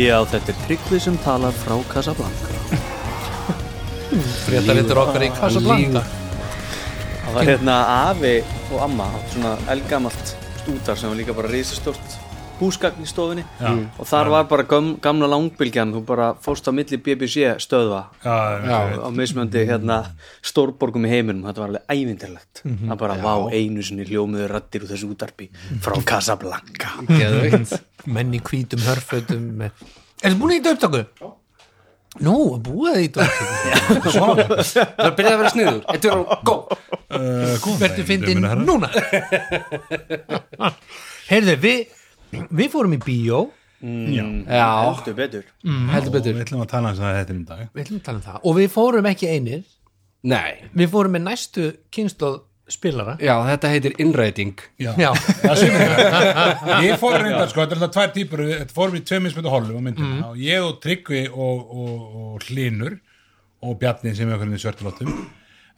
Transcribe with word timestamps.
Já, 0.00 0.16
þetta 0.24 0.54
er 0.54 0.60
Tryggvi 0.64 0.98
sem 1.02 1.16
talar 1.20 1.52
frá 1.60 1.74
Casablanca. 1.90 2.48
Fréttarittur 4.46 5.00
okkar 5.02 5.26
í 5.26 5.28
Casablanca. 5.36 6.00
Það 7.26 7.36
var 7.36 7.50
hérna 7.50 7.76
afi 8.08 8.32
og 8.70 8.80
amma 8.86 9.10
svona 9.34 9.52
elgamalt 9.74 10.32
stútar 10.62 10.96
sem 10.96 11.12
var 11.12 11.20
líka 11.20 11.36
bara 11.36 11.52
risastort 11.52 12.16
húsgagn 12.60 13.04
í 13.04 13.08
stofunni. 13.08 13.44
Já. 13.60 13.70
og 13.96 14.08
þar 14.08 14.30
var 14.34 14.48
bara 14.50 14.64
gam, 14.68 14.90
gamla 15.00 15.28
langbylgjan 15.32 15.94
þú 15.94 16.02
bara 16.08 16.30
fórst 16.44 16.68
á 16.68 16.72
milli 16.76 16.98
BBC 17.00 17.54
stöðva. 17.60 18.02
Já, 18.24 18.36
Já. 18.64 18.78
á 19.04 19.08
mismöndi 19.12 19.66
hérna 19.68 20.00
stórborgum 20.44 21.06
í 21.08 21.12
heiminum. 21.12 21.44
Þetta 21.48 21.62
var 21.62 21.72
alveg 21.72 21.94
ævindirlegt 21.96 22.64
það 22.64 22.96
bara 23.04 23.20
vá 23.20 23.34
einu 23.52 23.84
sinni 23.84 24.08
hljómiður 24.08 24.56
rattir 24.56 24.84
úr 24.84 24.92
þessu 24.92 25.12
útarpi 25.12 25.48
frá 25.80 25.96
Casablanca. 26.04 26.96
Geðveikt. 27.08 27.78
Menn 28.06 28.34
í 28.36 28.40
hvítum 28.44 28.82
hörfötum 28.86 29.44
með... 29.60 29.84
Er 30.20 30.32
þið 30.32 30.40
búin 30.40 30.54
í 30.54 30.58
þetta 30.60 30.74
upptöku? 30.76 31.30
Nú, 32.26 32.34
búið 32.64 32.96
þið 32.96 33.04
í 33.04 33.08
þetta 33.08 33.22
upptöku. 33.94 34.10
Það 35.00 35.14
byrjaði 35.20 35.34
að 35.34 35.40
vera 35.42 35.54
sniður. 35.54 35.80
Þetta 35.90 36.10
er 36.10 36.16
á 36.16 36.20
gó. 36.48 36.56
Uh, 37.10 37.70
Vertu 37.80 38.04
fyndin 38.08 38.44
núna. 38.66 38.90
Heyrðu, 41.30 41.56
við 41.62 41.96
við 42.50 42.70
fórum 42.72 42.94
í 42.94 43.00
bíó. 43.02 43.48
Já, 43.80 44.24
Já, 44.44 44.66
heldur 44.90 45.14
betur. 45.16 45.44
Heldur 45.64 46.12
betur. 46.12 46.34
Við 46.36 46.44
ætlum 46.44 46.64
að 46.66 46.72
tala 46.74 46.90
hans 46.90 47.00
að 47.00 47.14
þetta 47.16 47.32
er 47.32 47.38
um 47.38 47.44
dag. 47.48 47.62
Við 47.72 47.84
ætlum 47.86 48.00
að 48.00 48.06
tala 48.08 48.20
um 48.20 48.24
það. 48.26 48.40
Og 48.44 48.56
við 48.58 48.68
fórum 48.74 49.08
ekki 49.08 49.30
einir. 49.30 49.62
Nei, 50.30 50.50
við 50.76 50.90
fórum 50.92 51.14
með 51.16 51.24
næstu 51.30 51.68
kynstóð 51.94 52.42
spilara. 52.72 53.16
Já, 53.22 53.34
þetta 53.48 53.72
heitir 53.74 53.96
innræting. 54.02 54.54
Já, 54.80 54.92
Já, 55.00 55.10
Ég 56.86 56.96
fór 57.00 57.18
reyndar 57.20 57.50
sko, 57.50 57.64
þetta 57.64 57.76
er 57.76 57.80
alltaf 57.80 57.94
tvær 57.96 58.14
típur. 58.14 58.44
Við 58.46 58.56
þetta 58.62 58.76
fórum 58.76 58.98
í 58.98 59.02
tvei 59.06 59.20
mismöndu 59.26 59.52
holum 59.52 59.78
á 59.78 59.82
myndina. 59.88 60.30
Og 60.30 60.40
ég 60.40 60.64
og 60.64 60.78
Tryggvi 60.84 61.26
og, 61.30 61.74
og, 61.74 62.08
og 62.24 62.48
Hlinur 62.48 62.98
og 63.60 63.76
Bjarni 63.80 64.14
sem 64.16 64.30
er 64.30 64.38
okkur 64.38 64.56
í 64.56 64.62
svörtulóttum 64.62 65.12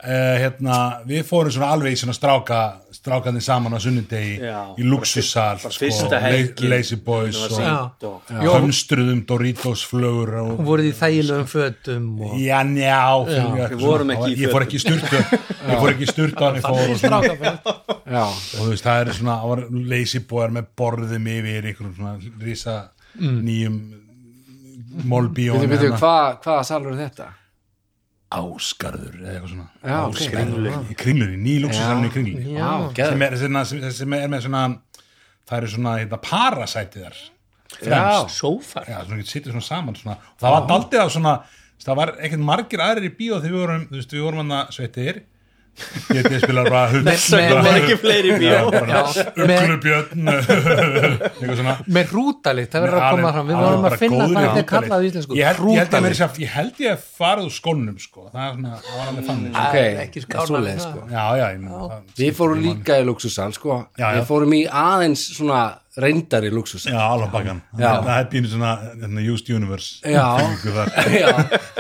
uh, 0.03 0.36
hérna, 0.42 0.78
við 1.08 1.22
fórum 1.28 1.55
svona 1.55 1.72
alveg 1.75 1.95
í 1.95 2.00
svona 2.00 2.14
stráka 2.17 2.61
strákandi 2.92 3.41
saman 3.42 3.75
á 3.75 3.81
sunnudegi 3.83 4.34
Já, 4.39 4.59
í 4.78 4.84
luxussal 4.86 5.59
sko. 5.62 6.11
Lazy 6.69 6.98
Boys 7.03 7.39
og 7.48 8.28
hömstruðum 8.31 9.25
Doritos 9.26 9.82
flögur 9.88 10.34
og 10.43 10.53
og 10.53 10.62
voruð 10.69 10.91
í 10.91 10.93
þægilegum 10.99 11.49
fötum 11.50 12.06
og 12.22 12.37
Já, 12.38 12.60
njá, 12.69 13.00
fyrir, 13.26 13.75
Við 13.75 13.82
vorum 13.82 14.15
ekki 14.15 14.31
í 14.31 14.38
ég 14.44 14.54
fór 14.54 14.66
ekki 14.66 14.78
í 14.78 14.84
sturtu 14.84 15.22
ég 15.72 15.82
fór 15.82 15.94
ekki 15.94 16.06
í 16.06 16.12
sturtu 16.12 16.47
hann 16.47 16.60
ég 16.60 16.69
fór 16.69 16.94
og, 16.94 17.03
svona, 17.03 17.21
Já, 18.06 18.25
og 18.28 18.60
þú 18.60 18.71
veist, 18.71 18.87
það 18.87 19.03
er 19.03 19.12
svona 19.19 19.38
var 19.49 19.66
lazy 19.94 20.22
boy 20.31 20.47
með 20.59 20.72
borðum 20.78 21.31
yfir 21.37 21.71
einhverjum 21.72 21.94
svona 21.99 22.47
rísa 22.47 22.78
nýjum 23.19 23.81
mólbíón 25.09 25.62
hvað 25.97 26.43
hvaða 26.44 26.66
salur 26.69 26.94
er 26.94 27.06
þetta? 27.06 27.32
Áskarður 28.32 29.19
eða 29.19 29.32
eitthvað 29.34 29.53
svona. 29.53 29.69
Já. 29.82 29.97
Áskarður, 30.06 30.69
í 30.88 30.97
kringlunni, 31.03 31.38
ný 31.43 31.56
luxusalinn 31.65 32.09
í 32.09 32.12
kringlunni. 32.15 32.54
Já, 32.56 32.70
sem 32.97 33.25
er, 33.26 33.37
sem, 33.41 33.59
sem, 33.70 33.84
sem 33.98 34.16
er 34.19 34.31
með 34.32 34.47
svona 34.47 34.62
það 35.48 35.56
eru 35.59 35.72
svona 35.75 35.97
hérna, 36.00 36.20
parasætið 36.22 37.06
þar. 37.06 37.19
Já, 37.72 37.81
fremst. 37.82 38.37
Sófar. 38.37 38.88
Já, 38.88 38.98
svona 39.04 39.20
getur 39.20 39.32
sittur 39.32 39.56
svona 39.56 39.66
saman 39.66 39.98
svona. 39.98 40.16
það 40.41 40.56
var 40.56 40.66
daldið 40.70 41.03
af 41.03 41.12
svona 41.15 41.34
það 41.82 41.98
var 41.98 42.15
ekkert 42.22 42.44
margir 42.47 42.82
aðrir 42.84 43.09
í 43.09 43.15
bíó 43.16 43.38
þegar 43.41 43.53
við 43.53 43.60
vorum, 43.62 43.87
þú 43.91 43.98
veist, 43.98 44.15
við 44.15 44.26
vorum 44.26 44.43
hann 44.43 44.56
að 44.59 44.75
sveitir 44.76 45.22
ég 46.12 46.27
til 46.28 46.41
spilar 46.43 46.69
bara 46.71 46.88
hund 46.93 47.06
með- 47.09 47.22
Það 47.33 47.59
var 47.66 47.78
ekki 47.81 47.97
fleiri 48.03 48.28
í 48.28 48.38
bíó. 48.43 48.59
Uglubjörn 49.43 50.28
eitthvað 50.33 51.56
svona. 51.59 51.75
Með 51.97 52.12
hrútalikt, 52.12 52.71
það 52.75 52.84
verður 52.87 52.99
að 52.99 53.16
koma 53.16 53.33
fram. 53.37 53.49
Við 53.50 53.60
vorum 53.62 53.87
að 53.88 53.97
finna 54.03 54.27
hvað 54.28 54.47
þetta 54.47 54.62
er 54.62 54.69
kallað 54.72 55.03
í 55.06 55.11
íslensku. 55.11 55.38
Ég 55.38 55.49
held, 55.49 55.61
ég, 55.72 55.81
að 56.93 57.06
farið 57.22 57.49
úr 57.49 57.55
skónum 57.56 57.99
sko. 58.03 58.27
það, 58.32 58.43
er 58.44 58.53
svona, 58.56 58.75
það 58.87 58.99
var 58.99 59.06
alveg 59.12 59.28
þannig. 59.31 59.50
Ok, 59.53 59.77
Það 59.82 60.03
ekki 60.06 60.25
það. 60.77 60.84
sko. 60.87 61.05
já, 61.12 61.25
já, 61.43 61.47
ég, 61.53 61.61
meina, 61.62 61.82
það, 61.93 62.03
Við 62.22 62.32
fórum 62.43 62.62
líka 62.66 62.99
í 63.00 63.06
luxusal, 63.09 63.53
sko. 63.56 63.81
Við 64.03 64.25
fórum 64.28 64.53
í 64.59 64.62
aðeins 64.69 65.22
svona 65.37 65.62
reyndari 66.00 66.48
luxusal 66.53 66.92
já, 66.94 67.00
alveg 67.04 67.32
bakkan 67.34 67.58
það 67.76 68.10
er 68.14 68.28
pínu 68.32 68.48
svona 68.48 68.70
hérna, 69.03 69.25
used 69.32 69.50
universe 69.53 70.00
Já. 70.08 70.25
Já, 71.12 71.32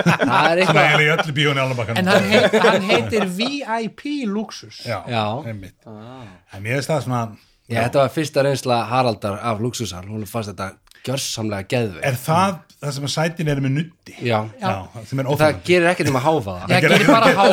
það 0.04 0.50
er 0.50 0.60
eitthvað 0.60 0.82
eiginlega 0.82 1.06
í 1.06 1.12
öllu 1.14 1.34
bíóni 1.38 1.62
alveg 1.62 1.78
bakkan 1.80 2.00
en 2.02 2.10
hann, 2.12 2.28
heit, 2.28 2.58
hann 2.66 2.86
heitir 2.90 3.24
VIP 3.38 4.04
Luxus. 4.28 4.82
Já, 4.84 4.98
Já. 5.08 5.24
einmitt. 5.48 5.78
En 5.86 6.68
ég 6.68 6.76
veist 6.76 6.90
það 6.92 7.06
svona 7.06 7.22
Já, 7.70 7.78
þetta 7.86 8.02
var 8.02 8.12
fyrsta 8.12 8.42
reynsla 8.44 8.78
Haraldar 8.90 9.38
af 9.40 9.60
luxusal 9.64 10.04
Hún 10.10 10.26
fannst 10.28 10.50
þetta 10.52 10.72
gjörsamlega 11.06 11.68
geðveik 11.72 12.04
er 12.10 12.18
það 12.20 12.58
það 12.82 12.94
sem 12.96 13.06
að 13.06 13.12
sætin 13.14 13.50
er 13.52 13.60
með 13.62 13.74
nutti 13.76 14.14
Já, 14.26 14.38
já, 14.58 14.70
það 14.92 15.28
óþægilegt 15.30 15.66
gerir 15.68 15.88
ekkert 15.92 16.10
um 16.10 16.18
að 16.18 16.24
háfa 16.26 16.54
það 16.58 16.72
ég 16.74 16.86
gerir 16.86 17.10
bara 17.12 17.28
háa 17.36 17.44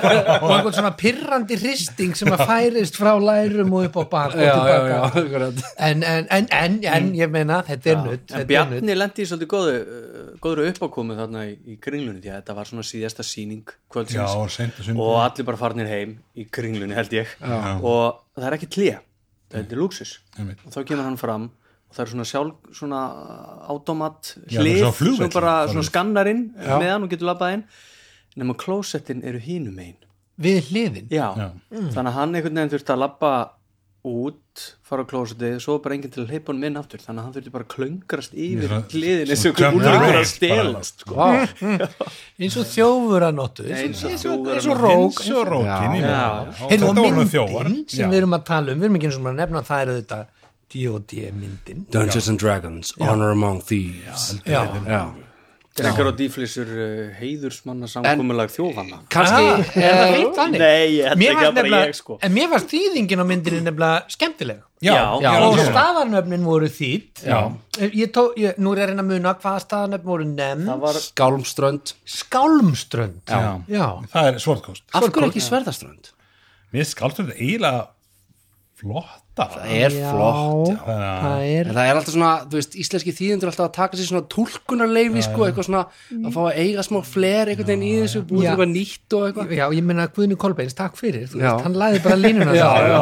og 0.40 0.46
einhvern 0.54 0.76
svona 0.78 0.92
pirrandi 1.00 1.58
hristing 1.60 2.16
sem 2.18 2.32
að 2.32 2.44
færist 2.48 2.96
frá 2.96 3.10
lærum 3.20 3.74
og 3.76 3.88
upp 3.90 3.98
á 4.00 4.04
bak 4.14 4.36
og 4.36 4.40
Já, 4.40 4.54
já, 4.54 4.78
já, 4.88 5.02
tilbaka 5.18 5.50
en, 5.90 6.06
en, 6.14 6.30
en, 6.38 6.48
en, 6.60 6.78
en 6.94 7.12
ég 7.18 7.34
meina 7.34 7.60
þetta 7.68 7.92
er 7.92 8.00
nutt 8.06 8.34
En 8.34 8.40
er. 8.40 8.48
Bjarni 8.50 8.96
lendi 8.96 9.26
í 9.26 9.28
svolítið 9.28 9.52
góðu, 9.52 9.76
uh, 9.76 10.32
góðru 10.40 10.66
uppákomu 10.72 11.18
þarna 11.20 11.44
í, 11.50 11.54
í 11.74 11.78
kringlunni 11.82 12.24
því 12.24 12.32
að 12.32 12.40
þetta 12.40 12.58
var 12.60 12.72
svona 12.72 12.88
síðasta 12.88 13.26
sýning 13.26 13.68
já, 13.68 13.78
kvöldsins 13.92 14.34
og 14.40 14.50
seint 14.54 14.80
og 14.96 15.20
allir 15.20 15.48
bara 15.52 15.60
farnir 15.60 15.92
heim 15.92 16.18
í 16.34 16.48
kringlunni 16.48 16.96
held 16.96 17.14
ég. 17.20 17.36
Og 17.84 18.20
það 18.38 18.48
er 18.48 18.56
ekki 18.56 18.72
tlé 18.78 18.90
þetta 19.50 19.74
er 19.74 19.80
luxus 19.80 20.18
og 20.38 20.70
þá 20.72 20.80
kemur 20.86 21.06
hann 21.08 21.18
fram 21.20 21.50
það 21.90 22.02
er 22.04 22.10
svona 22.14 22.26
sjálf 22.30 22.74
svona 22.80 23.00
automat 23.72 24.34
Já, 24.46 24.60
hlið 24.62 24.78
svona 24.84 24.96
flugvellir, 25.00 25.30
sem 25.30 25.36
bara 25.40 25.54
svona 25.72 25.86
skannar 25.90 26.30
inn 26.30 26.44
með 26.56 26.88
hann 26.92 27.06
og 27.08 27.10
getur 27.14 27.30
labbað 27.32 27.56
inn. 27.58 27.64
Nema 28.40 28.54
klósettin 28.54 29.24
eru 29.26 29.40
hínum 29.42 29.78
einn 29.82 29.96
við 30.40 30.70
hliðin? 30.70 31.08
Já, 31.12 31.26
Já. 31.36 31.48
þannig 31.70 32.06
að 32.06 32.14
hann 32.16 32.34
einhvern 32.38 32.54
veginn 32.62 32.70
þurfti 32.76 32.94
að 32.94 33.02
labba 33.02 33.32
út, 34.08 34.62
fara 34.88 35.02
á 35.04 35.10
klósettið 35.10 35.58
svo 35.60 35.74
bara 35.84 35.92
enginn 35.98 36.12
til 36.14 36.22
að 36.22 36.30
hleypa 36.32 36.48
honum 36.54 36.64
inn 36.70 36.78
aftur. 36.80 37.02
Þannig 37.04 37.20
að 37.20 37.26
hann 37.26 37.34
þurfti 37.34 37.50
bara 37.52 37.66
að 37.66 37.72
klöngrast 37.74 38.32
yfir 38.32 38.70
Svona- 38.70 38.86
hliðin 38.94 39.32
eins 39.34 39.42
og 39.50 39.58
svona 39.58 39.72
útlökur 39.76 40.06
jump 40.06 40.20
að 40.22 40.30
stelast 40.30 41.04
sko. 41.04 41.26
eins 42.40 42.56
og 42.62 42.70
þjófur 42.70 43.26
að 43.28 43.36
nóttu 43.36 43.66
eins 43.68 44.04
og 44.06 44.38
og, 44.38 44.48
og 44.48 44.80
rók 44.80 45.20
eins 45.20 45.30
og 45.36 45.50
rókin 45.50 46.00
Já. 46.00 46.22
Heyrðu, 46.62 46.70
þetta 46.70 46.88
og 46.88 47.00
voru 47.04 47.26
þjófar. 47.34 47.70
sem 47.92 48.00
Já. 48.06 48.08
við 48.14 48.18
erum 48.22 48.36
að 48.38 48.44
tala 48.48 48.72
um, 48.72 48.80
við 48.80 48.88
erum 48.88 48.96
ekki 49.00 49.10
eins 49.10 49.18
og 49.20 49.28
að 49.34 49.38
nefna 49.42 49.62
það 49.68 49.82
er 49.84 49.92
þetta 50.00 50.20
D.O.D. 50.72 51.30
myndin 51.34 51.86
Dungeons 51.90 52.28
and 52.28 52.38
Dragons, 52.38 52.94
Honor 53.00 53.30
Among 53.34 53.60
Thieves. 53.66 54.36
Já, 54.46 54.64
Já, 54.86 55.02
Drekar 55.80 56.08
og 56.10 56.16
dýflissur 56.18 56.66
uh, 56.66 57.12
heiðursmanna 57.20 57.86
samkomulag 57.88 58.50
þjófanna 58.52 58.96
kannski 59.08 59.44
Ah, 59.46 59.60
er 59.78 59.94
það 59.96 60.10
heitt 60.16 60.32
þannig? 60.36 60.62
Nei, 60.64 60.96
fannst 61.38 61.46
að 61.46 61.60
bara 61.60 61.82
ég 61.86 61.94
sko. 61.96 62.16
en 62.26 62.34
mér 62.34 62.48
varst 62.50 62.72
þýðingin 62.74 63.22
á 63.22 63.26
myndinni 63.30 63.60
nefnilega 63.64 64.00
skemmtileg. 64.16 64.58
Já, 64.82 64.92
Já, 64.96 65.04
já, 65.22 65.30
og 65.46 65.60
já. 65.60 65.64
staðarnöfnin 65.70 66.44
voru 66.48 66.68
þýtt 66.74 67.22
Já. 67.22 67.38
ég 68.02 68.10
tó, 68.16 68.26
ég, 68.40 68.58
nú 68.58 68.74
er 68.74 68.82
ég 68.82 68.84
að 68.88 68.90
reyna 68.92 69.04
að 69.06 69.10
muna 69.14 69.34
hvaða 69.44 69.62
staðarnöfn 69.68 70.10
voru 70.10 70.26
nefn 70.34 70.70
var 70.82 70.98
Skálmströnd. 71.06 71.94
Skálmströnd. 72.18 73.22
Já. 73.30 73.60
já. 73.70 73.86
það 74.12 74.28
er 74.32 74.42
svartkost 74.42 74.84
Af 74.90 75.06
hverju 75.06 75.30
ekki 75.30 75.44
Sverðaströnd? 75.46 76.10
mér 76.74 76.86
þetta 77.22 77.38
eiginlega 77.38 77.86
flotta 78.80 79.46
Það 79.50 79.70
er 79.76 79.94
flott, 79.94 80.70
já. 80.72 80.78
það 80.86 81.42
er 81.48 81.68
það 81.70 81.86
er 81.90 81.98
alltaf 82.00 82.14
svona, 82.14 82.30
þú 82.50 82.58
veist, 82.58 82.74
íslenski 82.82 83.14
þýðendur 83.16 83.50
alltaf 83.50 83.66
að 83.68 83.74
taka 83.76 83.98
sér 84.00 84.08
svona 84.10 84.26
túlkunarleifi, 84.34 85.22
sko, 85.24 85.46
eitthvað 85.46 85.68
svona 85.68 85.82
að 86.18 86.34
fá 86.34 86.40
að 86.42 86.58
eiga 86.64 86.84
smá 86.84 86.98
fler 87.08 87.52
einhvern 87.52 87.70
veginn 87.70 87.86
í 87.86 87.92
þessu, 88.02 88.22
búið 88.26 88.42
til 88.42 88.44
Já. 88.44 88.50
eitthvað 88.52 88.72
nýtt 88.74 89.16
og 89.16 89.24
eitthvað. 89.28 89.54
já, 89.56 89.64
ég 89.78 89.88
minna 89.92 90.06
Guðni 90.18 90.38
Kolbeins, 90.44 90.76
takk 90.76 91.00
fyrir. 91.00 91.24
Þú 91.30 91.40
Já. 91.40 91.46
veist, 91.46 91.64
hann 91.68 91.78
laði 91.80 92.02
bara 92.04 92.20
línuna 92.20 92.56
Já, 92.60 92.68
já, 92.84 93.00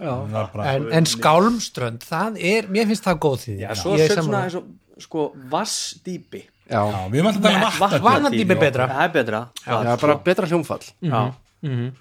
já. 0.00 0.16
Það 0.54 0.72
en, 0.72 0.88
en 1.00 1.10
Skálmströnd, 1.12 2.08
það 2.08 2.40
er 2.54 2.72
mér 2.72 2.88
finnst 2.92 3.04
það 3.10 3.20
góð 3.26 3.38
því 3.44 3.58
Já, 3.60 3.70
svo 3.82 3.94
er 3.98 4.16
svona 4.16 4.42
eins 4.46 4.58
og 4.62 4.72
sko 5.04 5.28
vassdýpi 5.52 6.44
já, 6.70 6.80
Já, 6.80 7.00
við 7.12 7.20
erum 7.20 7.30
alltaf 7.32 7.80
að 7.82 7.96
tala 8.00 8.28
um 8.30 8.34
er 8.40 8.60
betra. 8.60 8.86
það 8.88 9.02
er 9.04 9.14
betra. 9.18 9.40
Það 9.64 9.88
er 9.92 10.04
bara 10.06 10.16
betra 10.24 10.48
hljómfall. 10.48 10.86
Já. 11.04 11.18
En, 11.64 11.92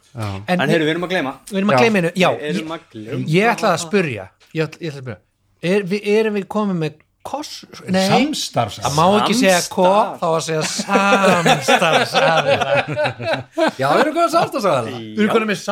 en 0.47 0.59
við, 0.63 0.69
heyrðu, 0.73 0.85
við 0.85 0.91
erum 0.93 1.05
að 1.07 1.11
gleyma. 1.15 1.31
við 1.49 1.57
erum 1.61 1.71
að 1.71 1.73
Já. 1.73 1.77
gleyma 1.83 1.97
einu 2.01 2.11
já, 2.13 2.29
ég, 2.33 2.39
að 2.59 2.63
gleyma. 2.91 3.23
ég 3.33 3.43
ætlaði 3.53 3.73
að 3.73 3.83
spurja 3.85 4.25
ég, 4.53 4.61
ætla, 4.67 4.79
ég 4.83 4.89
ætla 4.91 4.91
að 4.91 4.97
spurja 4.99 5.19
er, 5.63 5.79
við, 5.87 5.99
erum 6.17 6.33
við 6.39 6.45
komið 6.57 6.77
með 6.83 6.93
koss 7.23 7.53
nei, 7.87 8.07
Samstarfs 8.11 8.77
það 8.83 8.93
má 8.97 9.05
ekki 9.21 9.35
segja 9.39 9.61
ko 9.71 9.91
þá 10.19 10.27
að 10.27 10.43
segja 10.49 10.63
samstarfsaðila 10.73 12.73
já, 13.79 13.87
við 13.87 14.01
erum 14.03 14.15
góða 14.17 14.31
samstagsæðala 14.33 14.89
við 14.97 15.21
erum 15.23 15.33
konið 15.37 15.49
með 15.53 15.59
Já, 15.63 15.65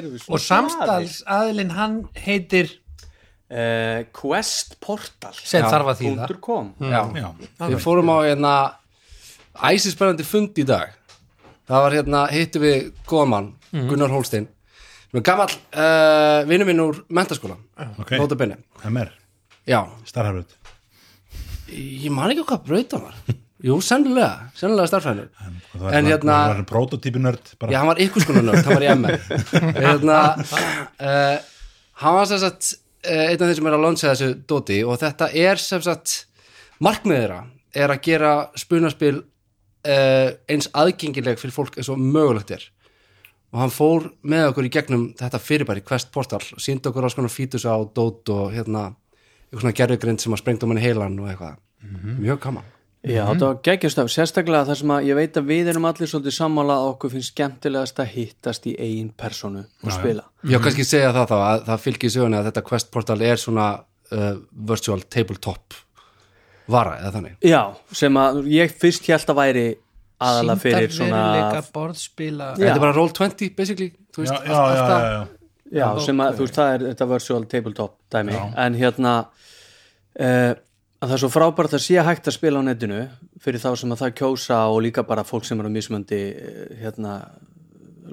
erum 0.00 0.10
við 0.16 0.20
svo 0.24 0.30
og 0.34 0.38
samstarfsaðilin 0.48 1.70
hann 1.78 1.94
heitir 2.24 2.66
uh, 3.54 4.02
Quest 4.14 4.78
Portal. 4.82 5.34
Sem 5.36 5.64
þarf 5.66 5.94
að 5.94 6.02
þýða 6.02 6.28
.com. 6.44 6.72
Já. 6.82 7.00
Já, 7.18 7.28
við 7.68 7.80
fórum 7.82 8.12
á 8.12 8.16
hérna 8.24 8.54
æsispennandi 9.54 10.26
fund 10.26 10.58
í 10.58 10.66
dag 10.66 10.94
það 11.68 11.84
var 11.86 11.96
hérna, 11.98 12.24
hittu 12.32 12.60
við 12.62 12.90
góðan 13.08 13.32
mann, 13.34 13.48
Gunnar 13.74 14.12
Hólstein. 14.14 14.48
Sem 15.10 15.20
er 15.20 15.24
gamall 15.26 15.52
uh, 15.52 16.42
vinnu 16.48 16.66
minn 16.68 16.82
úr 16.84 17.00
mentaskóla, 17.14 17.56
ok, 18.02 18.16
nota 18.18 18.36
benni. 18.38 18.56
MR, 18.90 19.10
já, 19.68 19.80
starfhafröð 20.08 20.60
ég 21.74 22.10
man 22.12 22.30
ekki 22.30 22.44
á 22.44 22.48
hvað 22.52 22.66
braut 22.68 22.92
hann 22.94 23.06
var. 23.08 23.16
Jú, 23.64 23.78
sennilega, 23.80 24.50
sennilega 24.58 24.90
starfræðinu 24.90 25.88
En 25.88 26.04
hérna- 26.10 26.34
Það 26.42 26.50
var 26.50 26.64
prototípinörd 26.68 27.52
já, 27.72 27.78
hann 27.78 27.88
var 27.88 28.00
ykkur 28.04 28.24
skona 28.26 28.42
nörd, 28.44 28.60
hann 28.66 28.76
var 28.76 28.84
í 28.84 28.90
MR 28.92 29.14
hérna 29.86 30.18
uh, 30.36 31.38
hann 32.02 32.16
var 32.18 32.28
sem 32.28 32.42
sagt 32.42 32.74
uh, 32.74 33.22
einn 33.30 33.38
af 33.38 33.46
þeir 33.48 33.56
sem 33.56 33.70
er 33.70 33.76
að 33.78 33.84
launcha 33.86 34.10
þessu 34.12 34.28
dóti 34.50 34.82
og 34.84 34.98
þetta 35.00 35.30
er 35.46 35.62
sem 35.62 35.80
sagt 35.86 36.16
markmiðira 36.84 37.40
er 37.74 37.94
að 37.94 38.02
gera 38.04 38.34
spunaspil 38.60 39.22
eins 39.84 40.70
aðgengileg 40.72 41.40
fyrir 41.40 41.54
fólk 41.54 41.78
eins 41.78 41.90
og 41.92 42.00
mögulegt 42.00 42.54
er. 42.56 42.64
Og 43.54 43.60
hann 43.62 43.70
fór 43.70 44.08
með 44.26 44.48
okkur 44.50 44.66
í 44.66 44.74
gegnum 44.74 45.08
þetta 45.18 45.38
fyrirbæri 45.38 45.84
Quest 45.86 46.10
Portal 46.14 46.42
og 46.42 46.62
síndi 46.62 46.90
okkur 46.90 47.06
á 47.06 47.14
svona 47.14 47.30
fítus 47.30 47.66
á 47.68 47.76
dót 47.86 48.30
og 48.34 48.48
hérna 48.54 48.88
eitthvað 49.54 49.60
svona 49.62 49.78
gerðugrind 49.78 50.22
sem 50.24 50.34
að 50.34 50.42
sprengta 50.42 50.66
um 50.66 50.74
henni 50.74 50.82
heilan 50.82 51.20
og 51.22 51.28
eitthvað. 51.30 51.60
Mjög 52.18 52.40
gaman. 52.42 52.70
Já, 53.04 53.26
þetta 53.28 53.48
var 53.50 53.56
geggjastöf, 53.66 54.06
sérstaklega 54.08 54.64
þar 54.64 54.78
sem 54.80 54.92
að 54.94 55.06
ég 55.10 55.18
veit 55.18 55.34
að 55.36 55.48
við 55.50 55.66
erum 55.74 55.86
allir 55.90 56.08
svolítið 56.08 56.34
sammála 56.38 56.76
að 56.80 56.86
okkur 56.94 57.10
finnst 57.12 57.34
skemmtilegast 57.34 57.98
að 58.00 58.12
hittast 58.14 58.68
í 58.70 58.72
eigin 58.80 59.10
personu 59.12 59.66
og 59.84 59.92
spila. 59.92 60.24
Já, 60.48 60.56
kannski 60.64 60.86
segja 60.88 61.10
það 61.12 61.34
þá 61.34 61.36
að 61.36 61.66
það 61.66 61.82
fylgir 61.84 62.14
söguna 62.14 62.40
að 62.40 62.48
þetta 62.48 62.62
Quest 62.70 62.90
Portal 62.94 63.18
er 63.28 63.42
svona 63.42 63.66
uh, 63.76 64.30
virtual 64.72 65.04
tabletop 65.12 65.76
vara 66.70 66.98
eða 67.00 67.12
þannig? 67.18 67.36
Já, 67.44 67.60
sem 67.92 68.20
að 68.20 68.42
ég 68.54 68.74
fyrst 68.80 69.08
held 69.10 69.32
að 69.34 69.40
væri 69.40 69.64
aðalega 70.24 70.62
fyrir 70.62 70.92
svona, 70.94 71.22
Sýndarveruleika, 71.22 71.72
borðspila. 71.74 72.50
Þetta 72.58 72.74
er 72.74 72.82
bara 72.84 72.96
Roll20 72.96 73.54
basically 73.58 73.90
þú 74.14 74.24
Já, 74.24 74.30
veist, 74.30 74.46
já, 74.46 74.52
já, 74.54 74.84
já, 74.84 74.98
já. 75.14 75.80
já, 75.80 75.86
sem 76.06 76.22
að 76.24 76.36
þú 76.38 76.46
veist, 76.46 76.60
það 76.60 76.74
er 76.74 76.86
þetta 76.90 77.08
virtual 77.10 77.48
tabletop 77.50 77.96
dæmi, 78.14 78.36
en 78.64 78.78
hérna 78.78 79.14
uh, 79.24 80.52
að 81.04 81.08
það 81.08 81.16
er 81.16 81.22
svo 81.24 81.32
frábært 81.34 81.76
að 81.76 81.84
sé 81.84 82.04
hægt 82.06 82.30
að 82.30 82.36
spila 82.38 82.62
á 82.62 82.68
netinu 82.70 83.00
fyrir 83.42 83.60
þá 83.60 83.70
sem 83.80 83.92
að 83.92 84.04
það 84.04 84.14
kjósa 84.22 84.60
og 84.72 84.84
líka 84.86 85.04
bara 85.06 85.26
fólk 85.26 85.44
sem 85.48 85.60
eru 85.60 85.72
mismöndi 85.72 86.20
hérna 86.80 87.18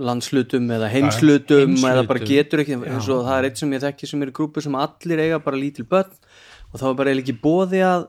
landslutum 0.01 0.69
eða 0.71 0.89
heimslutum 0.91 1.75
eða 1.87 2.03
bara 2.07 2.23
getur 2.23 2.63
ekki 2.63 2.77
eins 2.79 3.09
og 3.11 3.25
það 3.27 3.37
er 3.37 3.47
eitt 3.49 3.61
sem 3.61 3.73
ég 3.75 3.83
þekki 3.83 4.07
sem 4.09 4.23
er 4.23 4.31
í 4.31 4.35
grúpu 4.35 4.63
sem 4.63 4.75
allir 4.79 5.19
eiga 5.23 5.39
bara 5.43 5.59
lítil 5.59 5.85
börn. 5.87 6.11
Og 6.71 6.79
þá 6.79 6.85
er 6.87 6.97
bara 6.99 7.11
eiginlega 7.11 7.27
ekki 7.27 7.43
bóði 7.43 7.81
að 7.83 8.05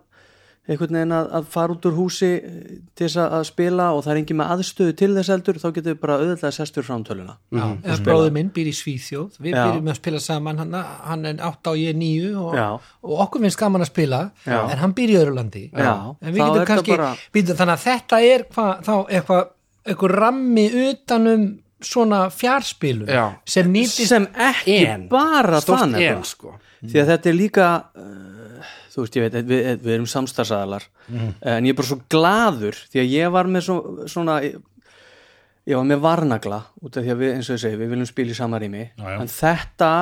einhvern 0.70 0.94
veginn 0.94 1.12
að, 1.16 1.28
að 1.34 1.46
fara 1.50 1.74
út 1.74 1.86
úr 1.88 1.94
húsi 1.96 2.28
eh, 2.38 2.74
til 2.94 3.06
þess 3.08 3.16
að, 3.18 3.32
að 3.38 3.46
spila 3.48 3.86
og 3.96 4.04
það 4.04 4.12
er 4.12 4.18
engin 4.20 4.38
með 4.38 4.50
aðstöðu 4.54 4.92
til 5.00 5.08
þess 5.16 5.30
heldur 5.32 5.56
þá 5.58 5.64
getur 5.74 5.88
við 5.90 6.00
bara 6.04 6.18
auðvitað 6.20 6.54
sestur 6.54 6.86
framtöluna 6.86 7.34
Já, 7.50 7.64
eða 7.82 7.96
bróður 8.06 8.34
minn 8.36 8.52
býr 8.54 8.70
í 8.70 8.74
Svíþjóð 8.78 9.40
við 9.42 9.56
Já. 9.56 9.62
byrjum 9.64 9.90
að 9.90 9.98
spila 9.98 10.20
saman 10.22 10.62
hann, 10.62 10.76
hann 11.08 11.26
er 11.32 11.42
8 11.48 11.72
og 11.72 11.80
ég 11.82 11.90
er 11.90 11.98
9 11.98 12.30
og, 12.44 12.54
og 13.02 13.24
okkur 13.26 13.42
finnst 13.42 13.58
gaman 13.58 13.82
að 13.82 13.90
spila 13.90 14.20
Já. 14.46 14.60
en 14.68 14.78
hann 14.84 14.94
býr 15.00 15.14
í 15.16 15.18
öðru 15.24 15.34
landi 15.40 15.64
en 15.74 16.30
við 16.30 16.38
getum 16.44 16.68
kannski 16.70 16.94
bara- 16.94 17.10
býtum, 17.34 17.58
þannig 17.58 17.74
að 17.80 17.84
þetta 17.88 18.22
er 18.30 18.46
hva, 18.54 18.68
þá 18.86 18.94
eitthvað 19.18 19.42
eitthvað 19.82 20.14
rammi 20.22 20.68
utanum 20.86 21.48
svona 21.82 22.28
fjárspilum 22.30 23.08
Já. 23.10 23.24
sem 23.50 23.66
nýtist 23.74 24.12
sem 24.14 24.28
ekki 24.38 24.76
En. 24.86 25.08
bara 25.10 25.58
þannig 25.58 26.22
sko 26.30 26.54
því 26.86 27.00
að 27.02 27.10
þetta 27.16 27.30
er 27.32 27.34
líka 27.38 27.66
uh, 27.98 28.70
þú 28.92 29.04
veist, 29.04 29.16
ég 29.16 29.24
veit, 29.24 29.38
við, 29.48 29.68
við 29.82 29.94
erum 29.96 30.06
samstarfsaðalar 30.10 30.84
Mhm. 31.08 31.34
en 31.42 31.64
ég 31.64 31.72
er 31.74 31.78
bara 31.80 31.88
svo 31.88 32.00
gladur 32.12 32.76
því 32.92 33.00
að 33.02 33.10
ég 33.16 33.32
var 33.32 33.46
með 33.50 33.66
svo, 33.68 33.76
svona 34.08 34.40
ég 34.42 35.76
var 35.78 35.84
með 35.86 36.00
varnagla 36.02 36.62
út 36.82 36.96
af 36.96 37.04
því 37.04 37.10
að 37.14 37.20
við, 37.22 37.34
eins 37.36 37.50
og 37.50 37.56
ég 37.56 37.62
segi, 37.64 37.76
við 37.80 37.88
viljum 37.94 38.06
spila 38.10 38.30
í 38.30 38.34
sama 38.36 38.58
rými. 38.58 38.90
Já, 38.98 39.04
já. 39.08 39.20
en 39.20 39.28
þetta 39.28 39.92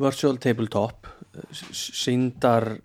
virtual 0.00 0.36
tabletop 0.38 1.06
síndar 1.72 2.78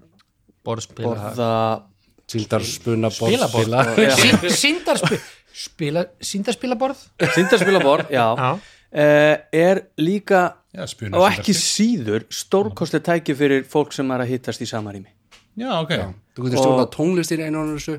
borða 0.66 1.84
Síldar 2.26 2.64
spuna 2.66 3.12
spilaborð. 3.14 3.70
Borðspila 3.70 4.50
síndarspila 4.50 5.20
spila, 5.56 6.02
síndarspilaborð 6.26 7.04
síndarspilaborð, 7.36 8.10
já, 8.10 8.26
Já. 8.40 8.50
Uh, 8.96 9.36
er 9.54 9.82
líka 10.00 10.56
Já, 10.76 10.84
og 11.16 11.28
ekki 11.30 11.56
síður 11.56 12.26
stórkosti 12.30 13.00
tæki 13.06 13.36
fyrir 13.38 13.64
fólk 13.70 13.94
sem 13.96 14.12
er 14.12 14.26
að 14.26 14.34
hittast 14.34 14.62
í 14.62 14.68
sama 14.70 14.92
rými 14.96 15.12
Já, 15.56 15.72
ok. 15.80 15.94
Þú 16.36 16.50
getur 16.50 16.60
stjórnað 16.60 16.90
tónlistir 16.92 17.40
einu 17.46 17.62
og 17.62 17.70
þessu. 17.78 17.94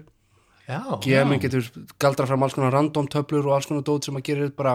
Já, 0.67 0.81
GM 1.01 1.37
getur 1.41 1.69
galdra 2.03 2.27
fram 2.29 2.43
alls 2.45 2.57
konar 2.57 2.75
random 2.75 3.07
töflur 3.09 3.47
og 3.49 3.55
alls 3.57 3.69
konar 3.71 3.85
dót 3.87 4.05
sem 4.05 4.19
að 4.19 4.27
gera 4.29 4.49
þetta 4.49 4.59
bara 4.61 4.75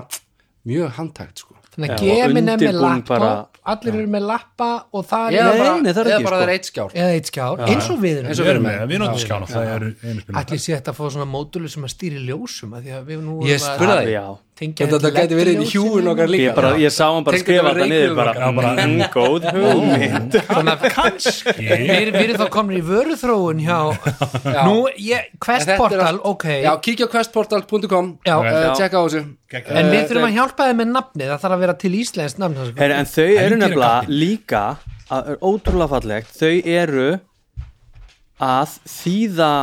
mjög 0.65 0.95
handtækt 0.97 1.43
sko. 1.43 1.57
Þannig 1.71 1.93
að 1.93 2.01
Já, 2.03 2.15
gemin 2.25 2.49
er 2.51 2.57
með 2.59 3.05
bara- 3.07 3.47
allir 3.63 3.93
eru 3.95 4.07
með 4.11 4.25
lappa 4.27 4.69
og 4.91 5.05
það 5.07 5.27
er 5.27 5.43
Nei, 5.45 5.59
bara, 5.61 5.75
nei, 5.81 5.91
það 5.93 6.01
er 6.01 6.09
ekki, 6.11 6.25
bara 6.25 6.39
sko. 6.41 6.51
eitt 6.51 6.65
skjár. 6.71 6.95
Eitt 6.95 7.29
skjár, 7.31 7.61
eins 7.67 7.89
og 7.93 7.99
við 8.01 8.17
erum. 8.19 8.65
Er 8.65 10.35
allir 10.41 10.59
sé 10.59 10.73
þetta 10.75 10.91
að 10.91 10.97
fá 10.97 11.05
svona 11.13 11.27
módulu 11.29 11.69
sem 11.69 11.83
að 11.85 11.93
stýri 11.93 12.19
ljósum 12.27 12.73
að 12.75 12.87
því 12.87 12.91
að 12.97 13.05
við 13.11 13.21
nú 13.23 13.37
Ég 13.47 13.61
spurði 13.61 13.93
það. 13.93 14.11
Já, 14.11 14.25
Þetta 14.61 14.97
þetta 14.99 15.09
gæti 15.15 15.37
verið 15.39 15.61
hjúin 15.71 16.09
okkar 16.11 16.29
líka. 16.29 16.43
Ég, 16.43 16.55
bara, 16.57 16.71
ég 16.77 16.93
sá 16.93 17.07
hann 17.07 17.25
bara 17.25 17.39
skrifa 17.41 17.71
þetta 17.73 17.87
niður 17.89 18.11
bara, 18.19 18.33
mm, 18.51 18.99
góð 19.15 19.47
hugmynd. 19.55 20.37
Þannig 20.51 20.75
að 20.75 20.93
kannski. 20.93 21.55
Við 21.57 22.11
við 22.13 22.21
erum 22.21 22.43
þá 22.43 22.51
komin 22.53 22.77
í 22.77 22.83
vöruþróun 22.85 23.63
hjá 23.65 23.79
nú, 24.67 24.75
ég, 25.01 25.31
Quest 25.41 25.65
En 25.65 25.81
þetta 25.81 26.07
er 26.11 26.21
ok. 26.29 26.47
Já, 26.61 26.71
kíkja 26.85 27.09
questportal.com 27.09 28.13
uh. 28.21 28.53
Tjekka 28.77 29.01
á 29.01 29.03
þessu. 29.07 29.23
En 29.49 29.91
við 29.91 30.05
þurfum 30.11 30.29
að 30.29 30.37
hjálpa 30.37 30.69
þeim 30.69 30.81
með 30.83 30.93
nafnið 30.93 31.33
það 31.33 31.43
þarf 31.43 31.57
að 31.57 31.65
vera 31.65 31.77
til 31.81 31.93
íslensk 31.97 32.41
nafn 32.45 32.61
en 33.01 33.11
þau 33.11 33.27
eru 33.27 33.59
nefnilega 33.59 34.13
líka 34.13 34.63
að, 35.09 35.33
er 35.33 35.41
ótrúlega 35.41 35.91
fallegt. 35.95 36.33
Þau 36.37 36.53
eru 36.77 37.09
að 38.41 38.79
þýða 38.93 39.53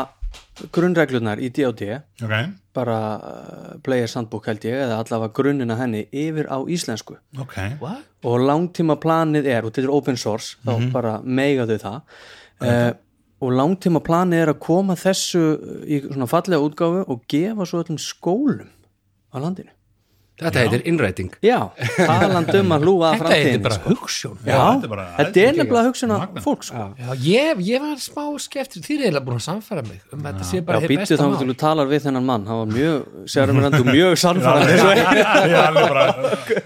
grunnreglunar 0.75 1.41
í 1.43 1.51
D&D 1.55 1.87
Ok, 2.25 2.35
bara 2.79 2.99
uh, 3.19 3.73
Players 3.83 4.15
Handbook 4.19 4.47
held 4.49 4.65
ég 4.69 4.79
eða 4.87 5.03
allavega 5.03 5.35
grunnina 5.35 5.77
henni 5.81 6.07
yfir 6.15 6.47
á 6.47 6.63
íslensku. 6.63 7.19
Ok. 7.43 7.59
What? 7.83 8.07
og 8.27 8.41
langtíma 8.43 8.99
planið 8.99 9.47
er 9.47 9.67
og 9.67 9.73
þetta 9.73 9.87
er 9.87 9.95
open 9.95 10.19
source 10.19 10.57
þá 10.67 10.89
bara 10.95 11.19
meiga 11.23 11.69
þau 11.69 11.77
það. 11.85 12.17
Uh, 12.59 12.91
og 13.39 13.55
langtíma 13.55 14.03
planið 14.03 14.43
er 14.43 14.53
að 14.53 14.63
koma 14.65 14.97
þessu 14.99 15.43
í 15.87 16.01
svona 16.09 16.27
fallega 16.31 16.65
útgáfu 16.65 17.05
og 17.07 17.27
gefa 17.31 17.67
svo 17.69 17.85
öllum 17.85 18.01
skólum 18.03 18.73
á 19.31 19.37
landinu 19.39 19.71
Þetta 20.39 20.61
heitir 20.63 20.83
innræting. 20.87 21.31
Já, 21.43 21.59
taland 21.99 22.51
um 22.55 22.75
að 22.77 22.85
hlúa 22.87 23.09
að 23.09 23.15
þetta 23.19 23.29
er 23.29 23.39
framtíðin 23.39 23.63
bara 23.65 23.75
sko. 23.79 23.91
hugssjón 23.91 24.37
já, 24.47 24.59
þetta 24.59 24.85
er 24.87 24.93
bara- 24.93 25.07
þetta 25.19 25.43
er 25.43 25.57
nefnilega 25.59 25.85
hugsun 25.89 26.13
að 26.15 26.21
Magnað. 26.23 26.43
fólk 26.45 26.63
sko. 26.69 26.85
Já, 26.99 27.09
ég, 27.27 27.63
ég 27.69 27.81
var 27.83 27.97
smá 28.05 28.23
skeftur 28.45 28.83
þið 28.87 28.95
er 28.99 29.03
eiginlega 29.09 29.25
búin 29.27 29.39
að 29.41 29.47
samfæra 29.49 29.83
mig 29.89 30.01
um 30.13 30.21
að 30.23 30.29
þetta 30.29 30.47
sé 30.51 30.61
já, 30.61 30.65
bara 30.69 30.79
hið 30.85 30.89
býttu 30.93 31.03
besta 31.03 31.19
þá 31.19 31.27
mál. 31.29 31.39
til 31.39 31.49
þú 31.49 31.57
talar 31.65 31.87
við 31.91 32.01
þennan 32.07 32.25
mann. 32.31 32.47
Hann 32.47 32.59
var 32.63 32.71
mjög, 32.77 32.99
sérum 33.35 33.59
við 33.59 33.67
endur 33.69 33.89
mjög 33.93 34.13
sannfærandi 34.23 34.73
Ég 34.79 35.49
er 35.49 35.67
alveg 35.67 35.89
bara 35.89 36.07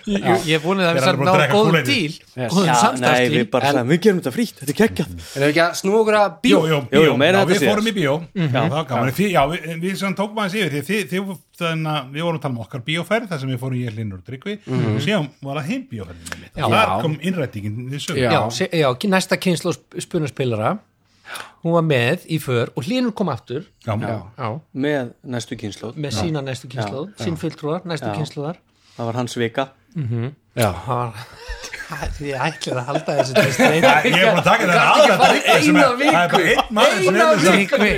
Ég, 0.06 0.46
ég 0.46 0.54
er 0.58 0.62
búin 0.62 0.82
að 0.82 0.92
Þeir 0.92 1.00
það 1.00 1.08
eru 1.08 1.12
er 1.12 1.16
búin 1.16 1.28
að 1.28 1.32
ná 1.32 1.38
drekka 1.40 1.56
góðum 1.56 1.72
Kool-Aid. 1.72 1.86
díl 1.88 2.12
góðum 2.52 2.66
Já, 2.66 2.72
nei, 2.72 2.72
við 2.72 2.82
samstæðstíl 2.82 3.50
bara 3.52 3.72
sagðum, 3.72 3.88
við 3.92 4.00
gerum 4.04 4.20
þetta 4.22 4.32
frítt, 4.36 4.56
þetta 4.60 4.72
er 4.72 4.78
geggjað. 4.82 5.08
En 5.12 5.42
ef 5.42 5.48
ekki 5.52 5.62
að 5.62 5.72
snú 5.80 5.92
okkur 6.02 6.16
að 6.20 6.28
bíó? 6.44 6.58
Jú, 6.62 6.78
Jú, 6.92 7.00
bíó, 7.02 7.16
meira 7.16 7.32
já, 7.32 7.42
þetta 7.42 7.52
við 7.52 7.60
síðast. 7.62 7.72
fórum 7.72 7.88
í 7.88 7.94
bíó. 7.96 8.14
Það 8.52 8.68
var 8.72 8.84
gaman, 8.92 9.12
Þið- 9.12 9.32
já, 9.32 9.42
við, 9.52 9.80
við 9.82 9.96
sem 10.02 10.14
tókum 10.18 10.36
aðeins 10.42 10.56
yfir 10.58 10.72
því 10.72 10.82
þið, 10.88 11.02
þið, 11.12 11.36
þannig 11.58 11.90
að 11.92 12.12
við 12.14 12.26
vorum 12.26 12.38
að 12.38 12.44
tala 12.44 12.54
um 12.56 12.62
okkar 12.64 12.84
bíóferð 12.86 13.28
þar 13.32 13.42
sem 13.42 13.50
við 13.52 13.60
fórum 13.60 13.80
ég 13.80 13.96
hlinnur 13.96 14.22
og 14.22 14.28
tryggvi. 14.28 14.54
Og 14.68 15.02
síðan 15.04 15.28
var 15.44 15.60
það 15.60 15.68
heim 15.72 15.84
bíóferðin 15.90 16.46
þar 16.56 16.94
kom 17.04 17.18
innrættingin 17.20 18.00
Já. 18.16 18.40
já, 18.72 18.88
næsta 19.12 19.38
kynslu 19.40 19.74
spunarspilara 20.00 20.78
hún 21.62 21.76
var 21.76 21.84
með 21.86 22.26
í 22.32 22.38
för 22.42 22.72
og 22.76 22.86
hlínur 22.86 23.14
kom 23.16 23.30
aftur. 23.32 23.66
Já, 23.86 23.94
já, 23.96 24.48
með 24.74 25.12
næstu 25.34 25.58
kynnslóð, 25.60 25.98
með 26.02 26.16
sína 26.18 26.42
næstu 26.44 26.70
kynslu 26.72 27.06
sín 27.20 27.38
fulltrúar, 27.40 27.86
næstu 27.88 28.10
kynsluðar 28.16 28.58
það 28.96 29.08
var 29.10 29.20
hans 29.22 29.38
vika. 29.40 29.68
Já, 30.58 30.70
Því 32.16 32.32
ætlir 32.46 32.78
að 32.80 32.86
halda 32.90 33.16
þessu 33.18 33.34
til 33.36 33.52
streit 33.56 33.82
Ég 33.82 34.16
er 34.16 34.28
búin 34.28 34.40
að 34.40 34.46
taka 34.46 34.68
þetta 34.68 34.84
aðra 34.92 35.12
er, 35.12 35.18
það 35.18 35.90
er 36.06 36.30
bara 36.32 36.44
einn 36.52 36.70
maður 36.76 36.98
sem 37.02 37.14
er 37.14 37.20
þess 37.22 37.44
Tryggvi, 37.52 37.92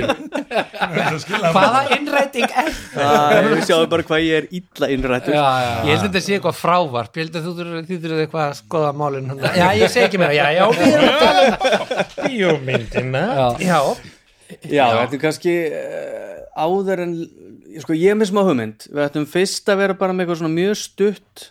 að 1.04 1.18
skilja 1.24 1.52
hvaða 1.54 1.82
innræting 1.98 2.48
er 2.64 2.70
Það 2.94 3.36
er 3.38 3.62
sjáðu 3.68 3.88
bara 3.92 4.06
hvað 4.06 4.24
ég 4.24 4.40
er 4.40 4.48
illa 4.58 4.88
innrættur. 4.94 5.34
Ég 5.34 5.90
held 5.90 6.00
að 6.00 6.04
þetta 6.06 6.22
sé 6.24 6.36
eitthvað 6.36 6.58
frávarp. 6.58 7.16
Ég 7.18 7.26
held 7.26 7.38
að 7.38 7.46
þú 7.46 7.54
þurfið 7.60 8.24
eitthvað 8.24 8.44
að 8.44 8.58
skoða 8.60 8.90
málin 8.98 9.30
hann. 9.32 9.42
Já, 9.54 9.66
ég 9.78 9.92
segi 9.92 10.06
ekki 10.08 10.20
meira. 10.20 10.34
Já, 10.36 10.46
já, 10.54 10.64
við 10.74 10.84
erum 10.90 11.08
að 11.08 11.24
tala 11.24 11.46
um 11.46 12.28
Bíómyndina. 12.28 13.24
Já, 13.64 13.80
þetta 14.68 15.18
er 15.18 15.22
kannski 15.24 15.56
uh, 15.70 16.38
áður 16.64 17.04
en 17.06 17.16
sko, 17.82 17.96
ég 17.98 18.14
er 18.14 18.20
með 18.20 18.30
smá 18.30 18.42
hugmynd. 18.46 18.88
Við 18.90 19.04
ættum 19.08 19.28
fyrst 19.30 19.72
að 19.72 19.82
vera 19.82 19.98
bara 19.98 20.14
með 20.14 20.26
eitthvað 20.26 20.42
svona 20.42 20.56
mjög 20.58 20.78
stutt 20.82 21.48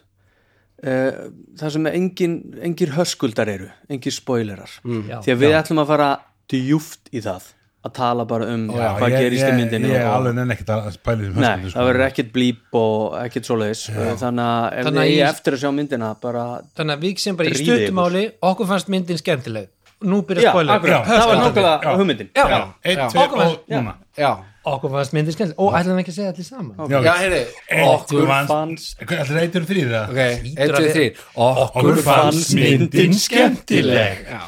uh, 0.83 1.25
það 1.59 1.73
sem 1.77 1.87
engin, 1.93 2.37
engir 2.61 2.93
höskuldar 2.97 3.47
eru 3.49 3.67
engir 3.89 4.11
spoilerar. 4.15 4.71
Já. 4.83 5.19
því 5.23 5.35
að 5.35 5.43
við 5.43 5.57
ætlum 5.59 5.83
að 5.83 5.91
fara 5.93 6.09
djúft 6.53 7.09
í 7.13 7.21
það 7.23 7.51
að 7.83 7.91
tala 7.97 8.23
bara 8.23 8.45
um 8.53 8.61
hvað 8.71 9.11
gerist 9.17 9.43
í 9.43 9.55
myndinni 9.57 9.89
Ég 9.91 9.97
er 9.99 10.05
og- 10.07 10.13
alveg 10.15 10.35
nenni 10.37 10.53
ekkert 10.55 10.69
að 10.71 10.97
pæli 11.03 11.25
þessum 11.27 11.41
Nei, 11.43 11.71
það 11.73 11.87
verður 11.89 12.05
ekkert 12.05 12.29
blíp 12.31 12.77
og 12.79 13.17
ekkert 13.25 13.49
svoleiðis. 13.49 13.81
Þannig 14.21 14.45
að 14.47 14.67
ef 14.79 14.85
Þannig 14.87 15.11
ég- 15.11 15.27
eftir 15.27 15.57
að 15.57 15.63
sjá 15.65 15.71
myndina 15.75 16.13
bara 16.21 16.45
þannig 16.77 16.95
að 16.95 17.03
við 17.03 17.19
sem 17.25 17.35
bara 17.35 17.49
í 17.49 17.59
stuttumáli 17.59 18.23
Okkur 18.41 18.69
fannst 18.71 18.87
myndin 18.93 19.19
skemmtileg. 19.19 19.67
Nú 20.03 20.21
byrja 20.27 20.47
Já, 20.47 20.51
spoiler 20.51 20.79
það 20.83 21.27
var 21.27 21.37
nákvæmlega 21.43 21.97
hugmyndin. 21.97 22.29
Já, 22.35 22.43
Já, 22.47 22.59
Já. 22.83 23.05
Okkur 23.23 23.95
já, 24.17 24.31
okkur 24.65 24.89
fannst 24.93 25.13
myndin 25.15 25.33
skemmtileg. 25.35 25.59
Ó, 25.59 25.65
ætlum 25.77 25.95
við 25.97 26.01
ekki 26.03 26.13
að 26.13 26.17
segja 26.19 26.31
allir 26.33 26.47
saman? 26.47 26.75
Já, 26.89 26.97
já, 27.03 27.13
heyrðu 27.19 27.43
Okkur 27.93 28.27
fannst- 28.47 29.03
Allir 29.03 29.39
eitur 29.43 29.63
þrýr 29.69 29.87
það 29.93 30.05
ok, 30.09 30.19
við- 30.43 30.55
þrýr 30.95 31.13
Okkur 31.47 31.97
fannst 32.05 32.53
myndin 32.55 33.13
skemmtileg. 33.13 34.17
já. 34.29 34.41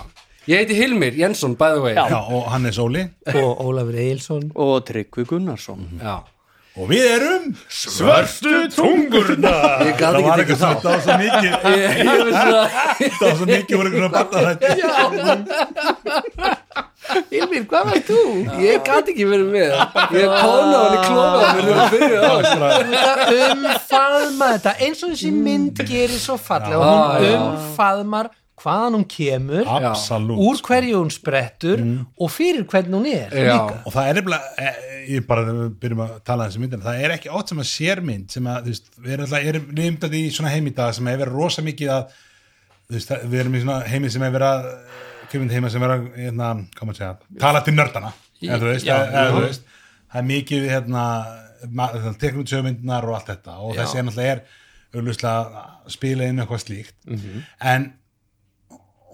Ég 0.48 0.56
heiti 0.62 0.76
Hilmir 0.78 1.14
Jensson, 1.18 1.56
by 1.58 1.72
the 1.74 1.82
way. 1.82 1.96
Já, 1.98 2.06
og 2.22 2.44
hann 2.52 2.66
er 2.68 2.72
Sóli. 2.72 3.02
Og 3.34 3.60
Ólafur 3.66 3.96
Eilsson 3.98 4.52
og 4.56 4.86
Tryggvi 4.86 5.24
Gunnarsson. 5.26 5.88
Já, 6.04 6.20
Og 6.78 6.90
við 6.90 7.06
erum 7.08 7.56
Svörstu 7.72 8.68
tungurna 8.76 9.48
Það 9.80 9.88
ekki 9.94 10.04
var 10.04 10.40
eitthvað 10.42 10.60
þá. 10.60 10.70
það 10.76 10.92
var 10.92 11.00
svo 11.06 11.14
mikið 11.22 11.46
ég 11.46 11.56
ég 11.72 12.10
er 12.12 12.32
svona 12.44 12.64
Það 13.00 13.24
var 13.24 13.36
svo 13.40 13.46
mikið 13.48 13.76
eitthvað 17.06 17.34
Hilmir, 17.34 17.66
hvað 17.70 17.90
varst 17.92 18.10
þú? 18.10 18.22
ég 18.64 18.86
gat 18.86 19.12
ekki 19.14 19.28
verið 19.30 19.52
með. 19.54 19.76
Ég 20.16 20.34
kóna 20.40 20.78
hann 20.84 20.96
í 20.96 21.02
á 22.16 22.34
Þetta 22.96 23.52
umfaðma 23.52 24.50
þetta. 24.56 24.74
Eins 24.86 25.04
og 25.06 25.14
þessi 25.14 25.32
mynd 25.36 25.86
gerir 25.86 26.18
svo 26.22 26.40
fallega. 26.42 26.80
Og 26.80 26.90
hún 26.90 27.36
umfaðmar 27.36 28.32
hvaðan 28.66 28.96
hún 28.98 29.06
kemur 29.10 29.68
Absolutt. 29.68 30.40
úr 30.40 30.62
hverju 30.64 31.00
hún 31.02 31.12
sprettur 31.14 31.82
og 31.84 32.32
fyrir 32.32 32.64
hvernig 32.72 32.96
hún 32.96 33.08
er 33.12 33.34
og 33.84 33.92
það 33.94 34.10
er 34.10 34.20
nefnilega, 34.20 34.54
eh, 34.58 34.78
ég 35.12 35.26
bara 35.28 35.44
byrjum 35.82 36.04
að 36.06 36.14
tala 36.28 36.48
þessi 36.48 36.62
myndina, 36.64 36.86
það 36.86 37.04
er 37.04 37.16
ekki 37.18 37.34
ótt 37.36 37.52
sem 37.52 37.62
að 37.62 37.70
sérmynd 37.74 38.32
sem 38.32 38.48
að, 38.48 38.62
þú 38.64 38.74
veist, 38.74 38.88
við 38.96 39.16
erum 39.18 39.26
alltaf 39.28 39.50
erum 39.52 39.68
nefndað 39.82 40.16
í 40.16 40.24
svona 40.38 40.54
heim 40.56 40.72
í 40.72 40.76
dag 40.80 40.96
sem 40.96 41.12
hefur 41.12 41.26
verið 41.26 41.36
rosa 41.42 41.66
mikið 41.68 41.92
að, 41.98 42.16
þú 42.88 42.98
veist, 42.98 43.14
við 43.26 43.44
erum 43.44 43.58
í 43.60 43.64
svona 43.66 43.80
heimi 43.92 44.14
sem 44.16 44.26
hefur 44.26 44.38
verið 44.40 44.54
að, 44.54 44.72
kemund 45.36 45.54
heima 45.56 45.72
sem 45.74 45.84
verið 45.84 45.96
að, 45.96 46.20
hérna, 46.24 46.52
hvað 46.76 46.90
maður 46.90 47.02
segja, 47.02 47.40
tala 47.44 47.64
til 47.66 47.76
nördana, 47.76 48.14
eða 48.42 48.62
þú 48.62 48.72
veist, 49.44 49.68
það 50.12 50.22
er 50.22 50.30
mikið, 50.32 50.70
hérna, 50.72 51.04
tekum 52.22 52.42
við 52.42 52.56
sögmyndinar 52.56 53.08
og 53.10 53.20
allt 53.20 53.30
þetta 53.34 53.60
og 53.62 53.78
þessi 53.78 54.02
er 54.02 54.10
náttúrulega 54.10 54.34
er 54.40 54.42
að 55.28 55.94
spila 55.96 56.28
inn 56.30 56.40
eitthvað 56.40 56.62
slíkt. 56.64 56.98
En 57.60 57.90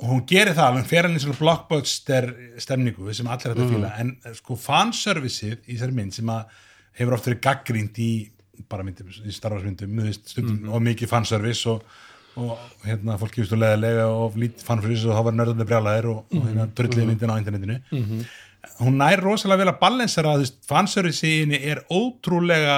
hún 0.01 0.24
gerir 0.30 0.56
það 0.58 0.68
alveg, 0.68 0.84
hún 0.84 0.90
fer 0.90 1.08
í 1.10 1.22
svona 1.22 1.40
blockbuster 1.40 2.28
stemningu 2.62 3.13
sem 3.13 3.30
allir 3.30 3.54
þetta 3.54 3.70
fíla. 3.70 3.92
En 4.01 4.13
eh, 4.25 4.36
sko 4.38 4.58
fanserviceið 4.58 5.58
í 5.68 5.75
þessari 5.75 5.98
mynd 5.98 6.16
sem 6.18 6.32
að 6.34 6.56
hefur 7.00 7.18
oft 7.18 7.28
verið 7.30 7.44
gaggrínt 7.46 8.00
í 8.01 8.12
bara 8.70 8.86
myndum, 8.86 9.10
í 9.10 9.34
starfarsmyndum 9.34 10.01
stundum, 10.13 10.70
og 10.74 10.84
mikið 10.86 11.10
fanservice 11.10 11.70
og, 11.72 11.86
og 12.40 12.56
hérna 12.86 13.18
fólk 13.20 13.36
gefist 13.36 13.54
og 13.56 13.60
leðilega 13.64 14.08
og 14.08 14.38
lítið 14.40 14.64
fanservice 14.68 15.08
og 15.10 15.18
þá 15.18 15.24
var 15.28 15.38
nörðandi 15.40 15.68
brjálæðir 15.68 16.10
og, 16.14 16.24
og 16.32 16.48
hérna 16.48 16.68
drullið 16.78 17.10
myndin 17.10 17.34
á 17.34 17.40
internetinu. 17.42 17.80
Hún 18.82 19.00
nær 19.02 19.22
rosalega 19.26 19.64
vel 19.64 19.72
að 19.74 19.80
balansera 19.82 20.36
þú 20.38 20.46
veist, 20.46 20.60
fanserviceinu 20.70 21.58
er 21.60 21.82
ótrúlega 21.92 22.78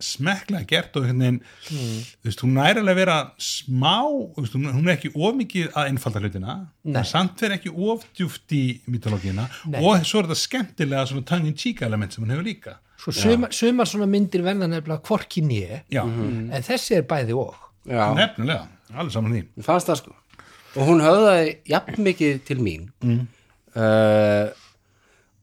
smekklega 0.00 0.64
gert 0.64 0.94
og 0.96 1.04
einhvern 1.04 1.20
veginn 1.20 1.40
þú 1.68 2.28
veist, 2.30 2.42
hún 2.44 2.54
næri 2.56 2.80
alveg 2.80 2.94
að 2.94 3.00
vera 3.02 3.16
smá 3.36 3.96
veist, 4.38 4.54
hún 4.56 4.86
er 4.88 4.94
ekki 4.94 5.10
of 5.12 5.34
mikið 5.36 5.74
að 5.76 5.90
einfalda 5.90 6.22
hlutina 6.24 6.54
Nei. 6.88 7.02
samt 7.04 7.42
er 7.44 7.58
ekki 7.58 7.72
of 7.74 8.06
djúft 8.16 8.54
í 8.56 8.62
mytológina 8.88 9.44
og 9.74 10.06
svo 10.08 10.22
er 10.22 10.30
þetta 10.30 10.40
skemmtilega 10.40 11.04
svona 11.10 11.26
tongue 11.28 11.52
in 11.52 11.58
cheek 11.58 11.82
element 11.84 12.16
sem 12.16 12.24
hún 12.24 12.32
hefur 12.32 12.48
líka. 12.48 12.78
Svo 13.00 13.12
sumar 13.12 13.88
svona 13.88 14.08
myndir 14.08 14.42
verða 14.44 14.68
nefnilega 14.68 15.04
hvorki 15.08 15.44
nýja 15.44 15.82
já, 15.92 16.02
en 16.04 16.64
þessi 16.64 16.96
er 16.98 17.06
bæði 17.08 17.36
og 17.36 17.56
já, 17.86 18.02
nefnilega, 18.16 18.66
alveg 18.94 19.14
saman 19.14 19.36
því. 19.36 19.44
Mér 19.56 19.66
fannst 19.66 19.90
það 19.90 20.00
sko. 20.02 20.16
Og 20.70 20.86
hún 20.86 21.02
höfðaði 21.02 21.54
jafn 21.70 22.04
mikið 22.06 22.42
til 22.46 22.58
mín 22.62 22.84
mm. 23.02 23.22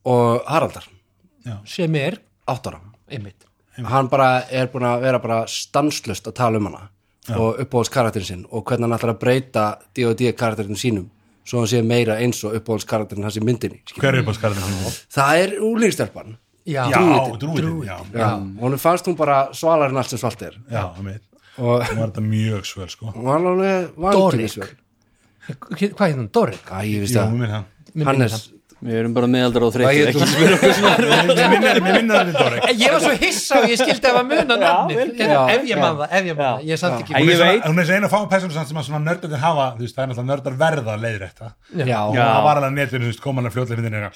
og 0.08 0.48
Haraldar 0.48 0.88
sem 1.68 1.98
er 2.00 2.22
átt 2.48 2.70
ára. 2.70 2.80
Einmitt. 3.12 3.44
Hann 3.78 4.10
bara 4.12 4.48
er 4.50 4.72
búin 4.72 4.88
að 4.88 5.04
vera 5.04 5.20
bara 5.24 5.42
stanslust 5.52 6.28
að 6.28 6.38
tala 6.40 6.62
um 6.62 6.70
hana 6.72 6.88
og 7.36 7.60
uppáhalds 7.60 7.92
karakterin 7.92 8.28
sinn 8.28 8.48
og 8.48 8.64
hvernig 8.64 8.88
hann 8.88 8.96
ætlar 8.96 9.16
að 9.18 9.22
breyta 9.22 9.68
D&D 9.96 10.32
karakterin 10.40 10.80
sínum 10.80 11.10
svo 11.48 11.62
hann 11.62 11.72
sé 11.72 11.82
meira 11.84 12.16
eins 12.24 12.40
og 12.48 12.56
uppáhalds 12.56 12.88
karakterin 12.88 13.28
hans 13.28 13.36
í 13.40 13.44
myndinni 13.44 13.82
skilur. 13.84 14.06
hver 14.06 14.16
er 14.16 14.24
upp 14.24 14.32
á 14.32 14.36
skarðinu? 14.40 14.94
það 15.12 15.42
er 15.44 15.56
úlingstelpan 15.68 16.38
Já, 16.68 16.90
já, 16.92 17.00
drúitin, 17.40 17.84
já, 17.88 17.98
já, 18.12 18.30
hún 18.60 18.78
fannst 18.78 19.08
hún 19.08 19.16
bara 19.16 19.54
svalar 19.54 19.90
en 19.90 19.98
allt 19.98 20.12
sem 20.12 20.20
svalt 20.20 20.42
er. 20.44 20.58
Já, 20.68 20.92
einmitt. 20.98 21.24
Og 21.58 21.82
var 21.82 22.12
þetta 22.12 22.24
mjög 22.26 22.66
svöl 22.70 22.90
sko. 22.92 23.14
Vankinisvel 23.98 24.70
Hvað 25.48 26.08
hún? 26.20 26.30
Doric? 26.36 26.60
Æ, 26.68 26.80
ég 26.84 27.00
veist 27.06 27.16
Jú, 27.16 27.22
það. 27.22 27.36
mér 27.40 27.54
það 27.54 28.08
Hannes, 28.08 28.34
við 28.84 29.00
erum 29.02 29.14
bara 29.18 29.28
meðaldra 29.32 29.70
þreyttir 29.74 29.98
hét 29.98 30.10
ekki? 30.12 30.28
spyrja 30.34 30.56
okkur 30.58 30.74
Dóri. 32.38 32.58
Ég 32.78 32.94
var 32.94 33.02
svo 33.04 33.14
hissa 33.22 33.60
og 33.62 33.70
ég 33.72 33.80
skildi 33.82 34.10
að 34.12 34.18
að 34.22 34.28
muna 34.32 34.58
nafnið. 34.62 35.14
Já, 35.18 35.40
ef 35.54 35.66
ég 35.68 35.80
man 35.82 35.98
það, 35.98 36.14
ef 36.20 36.28
ég 36.30 36.38
man 36.38 36.46
það 36.48 36.68
ég 36.68 36.82
samt 36.82 36.98
Æ, 36.98 37.02
ekki 37.02 37.16
er 37.18 37.38
svona- 37.38 37.52
veit. 37.52 37.66
hún 37.68 37.80
er 37.82 37.92
eina 37.98 38.10
fáum 38.12 38.30
persónu 38.30 38.54
sem 38.68 38.98
að 38.98 39.06
nördarnir 39.08 39.42
hafa, 39.42 39.66
þú 39.78 39.86
veist, 39.86 39.96
það 39.98 40.04
er 40.04 40.10
náttúrulega 40.12 40.32
nördar 40.32 40.58
verða 40.62 40.98
leiðir 41.02 41.24
þetta 41.28 41.48
já, 41.88 42.00
og 42.04 42.16
það 42.18 42.44
var 42.48 42.62
alveg 42.62 42.74
netinu, 42.78 43.04
þú 43.04 43.12
veist, 43.12 43.22
koma 43.22 43.42
hann 43.42 43.50
að 43.50 43.56
fljóðlega 43.58 43.82
myndinu 43.82 44.12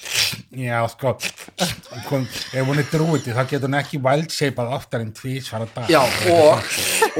já, 0.62 0.88
sko 0.92 1.14
kom, 2.08 2.26
ef 2.52 2.66
hún 2.66 2.82
er 2.82 2.88
drúiti, 2.92 3.32
þá 3.36 3.42
getur 3.52 3.68
hún 3.68 3.78
ekki 3.82 4.02
wildshapeað 4.02 4.74
oftar 4.78 5.00
en 5.04 5.12
tvís 5.12 5.48
fara 5.52 5.66
dag. 5.74 5.88
Já, 5.90 6.02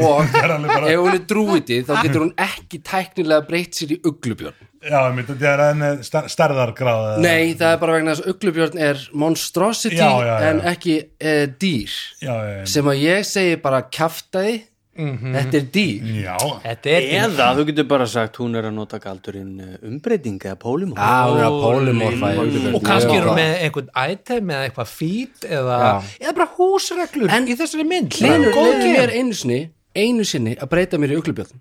og 0.02 0.34
er 0.42 0.56
ef 0.92 0.98
hún 1.00 1.14
er 1.16 1.24
drúiti 1.26 1.82
þá 1.86 1.94
getur 2.02 2.26
hún 2.26 2.34
ekki 2.36 2.82
tæknilega 2.82 3.46
breytt 3.48 3.78
sér 3.78 3.96
í 3.96 4.00
uglubjörn 4.08 4.71
já, 4.82 4.98
mér 5.14 5.28
þetta 5.30 5.52
er 5.52 5.62
enn 5.68 5.84
stærðargráð 6.32 7.20
Nei, 7.22 7.54
það 7.58 7.70
er 7.76 7.78
bara 7.84 7.94
vegna 7.98 8.14
þess 8.16 8.24
að 8.26 8.34
uglubjörn 8.34 8.82
er 8.90 9.06
monstrosity 9.22 9.96
Já, 10.00 10.10
já, 10.10 10.32
já. 10.32 10.50
en 10.50 10.60
ekki 10.72 10.98
uh, 11.04 11.46
dýr. 11.62 11.96
Já, 12.22 12.34
já, 12.50 12.60
sem 12.74 12.92
að 12.92 13.02
ég 13.06 13.26
segi 13.28 13.56
bara 13.64 13.82
kjaftaði 13.88 14.60
þetta 14.92 15.56
er 15.56 15.68
dýr. 15.72 16.08
Já, 16.20 16.34
Þetta 16.66 16.90
er 16.92 17.04
eða 17.22 17.46
þú 17.56 17.62
getur 17.70 17.86
bara 17.88 18.06
sagt 18.12 18.36
hún 18.42 18.58
er 18.60 18.66
að 18.68 18.74
nota 18.76 18.98
galdurinn 19.00 19.54
eh, 19.64 19.78
umbreyting 19.88 20.36
eða 20.44 20.58
pólumor 20.60 21.00
Já, 21.00 21.14
hún 21.30 21.38
er 21.40 21.46
að 21.46 21.56
polymorfa 21.62 22.32
í 22.34 22.40
uglubjörn 22.42 22.76
og 22.76 22.84
kannski 22.84 23.14
eru 23.16 23.32
með 23.38 23.54
einhvern 23.64 23.88
item 24.12 24.52
eða 24.52 24.66
eitthvað 24.68 24.90
feed 24.92 25.46
eða, 25.48 25.78
Já. 25.80 26.10
eða 26.26 26.34
bara 26.42 26.48
húsreglur 26.58 27.32
En 27.32 27.48
í 27.48 27.56
þessari 27.56 27.86
mynd. 27.88 28.18
Hlinur 28.20 28.52
leiði 28.52 28.92
mér 28.98 29.14
einu 29.16 29.38
sinni 29.40 29.60
einu 29.96 30.24
sinni 30.28 30.54
að 30.60 30.70
breyta 30.76 31.00
mér 31.00 31.16
í 31.16 31.20
uglubjörn 31.22 31.56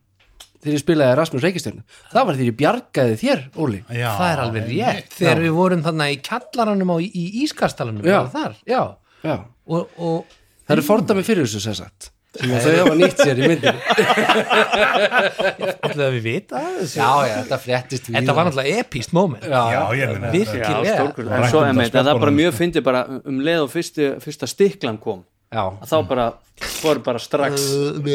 þegar 0.62 0.76
ég 0.78 0.82
spilaði 0.84 1.18
Rasmus 1.20 1.44
Reykjastjörn 1.46 1.82
það 2.14 2.28
var 2.30 2.36
því 2.40 2.46
ég 2.52 2.58
bjargaði 2.62 3.16
þér, 3.22 3.42
Óli. 3.58 3.80
Já 3.90 4.10
það 4.20 4.32
er 4.32 4.40
alveg 4.46 4.64
rétt. 4.72 5.12
þegar 5.18 5.40
við 5.46 5.54
vorum 5.58 5.84
þannig 5.88 6.16
í 6.16 6.22
kallaranum 6.30 6.94
á, 6.94 6.98
í 7.02 7.26
ískastalanum 7.46 8.06
Já. 8.08 8.22
þar, 8.32 8.54
já 8.70 8.82
Já. 9.26 9.36
og, 9.68 9.82
og 9.98 10.26
það 10.66 10.76
eru 10.78 10.88
fordæmi 10.88 11.24
fyrir 11.28 11.46
þessu 11.48 11.62
sem 11.68 11.78
sagt. 11.82 12.12
Sem 12.32 12.48
þau 12.64 12.76
hafa 12.78 12.94
nýtt 12.96 13.20
sér 13.20 13.40
í 13.42 13.44
myndinni. 13.44 13.82
Ætlaðu 15.84 16.06
að 16.06 16.14
við 16.16 16.22
vita 16.24 16.62
Já, 16.88 17.08
já, 17.28 17.34
þetta 17.42 17.58
fréttist 17.60 18.06
við 18.08 18.16
þetta 18.18 18.36
var 18.38 18.48
náttúrulega 18.48 18.84
epíst 18.86 19.12
moment. 19.16 19.44
Já, 19.44 19.64
já, 19.76 19.82
ég 20.00 20.14
meina 20.14 20.30
virkilega. 20.32 21.04
En 21.12 21.44
svo 21.52 21.64
en 21.68 21.82
það 21.92 22.08
er 22.14 22.22
bara 22.24 22.34
mjög 22.38 22.54
fyndið 22.56 22.86
bara 22.88 23.02
um 23.20 23.42
leið 23.44 23.66
og 23.66 23.74
fyrsta 24.24 24.48
stiklan 24.50 24.96
kom 25.04 25.20
já, 25.26 25.31
þá 25.52 25.96
bara 26.08 26.26
fór 26.62 27.00
bara 27.04 27.20
strax 27.20 27.64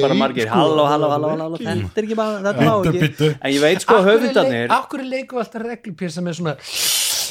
bara 0.01 0.15
margir, 0.17 0.49
halló, 0.49 0.87
halló, 0.89 1.11
halló, 1.13 1.33
halló 1.37 1.59
þetta 1.61 2.01
er 2.01 2.07
ekki 2.07 2.17
bara, 2.17 2.39
þetta 2.45 2.69
má 2.69 2.77
ekki. 2.95 3.31
en 3.37 3.53
ég 3.53 3.61
veit 3.65 3.83
sko 3.85 3.99
höfundarnir 4.07 4.73
Akkur 4.73 5.03
er 5.03 5.11
leiku 5.11 5.41
alltaf 5.43 5.67
reglupér 5.67 6.15
sem 6.15 6.31
er 6.31 6.39
svona 6.39 6.57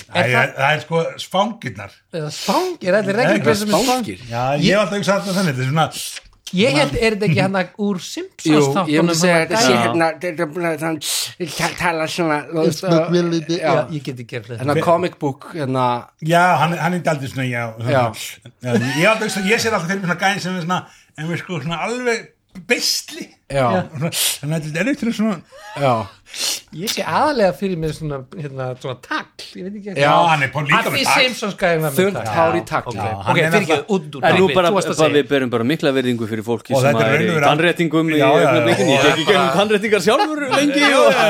Æ, 0.06 0.20
Er 0.22 0.28
það, 0.30 0.50
það 0.54 0.68
er 0.76 0.82
sko 0.84 1.00
spangirnar. 1.18 1.94
Eða 2.14 2.28
spangir, 2.36 2.90
er 2.92 2.98
allir 3.00 3.18
reglupér 3.18 3.56
sem 3.58 3.72
er 3.74 3.86
spangir. 3.88 4.20
já, 4.30 4.42
ég 4.62 4.68
hef 4.76 4.82
alltaf 4.84 4.98
ekki 5.00 5.08
sagt 5.08 5.26
það 5.26 5.40
þannig 5.40 5.56
þetta 5.56 5.66
er 5.66 5.72
svona 5.72 5.88
ég 6.54 6.76
held, 6.78 6.94
er 7.02 7.16
þetta 7.16 7.26
ekki 7.26 7.42
hann 7.42 7.56
úr 7.82 7.98
Jú, 7.98 8.04
Simpsons 8.06 8.90
ég 8.92 9.02
myndi 9.02 9.16
þáttunum 9.16 9.16
segja 9.18 9.36
hann 9.36 9.48
þetta 9.48 9.58
að 9.58 9.66
sé 9.66 9.78
hérna 9.82 10.10
þetta 10.22 10.44
er 10.46 10.52
bara 10.54 10.74
þann 10.84 11.00
ta- 11.58 11.72
tala 11.80 12.06
svona 12.08 12.38
þú 12.52 12.66
veist, 12.68 12.84
not 12.92 13.10
really 13.12 13.40
the- 13.48 13.58
Já, 13.64 13.74
ég 13.90 14.04
get 14.06 14.16
ekki 14.20 14.28
gert 14.36 14.46
þetta. 14.52 14.60
hérna 14.62 14.84
comic 14.86 15.18
book 15.20 15.50
hérna, 15.56 15.86
Já, 16.22 16.44
hann, 16.62 16.78
hann 16.78 16.94
er 16.94 17.10
aldrei 17.16 17.30
svona, 17.34 17.48
já, 17.50 17.74
já. 17.82 18.06
Ég, 18.62 19.60
sé 19.60 19.72
alltaf 19.74 19.90
mig 19.90 20.06
svona 20.06 20.20
gæðin 20.22 20.40
sem 20.46 20.56
er 20.56 20.62
svona, 20.68 20.80
en 21.18 21.28
við 21.32 21.38
sko 21.42 21.62
svona 21.66 21.82
alveg 21.88 22.28
bestli 22.70 23.26
já, 23.52 23.66
Þannig 24.00 24.56
að 24.56 24.70
þetta 24.70 24.80
er 24.80 24.92
eitthvað 24.94 25.18
svona 25.18 25.42
já 25.82 25.94
ég 26.76 26.92
sé 26.92 27.04
aðalega 27.08 27.54
fyrir 27.56 27.80
mér 27.80 27.94
svona, 27.96 28.18
hérna, 28.36 28.68
svona 28.82 28.98
tagl, 29.04 29.46
ég 29.56 29.68
veit 29.68 29.76
ekki 29.80 30.04
Já, 30.04 30.12
hann 30.32 30.44
er 30.44 30.52
på 30.52 30.64
líka 30.66 30.92
með 30.92 32.00
þungt 32.00 32.18
tagl. 32.20 32.32
hár 32.36 32.58
í 32.58 32.64
takli 32.68 33.00
ok, 33.00 33.06
hann 33.06 33.32
ok, 33.32 33.40
fyrir 33.40 33.58
ekki 33.62 33.78
út 33.96 34.18
úr 34.20 34.26
segja. 34.90 35.12
við 35.16 35.30
berum 35.30 35.54
bara 35.54 35.68
mikla 35.72 35.94
verðingu 35.96 36.28
fyrir 36.32 36.46
fólki 36.48 36.76
Og 36.76 36.84
sem 36.84 37.00
er 37.06 37.24
í 37.24 37.30
tannréttingum 37.46 38.12
í 38.12 38.20
augnablikinu, 38.26 38.92
ég 38.92 39.06
tek 39.06 39.22
í 39.24 39.28
gegnum 39.30 39.54
tannréttingar 39.56 40.04
sjálfur 40.06 40.44
lengi 40.56 40.90
og, 40.90 41.22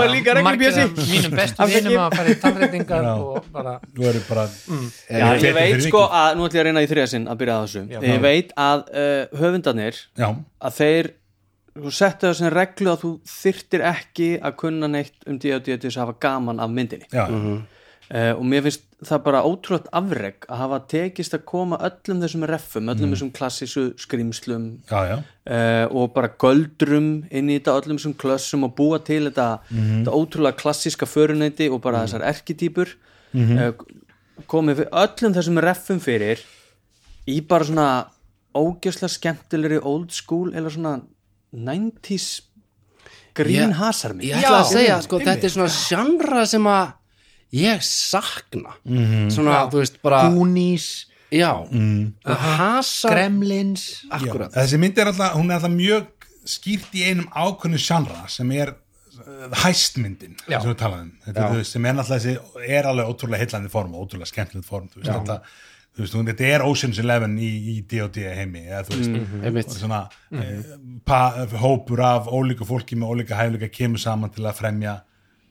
er 0.00 0.14
líka 0.14 0.36
af 0.36 1.04
mínum 1.12 1.36
bestu 1.36 1.68
vinum 1.74 2.00
að 2.06 2.16
fara 2.16 2.32
í 2.32 2.38
tannreitingar 2.46 3.06
Já. 3.10 3.12
og 3.16 3.52
bara 3.52 3.76
Þú 3.92 4.08
eru 4.12 4.24
bara 4.30 4.46
Já, 4.46 5.26
Betur 5.36 5.48
ég 5.50 5.58
veit 5.60 5.70
fyrir 5.74 5.86
sko 5.90 6.02
að, 6.08 6.32
nú 6.38 6.48
ætlum 6.48 6.56
ég 6.56 6.64
að 6.64 6.68
reyna 6.70 6.82
í 6.86 6.90
þriðasinn 6.90 7.28
að 7.30 7.38
byrja 7.42 7.56
að 7.56 7.66
þessu. 7.66 7.84
Ég 8.06 8.24
veit 8.24 8.52
að 8.56 8.82
uh, 8.88 9.38
höfundarnir 9.40 10.00
Já, 10.16 10.28
að 10.60 10.76
þeir 10.80 11.12
þú 11.76 11.92
settu 11.94 12.28
það 12.28 12.36
sem 12.40 12.52
reglu 12.54 12.92
að 12.92 13.02
þú 13.04 13.12
þyrtir 13.30 13.86
ekki 13.92 14.28
að 14.40 14.58
kunna 14.62 14.90
neitt 14.90 15.26
um 15.28 15.38
D.O.D. 15.40 15.64
til 15.66 15.88
þess 15.88 15.98
að 15.98 16.04
hafa 16.04 16.20
gaman 16.26 16.62
af 16.62 16.72
myndinni. 16.72 17.08
Já, 17.12 17.26
uh, 17.26 18.32
og 18.36 18.44
mér 18.46 18.64
finnst 18.66 18.84
það 19.06 19.22
bara 19.26 19.42
ótrúlega 19.44 19.92
afreg 19.98 20.46
að 20.48 20.60
hafa 20.62 20.78
tekist 20.92 21.36
að 21.36 21.44
koma 21.50 21.78
öllum 21.84 22.22
þessum 22.24 22.46
reffum, 22.48 22.90
öllum 22.92 23.12
þessum 23.12 23.32
klassísu 23.36 23.84
skrýmslum 24.00 24.68
já, 24.88 25.00
já. 25.10 25.16
uh, 25.20 25.84
og 25.90 26.14
bara 26.14 26.32
göldrum 26.40 27.10
inn 27.28 27.50
í 27.50 27.58
þetta 27.58 27.76
öllum 27.82 28.00
þessum 28.00 28.16
klössum 28.22 28.64
og 28.68 28.76
búa 28.78 29.02
til 29.04 29.26
þetta, 29.28 29.48
þetta 29.68 30.16
ótrúlega 30.16 30.60
klassíska 30.62 31.08
föruneyti 31.10 31.68
og 31.68 31.82
bara 31.84 32.06
þessar 32.06 32.24
erkitýpur 32.30 32.94
uh, 33.36 33.72
komið 34.48 34.82
fyrir 34.82 35.02
öllum 35.04 35.36
þessum 35.36 35.64
reffum 35.66 36.00
fyrir 36.02 36.46
í 37.26 37.40
bara 37.44 37.68
svona 37.68 37.90
ógjörslega 38.56 39.12
skemmtilegri 39.12 39.82
old 39.84 40.14
school 40.14 40.54
eða 40.56 40.72
svona 40.72 40.96
90s 41.56 42.28
grín 43.36 43.74
hasarmi 43.76 44.30
ég 44.30 44.38
ætla 44.40 44.62
að 44.62 44.70
segja, 44.74 45.00
sko, 45.04 45.20
þetta 45.24 45.48
er 45.48 45.52
svona 45.56 45.72
sjandra 45.72 46.46
sem 46.48 46.70
að 46.70 46.86
ég 47.56 47.84
sakna. 47.86 48.74
Svona, 49.32 49.66
þú 49.72 49.82
veist, 49.82 50.00
bara 50.04 50.24
Goonies, 50.32 50.88
já, 51.32 51.50
hasar 52.26 53.14
Gremlins. 53.14 53.84
Akkurat, 54.10 54.52
Þessi 54.56 54.80
mynd 54.82 54.98
er 54.98 55.12
alltaf, 55.12 55.36
hún 55.38 55.52
er 55.52 55.60
alltaf 55.60 55.72
mjög 55.74 56.10
skýrt 56.46 56.96
í 56.96 57.06
einum 57.08 57.28
ákveðnu 57.34 57.78
sjannra 57.82 58.26
sem 58.30 58.50
er 58.54 58.74
hæstmyndin 59.62 60.36
Já. 60.46 60.60
sem 60.60 60.70
við 60.70 60.76
talaðum 60.80 61.08
þetta, 61.24 61.40
Já. 61.40 61.46
þú 61.48 61.60
veist, 61.60 61.72
sem 61.74 61.86
er 61.86 61.94
alltaf 61.94 62.10
þessi, 62.12 62.34
er 62.76 62.88
alveg 62.90 63.12
ótrúlega 63.12 63.42
heillandi 63.42 63.72
form 63.72 63.94
og 63.96 64.04
ótrúlega 64.06 64.30
skemmtilegt 64.30 64.68
form 64.68 64.90
þú 64.92 65.00
veist, 65.00 65.10
þetta, 65.12 65.38
þú 65.96 66.04
veist, 66.04 66.16
þetta 66.30 66.48
er 66.52 66.64
Ocean's 66.68 66.98
Eleven 67.00 67.38
í, 67.40 67.50
í 67.72 67.74
D.O.D. 67.88 68.22
heimi 68.36 68.66
eða 68.68 68.84
þú 68.90 69.00
veist, 69.00 69.42
einmitt 69.48 69.72
svona 69.74 70.04
mm 70.30 71.02
pa, 71.06 71.20
hópur 71.62 72.00
af 72.02 72.26
ólíku 72.32 72.66
fólki 72.68 72.96
með 72.98 73.12
ólíka 73.14 73.36
hæfleika 73.38 73.68
kemur 73.72 74.02
saman 74.02 74.32
til 74.34 74.44
að 74.44 74.58
fremja 74.58 74.96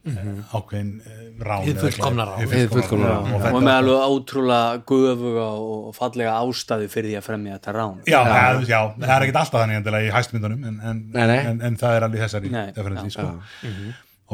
mm 0.06 0.42
ákveðin 0.54 0.90
uh, 1.02 1.22
rán 1.48 1.64
Hið 1.66 1.80
fullkomna 1.82 2.26
rán. 2.30 2.42
Hið 2.44 2.68
fullkomna 2.76 3.08
rán. 3.10 3.32
og 3.34 3.48
og 3.56 3.64
með 3.66 3.78
alveg 3.80 4.04
ótrúlega 4.14 4.84
guðuga 4.92 5.48
og 5.64 5.88
fallega 5.98 6.36
ástæðu 6.44 6.90
fyrir 6.94 7.10
því 7.10 7.18
að 7.18 7.26
fremja 7.32 7.56
þetta 7.58 7.74
rán 7.80 7.96
Já, 8.06 8.20
já. 8.22 8.44
já, 8.70 8.80
það 9.00 9.16
er 9.16 9.26
ekkert 9.26 9.40
alltaf 9.42 9.64
þannig 9.64 9.80
endilega 9.82 10.06
í 10.06 10.14
hæstmyndunum 10.14 10.68
en, 10.70 10.78
en, 10.92 11.02
Nei, 11.16 11.26
nei. 11.32 11.40
En, 11.50 11.62
en 11.72 11.80
það 11.82 11.98
er 11.98 12.06
alveg 12.10 12.26
þessari 12.28 12.54
Nei, 12.54 12.68
já, 12.76 13.10
sko. 13.18 13.28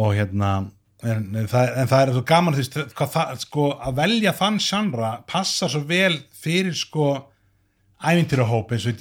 og 0.04 0.14
hérna 0.20 0.52
en, 1.04 1.24
en, 1.36 1.48
það, 1.50 1.72
en 1.82 1.92
það 1.92 2.04
er 2.04 2.12
svo 2.16 2.24
gaman 2.32 2.58
það, 2.60 3.32
sko, 3.46 3.68
að 3.82 4.02
velja 4.02 4.34
þann 4.38 4.60
sjannra 4.62 5.14
passa 5.30 5.70
svo 5.72 5.82
vel 5.90 6.20
fyrir 6.42 6.76
sko 6.78 7.08
ævintýrahóp 8.02 8.76
eins 8.76 8.86
og 8.90 8.94
í 8.94 9.00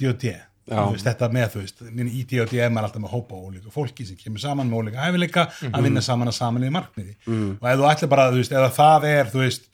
veist, 0.93 1.07
þetta 1.07 1.27
með, 1.33 1.47
þú 1.53 1.61
veist, 1.63 1.79
í 1.91 2.23
D.O.D. 2.29 2.59
er 2.61 2.69
maður 2.71 2.87
alltaf 2.89 3.01
með 3.03 3.13
hópa 3.15 3.37
og 3.37 3.47
ólíka 3.49 3.73
fólki 3.73 4.05
sem 4.07 4.19
kemur 4.19 4.39
saman 4.43 4.69
með 4.69 4.83
ólíka 4.85 5.05
hæfileika 5.07 5.47
að 5.71 5.87
vinna 5.87 6.03
saman 6.05 6.29
að 6.31 6.37
samanlega 6.37 6.75
markmiði. 6.75 7.15
Og 7.57 7.65
ef 7.71 7.79
þú 7.81 7.87
ætlir 7.89 8.11
bara, 8.13 8.27
þú 8.31 8.39
veist, 8.39 8.53
eða 8.55 8.69
það 8.77 9.07
er, 9.09 9.31
þú 9.33 9.41
veist 9.41 9.67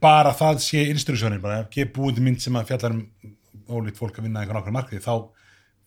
bara 0.00 0.32
það 0.36 0.60
sé 0.64 0.84
instruksjónin 0.92 1.42
bara, 1.42 1.64
geð 1.72 1.90
búið 1.96 2.20
mynd 2.24 2.44
sem 2.44 2.56
að 2.56 2.70
fjallar 2.70 2.94
um 2.96 3.02
ólíkt 3.68 4.00
fólk 4.00 4.18
að 4.20 4.28
vinna 4.28 4.44
einhvern 4.44 4.60
okkur 4.60 4.76
markið 4.76 5.04
þá 5.04 5.14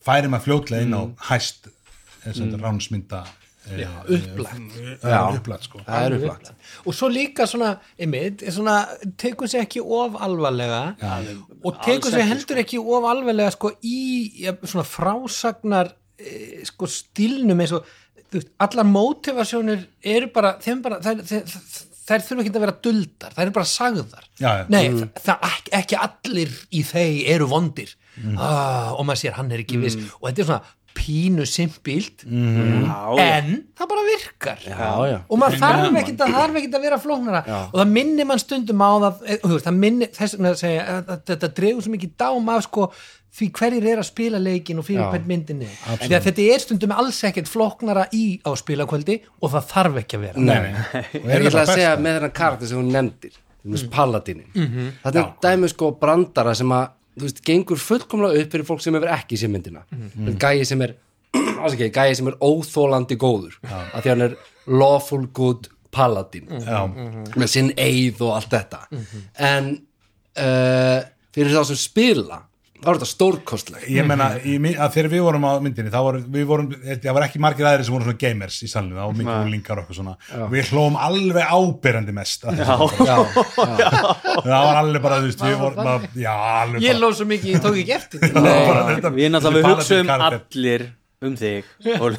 færi 0.08 0.30
maður 0.32 0.46
fljótlega 0.48 0.86
inn 0.86 0.98
á 0.98 1.02
hæst 1.30 1.70
þess 2.24 2.44
að 2.44 2.58
ránsmynda 2.62 3.24
já, 3.76 3.90
upplætt. 4.06 4.78
já, 5.04 5.20
upplætt 5.34 5.68
sko. 5.68 5.82
Það 5.88 6.08
er 6.08 6.16
upplætt 6.18 6.52
og 6.86 6.96
svo 6.96 7.10
líka 7.12 7.48
svona, 7.50 7.74
einmitt, 8.00 8.44
er 8.44 8.56
svona 8.56 8.78
tekur 9.20 9.52
sér 9.52 9.66
ekki 9.66 9.84
of 9.84 10.18
alvarlega 10.24 10.82
og 11.64 11.82
tekur 11.86 12.14
sér 12.14 12.28
heldur 12.32 12.64
ekki 12.64 12.82
of 12.82 13.08
alvarlega 13.12 13.54
sko 13.56 13.74
í 13.84 14.00
ja, 14.46 14.56
svona 14.64 14.88
frásagnar 14.88 15.94
e, 16.18 16.64
sko 16.68 16.90
stílnum 16.92 17.66
eins 17.66 17.76
og 17.76 17.88
veist, 18.34 18.54
allar 18.64 18.88
mótivasjónir 18.88 19.86
eru 20.16 20.32
bara, 20.34 20.56
þeim 20.64 20.82
bara 20.86 21.00
þær, 21.04 21.22
þær, 21.28 21.54
þær 22.08 22.26
þurfa 22.26 22.44
ekki 22.44 22.54
að 22.54 22.66
vera 22.66 22.76
duldar, 22.88 23.36
þær 23.36 23.46
eru 23.46 23.56
bara 23.58 23.70
sagðar. 23.70 24.28
Já, 24.40 24.50
já. 24.62 24.66
nei, 24.72 24.84
það, 24.96 25.14
það 25.24 25.72
ekki, 25.82 26.02
allir 26.08 26.58
í 26.72 26.84
þeir 26.88 27.32
eru 27.36 27.50
vondir. 27.52 27.94
Ah, 28.34 28.96
og 28.98 29.06
maður 29.06 29.22
sér 29.22 29.38
hann 29.38 29.52
er 29.54 29.62
ekki 29.62 29.78
viss. 29.82 30.00
Og 30.18 30.30
þetta 30.30 30.44
er 30.44 30.48
svona 30.50 30.76
pínu 30.98 31.46
simpilt 31.50 32.24
en 32.28 33.52
það 33.78 33.90
bara 33.92 34.06
virkar. 34.08 34.64
Já, 34.66 34.90
já, 35.12 35.18
og 35.30 35.40
maður 35.42 35.60
þarf 35.62 36.00
ekkert 36.02 36.24
að, 36.26 36.40
að 36.78 36.82
vera 36.88 37.00
flóknara. 37.02 37.44
Og 37.72 37.78
það 37.82 37.94
minnir 37.94 38.28
mann 38.30 38.42
stundum 38.42 38.82
á 38.84 38.90
það 39.06 39.22
eh, 39.28 39.40
þú 39.44 39.54
veist, 39.54 39.68
það 39.70 39.80
minnir 39.86 40.12
þess 40.18 40.36
vegna 40.38 40.52
að 40.54 40.60
segja 40.64 40.84
að, 40.96 41.14
að 41.16 41.24
þetta 41.32 41.52
dregur 41.62 41.86
svo 41.86 41.94
mikið 41.96 42.14
dám 42.24 42.52
af 42.56 42.66
sko 42.68 42.88
því 43.38 43.48
hverjir 43.60 43.86
er 43.92 44.00
að 44.02 44.08
spila 44.08 44.40
leikin 44.42 44.80
og 44.82 44.86
fyrir 44.88 45.04
Já. 45.04 45.10
hvern 45.14 45.28
myndin 45.30 45.60
er 45.68 45.74
því 46.02 46.16
að 46.18 46.24
þetta 46.30 46.46
er 46.56 46.62
stundum 46.64 46.94
alls 46.96 47.20
ekkert 47.28 47.52
flóknara 47.52 48.08
í 48.18 48.24
á 48.42 48.50
spilakvöldi 48.58 49.20
og 49.44 49.52
það 49.54 49.68
þarf 49.74 50.00
ekki 50.02 50.18
að 50.18 50.24
vera. 50.26 50.46
Nei, 50.48 50.72
nei. 50.72 51.04
Og 51.22 51.28
ég 51.36 51.50
ætla 51.52 51.66
að 51.68 51.74
segja 51.76 51.92
með 52.02 52.18
þennan 52.18 52.34
karakter 52.40 52.72
sem 52.72 52.80
hún 52.82 52.90
nefndir 52.96 53.36
til 53.38 53.44
dæmis 53.68 53.84
Paladinin 53.92 54.48
Mhm. 54.56 54.90
þetta 55.04 55.20
er 55.22 55.32
dæmi 55.44 55.70
sko 55.74 55.92
brandara 56.00 56.54
sem 56.56 56.72
að 56.72 56.88
þú 57.18 57.26
veist, 57.28 57.42
gengur 57.46 57.82
fullkomlega 57.82 58.44
upp 58.44 58.54
fyrir 58.54 58.68
fólk 58.68 58.84
sem 58.84 58.98
hefur 58.98 59.14
ekki 59.16 59.40
sér 59.40 59.52
myndina. 59.54 59.84
Mhm. 59.92 60.12
mm. 60.16 60.38
gæi 60.42 60.66
sem 60.66 60.82
er 60.86 60.96
ásaki, 61.66 61.90
gæi 61.94 62.16
sem 62.16 62.30
er 62.32 62.38
óþólandi 62.44 63.18
góður. 63.20 63.58
Af 63.68 64.04
því 64.04 64.14
hann 64.14 64.28
er 64.30 64.38
lawful 64.68 65.28
good 65.34 65.70
paladin. 65.92 66.50
Já, 66.62 66.84
með 67.36 67.52
sinn 67.52 67.72
eið 67.80 68.22
og 68.26 68.36
allt 68.38 68.54
þetta. 68.54 68.84
En 69.50 69.72
uh, 70.38 71.00
fyrir 71.36 71.56
þá 71.56 71.64
sem 71.72 71.82
spila 71.82 72.44
þá 72.78 72.88
er 72.92 72.98
þetta 73.00 73.08
stórkostleg 73.10 73.86
ég 73.92 74.06
menna 74.08 74.28
að 74.38 74.92
þegar 74.94 75.10
við 75.14 75.22
vorum 75.26 75.46
á 75.48 75.52
myndinni 75.64 75.92
þá 75.94 75.98
voru, 76.06 76.20
við 76.36 76.46
vorum, 76.50 76.68
það 76.88 77.16
var 77.18 77.26
ekki 77.28 77.42
margir 77.44 77.68
aðrir 77.70 77.88
sem 77.88 77.96
voru 77.96 78.08
svona 78.08 78.22
gamers 78.22 78.60
í 78.64 78.70
salinu, 78.72 78.96
það 79.00 79.08
var 79.10 79.18
mikið 79.22 79.48
úlingar 79.48 79.78
og 79.78 79.84
eitthvað 79.84 80.00
svona. 80.02 80.16
Og 80.46 80.52
við 80.54 80.72
hlóum 80.72 81.00
alveg 81.08 81.52
áberandi 81.58 82.16
mest 82.18 82.46
þessu. 82.46 83.08
já, 83.08 83.18
það 84.44 84.68
var 84.68 84.80
alveg 84.84 85.02
bara, 85.08 85.20
þú 85.24 85.30
veist, 85.32 85.42
við 85.48 85.58
vorum 85.62 86.08
já, 86.22 86.36
ég 86.86 87.02
lóð 87.02 87.18
svo 87.20 87.28
mikið, 87.34 87.52
ég 87.56 87.64
tók 87.66 87.82
ekki 87.82 87.96
eftir. 87.98 88.24
Það 88.28 88.48
var 88.48 88.64
bara 88.72 88.86
þetta- 88.94 89.14
Við 89.18 89.32
náttúrulega 89.34 89.74
hugsaum 89.74 90.08
karakter. 90.14 90.46
allir 90.58 90.88
um 91.26 91.34
þig 91.34 91.66
og, 91.98 92.14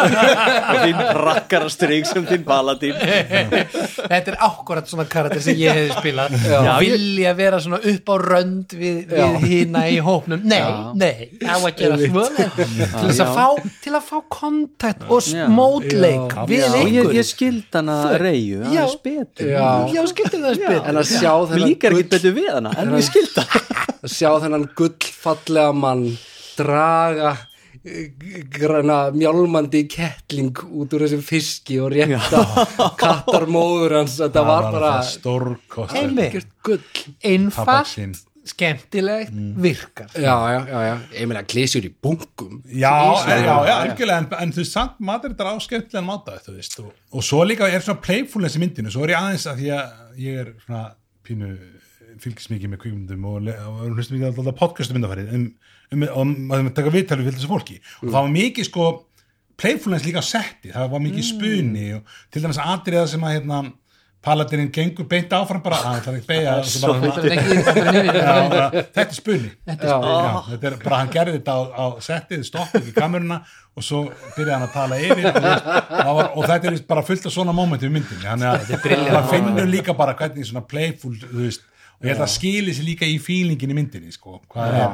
og 0.74 0.78
þín 0.82 0.96
rakkarastryk 1.22 2.06
sem 2.08 2.24
þín 2.26 2.42
paladin 2.42 2.96
þetta 2.98 4.32
er 4.32 4.36
ákvarðat 4.42 4.88
svona 4.90 5.04
karakter 5.06 5.42
sem 5.44 5.58
ég 5.60 5.76
hefði 5.76 5.92
spilað. 5.94 6.34
Já. 6.50 6.72
vilja 6.82 7.34
vera 7.38 7.60
svona 7.62 7.78
upp 7.92 8.10
á 8.10 8.16
rönd 8.24 8.74
við, 8.74 8.96
við 9.12 9.36
hina 9.44 9.84
í 9.86 10.00
hópnum? 10.02 10.42
Nei, 10.42 10.56
Já. 10.58 10.72
nei, 10.98 11.28
á 11.46 11.54
að 11.60 11.68
gera 11.78 11.98
svona. 12.00 12.46
Til 12.56 13.04
þess 13.04 13.22
að 13.22 13.30
fá 13.36 13.68
til 13.84 13.92
að 13.94 14.08
fá 14.08 14.16
kontakt 14.34 15.04
og 15.06 15.28
Já. 15.30 15.44
mótleik 15.54 16.34
við 16.50 16.64
og 16.66 16.74
ég, 16.74 16.88
einhver 16.88 17.18
ég 17.20 17.28
skild 17.28 17.78
hana 17.78 18.00
reyju 18.18 18.64
Já. 18.64 18.66
aðeins 18.72 18.96
betur. 19.04 19.52
Já. 19.52 19.68
já, 19.94 20.00
skiltir 20.10 20.42
það 20.42 20.58
spil 20.58 20.80
en 20.80 20.98
að 21.04 21.06
sjá 21.12 21.30
Mér 21.30 21.52
þennan 21.52 21.68
líkar 21.68 21.94
ekki 22.00 22.10
betur 22.16 22.36
við 22.40 22.50
hana 22.56 22.74
en 22.82 22.98
ég 22.98 23.06
skild 23.06 23.38
hana 23.38 23.62
að 24.02 24.16
sjá 24.16 24.30
þennan 24.42 24.66
gullfallega 24.74 25.78
mann 25.84 26.04
draga 26.58 27.36
græna 28.52 29.10
mjálmandi 29.14 29.86
kettling 29.88 30.56
út 30.68 30.92
úr 30.96 31.06
þessum 31.06 31.22
fiski 31.24 31.78
og 31.80 31.94
rétta 31.94 32.42
kattarmóður 33.00 34.00
hans. 34.00 34.18
Þetta 34.20 34.42
var 34.44 34.66
bara 34.74 34.90
stórkost 35.08 35.94
Tabaksinn. 37.54 38.12
skemmtilegt, 38.50 39.32
virkar. 39.56 40.08
Já, 40.16 40.34
já, 40.52 40.60
já, 40.66 40.78
já, 40.88 40.94
ég 41.20 41.28
meina 41.28 41.42
klísjur 41.44 41.84
í 41.86 41.90
bunkum. 42.02 42.62
Já, 42.66 42.92
já, 43.28 43.36
já, 43.36 43.56
já, 43.68 43.74
algjörlega, 43.84 44.16
en, 44.24 44.28
en 44.42 44.54
þú 44.56 44.64
samt 44.66 44.96
maður 45.06 45.34
þetta 45.34 45.52
á 45.52 45.54
skemmtilega 45.60 46.06
máta, 46.06 46.38
þú 46.44 46.54
veist, 46.56 46.78
og, 46.82 46.94
og 47.12 47.26
svo 47.26 47.42
líka 47.46 47.68
er 47.68 47.84
svona 47.84 48.00
playfulness 48.02 48.56
í 48.56 48.62
myndinu, 48.64 48.90
svo 48.92 49.04
er 49.06 49.14
ég 49.14 49.20
aðeins 49.20 49.46
að 49.46 49.60
því 49.60 49.68
að 49.76 50.24
ég 50.24 50.40
er 50.42 50.50
svona 50.64 50.82
pínu 51.28 51.52
fylgis 52.20 52.50
mikið 52.50 52.72
með 52.72 52.82
kvíkmyndum 52.82 53.28
og, 53.30 53.50
og 53.68 53.84
hlustum 53.94 54.18
mikið 54.18 54.30
alltaf 54.32 54.58
podcastu 54.58 54.96
myndafærið 54.96 55.30
um, 55.36 55.46
um, 55.92 56.02
og 56.08 56.22
maður 56.50 56.72
taka 56.78 56.94
viðtalið 56.96 57.24
fyrir 57.28 57.38
þessu 57.38 57.50
fólki. 57.50 57.76
Og 58.02 58.08
það 58.08 58.18
var 58.20 58.32
mikið 58.36 58.64
sko 58.70 58.84
playfulness 59.60 60.06
líka 60.06 60.22
á 60.22 60.24
setti, 60.24 60.68
það 60.72 60.86
var 60.94 61.00
mikið 61.04 61.24
spuni 61.26 61.86
og 61.98 62.02
til 62.32 62.40
dæmis 62.44 62.60
atriða 62.62 63.06
sem 63.10 63.24
að 63.28 63.34
hérna, 63.36 63.58
paladinin 64.24 64.70
gengur 64.72 65.06
beint 65.08 65.32
áfram 65.32 65.62
bara, 65.64 65.76
að 65.80 65.84
það 66.04 66.10
er 66.10 66.16
ekki 66.18 66.28
beigja 66.28 66.52
Þetta 68.92 69.04
er 69.04 69.14
spunni 69.16 69.50
Þetta 69.64 70.66
er 70.68 70.74
bara, 70.82 70.96
hann 70.98 71.12
gerði 71.12 71.32
þetta 71.38 71.52
á, 71.56 71.60
á 71.72 71.84
settið, 72.04 72.42
stoppið 72.48 72.80
ekki 72.82 72.92
kameruna 72.98 73.38
og 73.76 73.82
svo 73.86 74.00
byrjaði 74.36 74.54
hann 74.56 74.66
að 74.66 74.74
tala 74.74 74.94
yfir 75.00 75.24
og, 75.30 75.34
veist, 75.46 75.64
það 75.88 76.12
var, 76.18 76.26
og 76.34 76.42
þetta 76.50 76.66
er 76.72 76.76
bara 76.90 77.02
fullt 77.08 77.26
af 77.30 77.34
svona 77.36 77.54
momentum 77.56 77.88
í 77.88 77.90
myndinni, 77.96 78.26
þannig 78.26 78.48
að 78.50 78.56
það 79.14 79.24
finnur 79.32 79.68
líka 79.72 79.92
bara 79.96 80.14
hvernig 80.18 80.44
svona 80.50 80.64
playful 80.68 81.16
og 81.20 81.24
ég 81.40 81.56
held 82.14 82.24
að 82.24 82.32
skili 82.32 82.72
sér 82.76 82.86
líka 82.90 83.04
í 83.08 83.16
fílingin 83.20 83.72
í 83.72 83.74
myndinni, 83.76 84.12
sko, 84.12 84.38
hvað 84.52 84.64
er, 84.74 84.78
Já. 84.80 84.86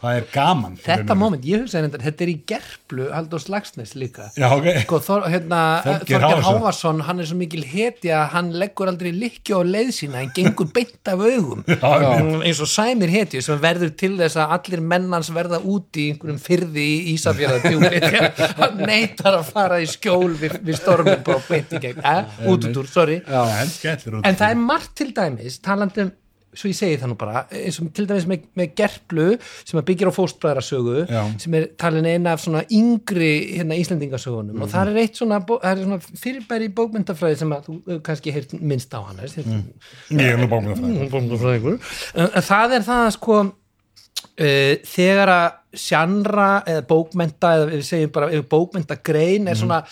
Hvað 0.00 0.18
er 0.18 0.26
gaman 0.32 0.76
Þetta 0.82 1.16
moment, 1.18 1.44
ég 1.46 1.62
hugsaði 1.62 1.84
reyndar, 1.84 2.02
þetta 2.06 2.24
er 2.24 2.30
í 2.32 2.36
gerplu 2.48 3.08
Halldór 3.12 3.42
Slagsnes 3.42 3.94
líka. 3.98 4.28
Já, 4.38 4.46
ok, 4.54 4.68
Sko, 4.84 5.00
Þor, 5.04 5.26
hérna, 5.32 5.60
Þorgeir 5.84 6.26
Hávarsson. 6.46 7.02
Hann 7.06 7.22
er 7.22 7.28
svo 7.28 7.38
mikil 7.40 7.64
hetja 7.68 8.22
að 8.22 8.32
hann 8.34 8.50
leggur 8.60 8.90
aldrei 8.90 9.10
likki 9.14 9.56
á 9.56 9.60
leið 9.66 9.92
sína 9.96 10.22
hann 10.22 10.32
gengur 10.36 10.70
beint 10.74 11.12
af 11.12 11.24
augum. 11.24 11.64
Mm, 12.08 12.42
eins 12.46 12.58
og 12.62 12.68
sæmir 12.70 13.10
hetju 13.10 13.40
sem 13.42 13.58
verður 13.60 13.90
til 13.98 14.12
þess 14.18 14.38
að 14.40 14.52
allir 14.56 14.82
mennans 14.84 15.28
verða 15.34 15.58
úti 15.60 16.04
í 16.04 16.12
einhverjum 16.12 16.38
fyrði 16.42 16.84
í 16.84 17.14
Ísafjörðardjúli 17.14 18.00
hann 18.60 18.82
neytar 18.82 19.38
að 19.40 19.50
fara 19.52 19.80
í 19.82 19.88
skjól 19.90 20.32
við, 20.38 20.58
við 20.66 20.78
stormin 20.80 21.22
bara 21.26 21.42
beint 21.48 21.74
í 21.74 21.82
gegn. 21.82 22.02
Eh? 22.02 22.38
út 22.50 22.68
út 22.68 22.80
úr, 22.82 22.90
sorry. 22.90 23.20
Út 23.24 24.22
en 24.22 24.38
það 24.38 24.48
er 24.48 24.62
margt 24.62 24.94
til 25.00 25.10
dæmis 25.16 25.60
talandi 25.64 26.06
um 26.06 26.14
svo 26.56 26.70
ég 26.70 26.76
segi 26.78 26.96
það 27.00 27.10
nú 27.12 27.16
bara 27.20 27.42
eins 27.52 27.76
og 27.82 27.90
til 27.96 28.06
dæmis 28.08 28.26
með, 28.28 28.46
með 28.56 28.70
gerplu 28.78 29.26
sem 29.40 29.80
að 29.80 29.86
byggir 29.90 30.08
á 30.08 30.12
fóstbræðrasögu 30.16 30.96
Já. 31.04 31.20
sem 31.44 31.56
er 31.58 31.68
talin 31.80 32.08
eina 32.08 32.32
af 32.34 32.42
svona 32.44 32.62
yngri 32.72 33.32
hérna 33.58 33.76
Íslendingasögunum 33.78 34.64
og 34.64 34.72
það 34.72 34.92
er 34.94 35.00
eitt 35.04 35.20
svona, 35.20 35.42
er 35.60 35.84
svona 35.84 36.00
fyrirbæri 36.22 36.70
bókmyndafræði 36.78 37.40
sem 37.42 37.54
að 37.56 37.68
þú 37.68 38.00
kannski 38.08 38.34
heyrt 38.34 38.56
minnst 38.58 38.96
á 38.96 39.00
hann 39.04 39.20
mm. 39.20 39.62
Ég 40.16 40.34
er 40.34 40.40
nú 40.40 40.48
það 40.48 41.08
bókmyndafræðingur 41.12 41.80
en 42.24 42.48
það 42.50 42.76
er 42.78 42.86
það 42.88 43.04
að 43.04 43.14
sko 43.18 43.40
uh, 43.44 44.74
þegar 44.88 45.34
að 45.36 45.48
sjannra 45.78 46.50
eða 46.64 46.84
bókmynda 46.88 47.50
eða 47.58 47.72
við 47.74 47.82
segjum 47.90 48.14
bara 48.14 48.44
bókmyndagrein 48.48 49.50
er 49.52 49.58
svona 49.58 49.82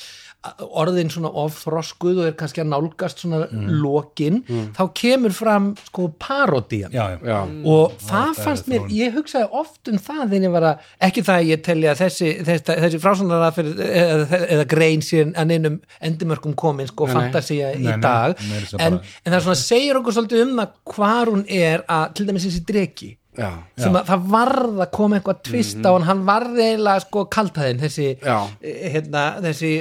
orðin 0.78 1.08
svona 1.10 1.30
ofþroskuð 1.42 2.20
og 2.22 2.26
er 2.28 2.34
kannski 2.38 2.60
að 2.62 2.68
nálgast 2.70 3.22
svona 3.24 3.40
lokin 3.82 4.36
þá 4.76 4.82
kemur 4.94 5.34
fram 5.34 5.72
sko 5.88 6.04
parodían. 6.22 6.92
Já, 6.94 7.16
já, 7.16 7.18
Já, 7.26 7.38
og 7.66 7.96
það 7.98 8.12
það 8.12 8.30
er 8.30 8.44
fannst 8.44 8.70
mér, 8.70 8.84
ég 8.94 9.16
hugsaði 9.16 9.48
oft 9.62 9.90
um 9.90 9.98
það 9.98 10.22
þegar 10.30 10.46
ég 10.46 10.54
var 10.54 10.68
að, 10.70 10.86
ekki 11.08 11.24
það 11.26 11.40
að 11.40 11.50
ég 11.50 11.64
telja 11.66 11.94
að 11.96 12.02
þessi, 12.04 12.30
þessi, 12.46 12.78
þessi 12.86 13.02
frásunara 13.02 13.50
eða, 13.64 14.40
eða 14.46 14.68
grein 14.70 15.02
síðan 15.02 15.34
að 15.34 15.50
neinum 15.50 15.80
endimörkum 16.10 16.54
komin 16.54 16.86
sko 16.92 17.08
Nei, 17.10 17.14
nei. 17.14 17.20
fantasía 17.20 17.72
í 17.74 17.82
Nei, 17.82 17.90
nei, 17.90 18.00
dag. 18.06 18.38
að 18.38 18.70
segja 18.70 18.86
en, 18.86 19.00
en 19.24 19.34
það 19.36 19.46
svona 19.48 19.60
segir 19.64 20.00
okkur 20.00 20.18
svolítið 20.20 20.46
um 20.46 20.56
það 20.62 20.74
hvar 20.94 21.32
hún 21.34 21.44
er 21.48 21.82
að, 21.90 22.06
til 22.14 22.28
dæmis 22.30 22.46
þessi 22.46 22.64
dreki 22.70 23.12
já, 23.36 23.50
sem 23.80 23.98
að 23.98 24.10
það 24.10 24.28
varð 24.34 24.80
að 24.84 24.90
koma 24.96 25.18
eitthvað 25.18 25.42
tvist 25.48 25.82
á 25.84 25.90
hann, 25.90 26.06
hann 26.08 26.22
varð 26.28 26.60
eiginlega 26.60 27.04
sko 27.06 27.24
kaltaðin 27.36 27.82
þessi, 27.82 28.08
eh, 28.20 28.86
hérna, 28.94 29.24
þessi 29.44 29.72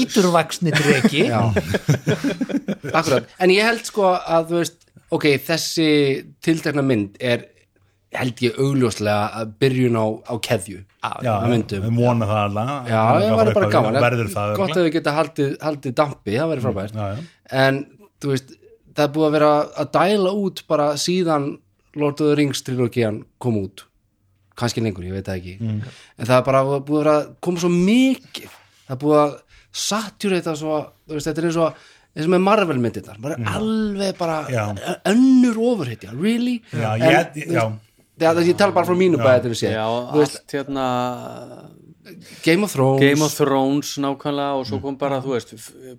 íturvaksni 0.00 0.74
dreki. 0.76 1.26
Já. 1.30 1.40
Akkurat, 2.98 3.28
en 3.42 3.54
ég 3.54 3.68
held 3.68 3.84
sko 3.88 4.14
að 4.16 4.50
þú 4.52 4.62
veist, 4.62 4.80
ok, 5.16 5.28
þessi 5.50 5.90
tiltekna 6.44 6.84
mynd 6.86 7.20
er 7.20 7.46
held 8.16 8.40
ég 8.44 8.60
augljóslega 8.62 9.40
að 9.40 9.56
byrjun 9.60 9.98
á, 9.98 10.06
á 10.30 10.34
keðju 10.40 10.78
já, 11.22 11.34
við 11.46 11.90
vona 11.96 12.28
það 12.28 12.40
alla. 12.42 12.64
Já, 12.88 13.00
það 13.20 13.40
væri 13.40 13.54
bara 13.58 13.70
gaman. 13.72 13.98
Verður 14.04 14.30
Gott 14.56 14.74
að 14.76 14.86
við 14.86 14.94
geta 14.96 15.14
haldið, 15.16 15.52
haldið 15.62 15.96
dampi, 16.00 16.36
það 16.36 16.52
væri 16.52 16.64
frábært. 16.64 16.96
Já, 16.96 17.06
já. 17.12 17.26
En, 17.62 17.82
þú 18.22 18.32
veist, 18.32 18.56
það 18.96 19.04
er 19.04 19.12
búið 19.16 19.28
að 19.28 19.36
vera 19.36 19.52
að 19.82 19.92
dæla 19.98 20.34
út 20.42 20.62
bara 20.70 20.88
síðan 21.00 21.48
Lord 21.96 22.20
of 22.20 22.30
the 22.30 22.36
Rings 22.38 22.62
trilogían 22.66 23.22
kom 23.42 23.58
út. 23.62 23.86
Kannski 24.56 24.80
lengur, 24.84 25.04
ég 25.04 25.16
veit 25.16 25.26
það 25.26 25.40
ekki. 25.40 25.56
Mm. 25.60 25.82
en 26.16 26.28
það 26.28 26.38
er 26.38 26.46
bara 26.46 26.62
búið 26.64 26.86
að 26.86 27.02
vera 27.02 27.16
að 27.18 27.26
koma 27.44 27.60
svo 27.60 27.72
mikið. 27.72 28.54
Það 28.86 28.94
er 28.96 29.02
búið 29.02 29.20
að 29.24 29.34
saturata 29.76 30.54
svo, 30.56 30.78
þú 31.04 31.18
veist, 31.18 31.28
þetta 31.28 31.42
er 31.42 31.48
eins 31.50 31.60
og 31.60 31.84
eins 32.16 32.28
og 32.28 32.32
með 32.32 32.44
Marvel 32.46 32.78
myndirnar, 32.80 33.18
bara 33.20 33.36
alveg 33.58 34.16
bara 34.16 34.38
Já. 34.48 34.62
önnur 35.10 35.58
ofurhetja, 35.72 36.14
really? 36.16 36.62
Já, 36.72 36.94
En, 36.96 37.02
ég, 37.02 37.34
veist, 37.36 37.50
Já, 38.16 38.30
það 38.32 38.46
ég 38.48 38.56
tala 38.56 38.72
bara 38.72 38.88
frá 38.88 38.96
mínu 38.96 39.20
bæði 39.20 39.50
að 39.52 39.58
sé 39.60 39.72
Já, 39.74 39.84
Þú 39.84 40.22
veist, 40.22 40.38
allt 40.40 40.54
hérna 40.56 40.86
Game 42.42 42.62
of 42.62 42.72
Thrones. 42.72 43.00
Game 43.02 43.24
of 43.24 43.34
Thrones 43.34 43.92
nákvæmlega 44.02 44.58
og 44.60 44.66
svo 44.68 44.80
kom 44.82 44.98
bara, 45.00 45.18
þú 45.24 45.34
veist, 45.34 45.54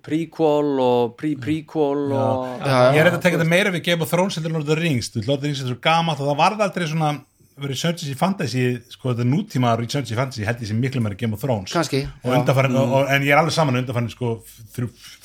prequel 0.05 0.73
og 0.83 1.15
pre-prequel 1.19 2.13
og 2.15 2.61
ég 2.63 2.99
er 2.99 3.09
eitthvað 3.09 3.17
að 3.17 3.23
tekja 3.25 3.39
þetta 3.39 3.49
meira 3.51 3.73
við 3.75 3.87
Game 3.89 4.05
of 4.05 4.11
Thrones 4.11 4.37
heldur 4.37 4.53
en 4.53 4.59
Lord 4.59 4.67
of 4.67 4.71
the 4.71 4.79
Rings, 4.79 5.11
þú 5.11 5.21
veist, 5.21 5.31
Lord 5.31 5.41
of 5.41 5.43
the 5.43 5.51
Rings 5.51 5.63
er 5.65 5.73
svo 5.73 5.81
gamalt 5.83 6.21
og 6.23 6.31
það 6.31 6.39
varð 6.43 6.63
aldrei 6.67 6.87
svona 6.87 7.17
Researches 7.57 8.05
í 8.11 8.13
Fantasy, 8.17 8.63
sko 8.93 9.11
þetta 9.11 9.25
nútíma 9.25 9.71
Researches 9.79 10.13
í 10.13 10.17
Fantasy 10.17 10.45
held 10.45 10.59
ég 10.61 10.69
sem 10.69 10.77
miklu 10.77 11.01
meira 11.01 11.17
Game 11.17 11.33
of 11.33 11.41
Thrones. 11.41 11.73
Já. 11.73 12.03
undanfærin, 12.21 12.77
og, 12.77 12.93
og, 12.99 13.09
en 13.09 13.25
ég 13.25 13.33
er 13.33 13.41
alveg 13.41 13.55
saman 13.55 13.79
undanfærin 13.79 14.11
sko, 14.13 14.35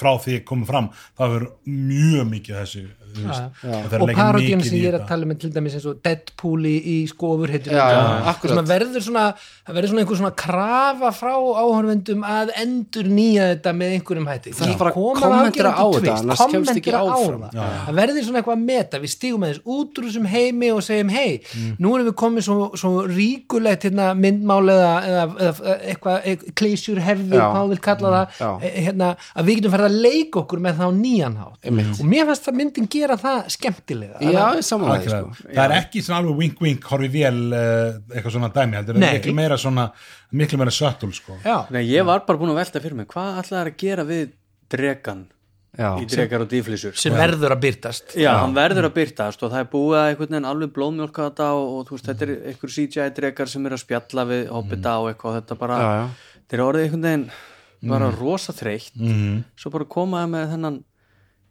frá 0.00 0.14
því 0.16 0.38
ég 0.38 0.46
komið 0.48 0.70
fram. 0.72 0.88
Það 1.18 1.34
hefur 1.34 1.46
mjög 1.68 2.30
mikið 2.30 2.60
þessu 2.62 2.86
og 3.12 4.08
mikið 4.12 4.64
sem 4.66 4.78
ég 4.78 4.88
er 4.92 4.96
að 5.00 5.06
tala 5.10 5.28
með 5.28 5.40
til 5.42 5.50
dæmis 5.54 5.76
eins 5.78 5.86
og 5.90 5.98
Deadpool 6.04 6.66
í, 6.68 6.74
í 6.78 6.96
skofurhetjum 7.10 7.74
Já, 7.76 7.84
já, 7.92 8.00
akkurat. 8.32 8.52
sem 8.54 8.60
að 8.62 8.70
verður 8.72 9.04
svona 9.06 9.24
það 9.36 9.76
verður 9.78 9.92
svona 9.92 10.02
einhver 10.04 10.20
svona 10.22 10.32
krafa 10.42 11.12
frá 11.16 11.32
áhörfundum 11.62 12.24
að 12.26 12.52
endur 12.62 13.10
nýja 13.12 13.48
þetta 13.52 13.74
með 13.78 13.94
einhverjum 13.98 14.28
hætti 14.32 14.54
Það 14.56 14.72
er 14.72 14.78
bara 14.82 14.92
að 14.92 14.98
Koma 14.98 15.20
kommentera 15.26 15.72
afgerandi 15.82 16.32
á 16.32 17.06
þetta, 17.12 17.50
það. 17.52 17.76
það 17.86 17.98
verður 18.00 18.26
svona 18.26 18.42
eitthvað 18.42 18.56
að 18.58 18.64
meta 18.72 19.00
við 19.02 19.12
stígum 19.16 19.46
aðeins 19.46 19.62
út 19.76 19.98
úr 20.00 20.08
þessum 20.08 20.28
heimi 20.32 20.70
og 20.72 20.82
segjum 20.86 21.12
hei, 21.12 21.30
nú 21.82 21.94
erum 21.96 22.08
við 22.10 22.16
komið 22.22 22.46
svo, 22.46 22.56
svo 22.78 22.92
ríkulegt 23.10 23.86
hérna, 23.88 24.10
myndmál 24.18 24.62
eða, 24.72 24.92
eða, 25.08 25.24
eða 25.48 25.76
eitthvað 25.92 26.28
eitthvað 26.32 26.54
klísjur 26.62 27.00
hefði, 27.02 27.36
Já. 27.38 27.44
hvað 27.52 27.68
vil 27.72 27.80
kalla 27.88 28.12
það 28.12 28.26
Já. 28.42 28.50
e- 28.68 28.84
hérna, 28.86 29.08
að 29.36 29.42
við 29.48 29.54
getum 29.60 29.72
farið 29.74 29.88
að 29.88 29.98
leika 30.06 30.36
okkur 30.42 30.58
með 30.62 30.72
það 30.78 30.86
á 30.86 30.92
nýjan 31.02 31.36
hátt 31.42 31.58
Einmitt. 31.70 31.92
og 32.00 32.06
mér 32.12 32.24
fannst 32.30 32.44
það 32.46 32.54
myndin 32.60 32.88
gera 32.92 33.01
það 33.22 33.40
skemmtilega. 33.56 34.20
Já, 34.22 34.44
ég 34.56 34.66
samanlega 34.66 35.10
sko. 35.10 35.34
það 35.48 35.62
er 35.64 35.74
ekki 35.80 36.02
svona 36.06 36.20
alveg 36.22 36.38
wink 36.38 36.62
wink 36.62 36.88
horfi 36.92 37.10
vel 37.12 37.40
uh, 37.50 37.98
eitthvað 38.14 38.34
svona 38.36 38.50
dæmi 38.54 38.78
heldur, 38.78 38.94
það 38.94 39.04
Nei. 39.04 39.08
er 39.10 39.18
miklu 39.20 39.34
meira 39.40 39.58
svona 39.60 39.86
miklu 40.32 40.58
meira 40.62 40.70
söttul 40.74 41.12
sko. 41.16 41.36
Já. 41.44 41.56
Nei, 41.74 41.82
ég 41.90 42.06
var 42.08 42.22
bara 42.28 42.38
búin 42.40 42.54
að 42.54 42.60
velta 42.62 42.82
fyrir 42.84 42.98
mig 43.02 43.08
hvað 43.12 43.42
ætlaði 43.42 43.72
að 43.74 43.78
gera 43.82 44.06
við 44.08 44.32
dregan 44.72 45.26
Já, 45.72 45.94
í 45.96 46.04
drekar 46.04 46.42
og 46.44 46.50
dýflísur 46.52 46.96
sem 47.00 47.14
verður 47.16 47.54
að 47.54 47.62
byrtast 47.62 48.10
Já, 48.20 48.34
hann 48.42 48.52
verður 48.52 48.90
að 48.90 48.92
byrtast 48.98 49.40
og 49.40 49.54
það 49.54 49.62
er 49.62 49.68
búið 49.72 49.94
að 49.96 50.08
einhvern 50.10 50.34
veginn 50.34 50.48
alveg 50.50 50.72
blóðmjólka 50.76 51.28
þetta 51.30 51.46
og, 51.56 51.70
og 51.78 51.86
þú 51.88 51.96
veist, 51.96 52.08
þetta 52.10 52.26
er 52.26 52.32
einhver 52.50 52.72
CGI 52.74 53.06
drekar 53.16 53.48
sem 53.48 53.64
er 53.70 53.76
að 53.78 53.80
spjalla 53.80 54.24
við 54.28 54.42
hobbita 54.52 54.92
og 55.00 55.08
eitthvað 55.08 55.38
þetta 55.38 55.56
bara, 55.62 55.78
Já, 55.80 55.88
já. 55.96 56.36
þetta 56.36 56.58
er 56.58 56.64
orðið 56.66 56.84
einhvern 56.84 57.06
veginn 57.08 57.24
bara 57.88 58.10
rosa 58.14 58.52
þreytt. 58.54 59.00
Svo 59.58 59.72
bara 59.74 59.88
komaði 59.96 60.28
með 60.36 60.52
þennan 60.52 60.76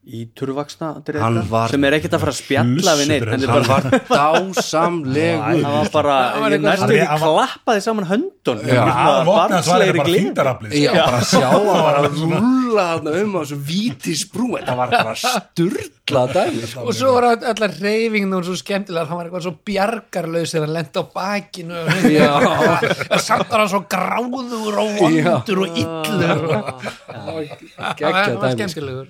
drekar 0.01 1.45
var- 1.49 1.69
sem 1.69 1.83
er 1.85 1.93
ekkert 1.93 2.13
að 2.17 2.19
fara 2.23 2.31
að 2.33 2.39
spjalla 2.41 2.93
við 2.97 3.07
neitt 3.11 3.21
er 3.21 3.29
hann 3.31 3.45
bara, 3.45 3.61
var 3.69 3.83
dásamlegur. 4.09 5.61
Það 5.61 5.75
var 5.77 5.89
bara 5.93 6.15
ég 6.49 6.61
næstu 6.63 6.87
ekki 6.95 7.05
hann 7.07 7.19
var- 7.21 7.35
klappaði 7.37 7.81
saman 7.85 8.05
höndun 8.09 8.59
að 8.61 8.65
það 8.71 9.25
var 9.29 9.49
bara 9.51 10.05
þingdaraflið 10.09 10.73
Já, 10.81 10.91
bara 11.05 11.21
sjá 11.21 11.49
að 11.53 11.65
bara 11.69 12.01
rúla 12.09 12.85
þarna 12.89 13.11
um 13.21 13.35
á 13.37 13.39
þessu 13.43 13.57
víti 13.69 14.15
sprú. 14.17 14.47
Þetta 14.57 14.75
var 14.79 14.89
bara 14.89 15.15
sturla 15.15 16.23
dæmi 16.33 16.65
sko. 16.71 16.79
og 16.87 16.93
svo 16.97 17.13
var 17.13 17.23
all- 17.29 17.45
allar 17.53 17.71
reyfingin 17.81 18.33
og 18.33 18.43
svo 18.49 18.55
skemmtilega 18.57 19.05
hann 19.07 19.17
var 19.21 19.25
eitthvað 19.29 19.45
svo 19.45 19.53
bjargarlaus 19.69 20.49
þegar 20.55 20.65
hann 20.65 20.75
lenti 20.79 20.97
á 20.97 21.05
bakinu. 21.13 21.77
Og 23.13 23.21
samt 23.29 23.47
var 23.53 23.59
hann 23.65 23.69
svo 23.69 23.83
gráður 23.85 24.81
og 24.81 24.89
vondur 24.97 25.61
og 25.61 25.77
illur. 25.77 26.41
Hann 27.05 27.25
var 27.29 27.43
sko. 28.25 28.55
skemmtilegur 28.57 29.07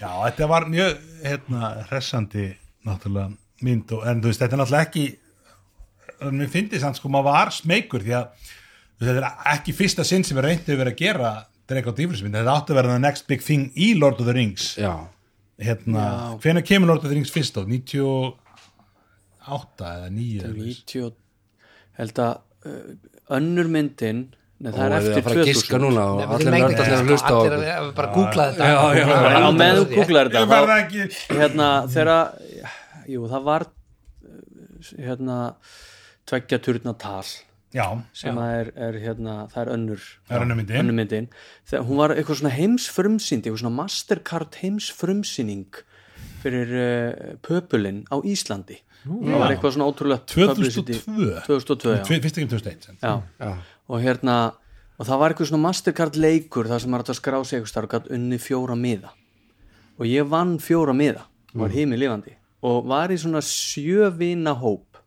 Já, 0.00 0.10
þetta 0.26 0.48
var 0.50 0.66
mjög 0.70 0.96
hérna, 1.22 1.70
hressandi 1.90 2.48
náttúrulega 2.84 3.30
mynd 3.64 3.92
og, 3.94 4.02
en 4.10 4.20
þú 4.22 4.30
veist, 4.30 4.42
þetta 4.42 4.56
er 4.56 4.60
náttúrulega 4.60 4.88
ekki 4.88 5.04
en 6.24 6.38
mér 6.40 6.50
finnst 6.52 6.72
þess 6.74 6.86
að 6.88 6.98
sko 6.98 7.08
maður 7.12 7.28
var 7.30 7.50
smeykur 7.54 8.02
því 8.04 8.14
að 8.18 8.26
þetta 9.04 9.18
er 9.20 9.28
ekki 9.54 9.74
fyrsta 9.76 10.04
sinn 10.06 10.24
sem 10.26 10.38
er 10.40 10.48
reyndið 10.50 10.80
verið 10.80 10.94
að 10.94 11.02
gera 11.02 11.30
Drake 11.64 11.88
og 11.88 11.96
Dýflismynd, 11.96 12.36
þetta 12.36 12.54
átti 12.58 12.74
að 12.74 12.78
vera 12.80 12.92
the 12.92 13.00
next 13.00 13.24
big 13.30 13.40
thing 13.44 13.70
í 13.80 13.94
Lord 13.96 14.18
of 14.20 14.26
the 14.28 14.34
Rings 14.36 14.74
Já, 14.76 14.92
hérna, 15.62 16.02
hvenær 16.42 16.66
kemur 16.66 16.90
Lord 16.92 17.02
of 17.04 17.08
the 17.08 17.16
Rings 17.16 17.32
fyrst 17.32 17.56
á? 17.56 17.62
98 17.64 18.34
eða 19.94 20.08
9 20.12 20.40
eða 20.40 20.48
eitthvað. 20.50 20.66
90 20.68 21.12
held 22.00 22.16
að 22.24 22.34
uh, 22.68 22.90
önnur 23.38 23.68
myndin 23.70 24.20
nei, 24.60 24.72
það 24.72 24.84
er 24.84 24.94
eftir 24.98 25.22
fara 25.26 25.40
að 25.42 25.48
giska 25.50 25.76
2000 25.78 25.84
núna 25.84 26.04
og 26.04 26.18
Við 26.20 26.34
allir 26.34 26.54
ekki 26.58 26.84
að 26.94 27.08
hlusta 27.08 27.26
á 27.26 27.36
allir 27.36 27.54
okkur 27.54 27.54
að- 27.54 27.78
að 27.78 27.94
bara 27.98 28.10
googla 28.14 28.44
þetta. 28.50 28.64
Já, 28.64 28.78
já, 28.94 29.06
já. 29.06 29.40
á 29.44 29.50
með 29.54 29.74
þú 29.80 29.86
googlar 29.94 30.26
Ég 30.26 30.34
þetta 30.34 31.38
hérna 31.40 31.68
þegar 31.94 32.20
jú 33.14 33.28
það 33.34 33.42
var 33.50 33.66
hérna 34.98 35.38
tveggja 36.28 36.58
turna 36.64 36.94
tal 36.98 37.24
já, 37.74 37.86
sem 38.16 38.36
að 38.38 38.52
er, 38.60 38.68
er 38.88 38.98
hérna, 39.02 39.34
það 39.52 39.60
er 39.64 39.72
önnur 39.74 40.02
Það 40.28 40.36
er 40.38 40.44
önnur 40.46 40.58
myndin. 40.94 41.28
hún 41.88 41.96
var 42.00 42.14
eitthvað 42.14 42.38
svona 42.40 42.54
heimsfrumsýnd 42.54 43.44
eitthvað 43.48 43.62
svona 43.64 43.76
Mastercard 43.82 44.58
heimsfrumsýning 44.62 45.66
fyrir 46.44 46.74
uh, 46.76 47.32
pöpulinn 47.44 48.04
á 48.12 48.16
Íslandi. 48.20 48.80
Það 49.04 49.40
var 49.40 49.52
eitthvað 49.52 49.74
svona 49.74 49.88
ótrúlega 49.90 50.24
2002 50.32 51.00
2002 51.44 51.96
já. 51.98 52.04
Tve- 52.08 52.20
fyrst 52.24 52.38
ekki 52.38 52.46
um 52.46 52.52
2001 52.54 52.86
sem. 52.86 53.00
Já. 53.02 53.50
og 53.88 54.00
hérna 54.00 54.36
og 54.94 55.08
það 55.08 55.20
var 55.20 55.32
eitthvað 55.34 55.50
svona 55.50 55.64
Mastercard 55.66 56.16
leikur 56.16 56.70
þar 56.70 56.80
sem 56.80 56.92
maður 56.92 57.04
átt 57.04 57.12
að 57.12 57.20
skrá 57.20 57.38
sig 57.42 57.58
eitthvað 57.58 57.72
starf 57.72 58.10
unni 58.14 58.38
fjóra 58.40 58.76
miða. 58.78 59.12
Og 59.98 60.08
ég 60.08 60.26
vann 60.30 60.56
fjóra 60.62 60.94
miða 60.96 61.26
var 61.54 61.70
mm. 61.70 61.74
hími 61.76 61.98
lifandi. 62.00 62.34
Og 62.64 62.86
var 62.88 63.12
í 63.12 63.18
svona 63.20 63.42
sjövina 63.44 64.54
hóp. 64.56 65.00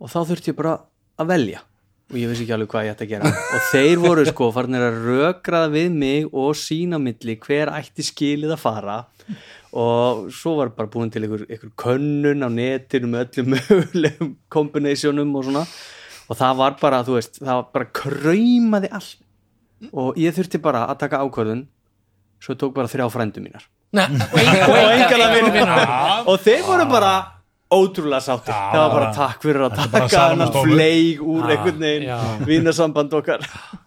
Og 0.00 0.10
þá 0.12 0.20
þurfti 0.30 0.52
ég 0.52 0.58
bara 0.58 0.76
að 1.20 1.32
velja. 1.32 1.62
Og 2.06 2.18
ég 2.20 2.30
vissi 2.30 2.44
ekki 2.44 2.54
alveg 2.54 2.70
hvað 2.70 2.86
ég 2.86 2.94
ætti 2.94 3.06
að 3.06 3.12
gera. 3.12 3.30
Og 3.56 3.68
þeir 3.72 4.02
voru 4.02 4.24
sko 4.28 4.50
farnir 4.54 4.86
að 4.86 4.98
rökraða 5.08 5.70
við 5.74 5.96
mig 5.98 6.28
og 6.30 6.52
sína 6.58 7.00
milli 7.02 7.34
hver 7.42 7.72
ætti 7.74 8.06
skilið 8.06 8.54
að 8.54 8.62
fara 8.62 8.98
og 9.76 10.26
svo 10.32 10.54
var 10.56 10.72
bara 10.76 10.88
búin 10.88 11.10
til 11.12 11.26
einhver, 11.26 11.44
einhver 11.50 11.72
könnun 11.76 12.46
á 12.46 12.48
netinu 12.48 13.10
með 13.12 13.26
öllum 13.26 13.52
mögulegum 13.54 14.32
kombinationum 14.52 15.34
og 15.36 15.46
svona. 15.48 15.64
Og 16.26 16.38
það 16.40 16.58
var 16.58 16.76
bara, 16.80 17.02
þú 17.06 17.18
veist, 17.18 17.40
það 17.42 17.54
var 17.60 17.66
bara 17.76 17.88
kröymaði 18.00 18.90
allt. 18.96 19.18
Og 19.92 20.16
ég 20.18 20.34
þurfti 20.34 20.58
bara 20.64 20.86
að 20.90 21.02
taka 21.04 21.20
ákvörðun. 21.22 21.66
Svo 22.42 22.56
tók 22.58 22.74
bara 22.76 22.90
þrjá 22.90 23.06
frændu 23.12 23.44
mínar. 23.44 23.68
Og 23.96 24.76
engan 24.76 25.22
að 25.24 25.36
vinna. 25.36 25.76
Og 26.28 26.40
þeir 26.42 26.64
voru 26.66 26.88
bara 26.90 27.12
ótrúlega 27.72 28.22
sáttir. 28.22 28.54
Já, 28.54 28.70
það 28.72 28.82
var 28.82 28.92
bara 28.94 29.08
takk 29.16 29.42
fyrir 29.42 29.64
að 29.66 29.72
taka 29.74 29.98
hennar 29.98 30.10
Salómonsdómur. 30.12 30.74
fleig 30.76 31.22
úr 31.22 31.48
einhvern 31.50 31.80
já. 31.82 31.86
veginn 31.86 32.46
vínasamband 32.46 33.16
okkar 33.18 33.46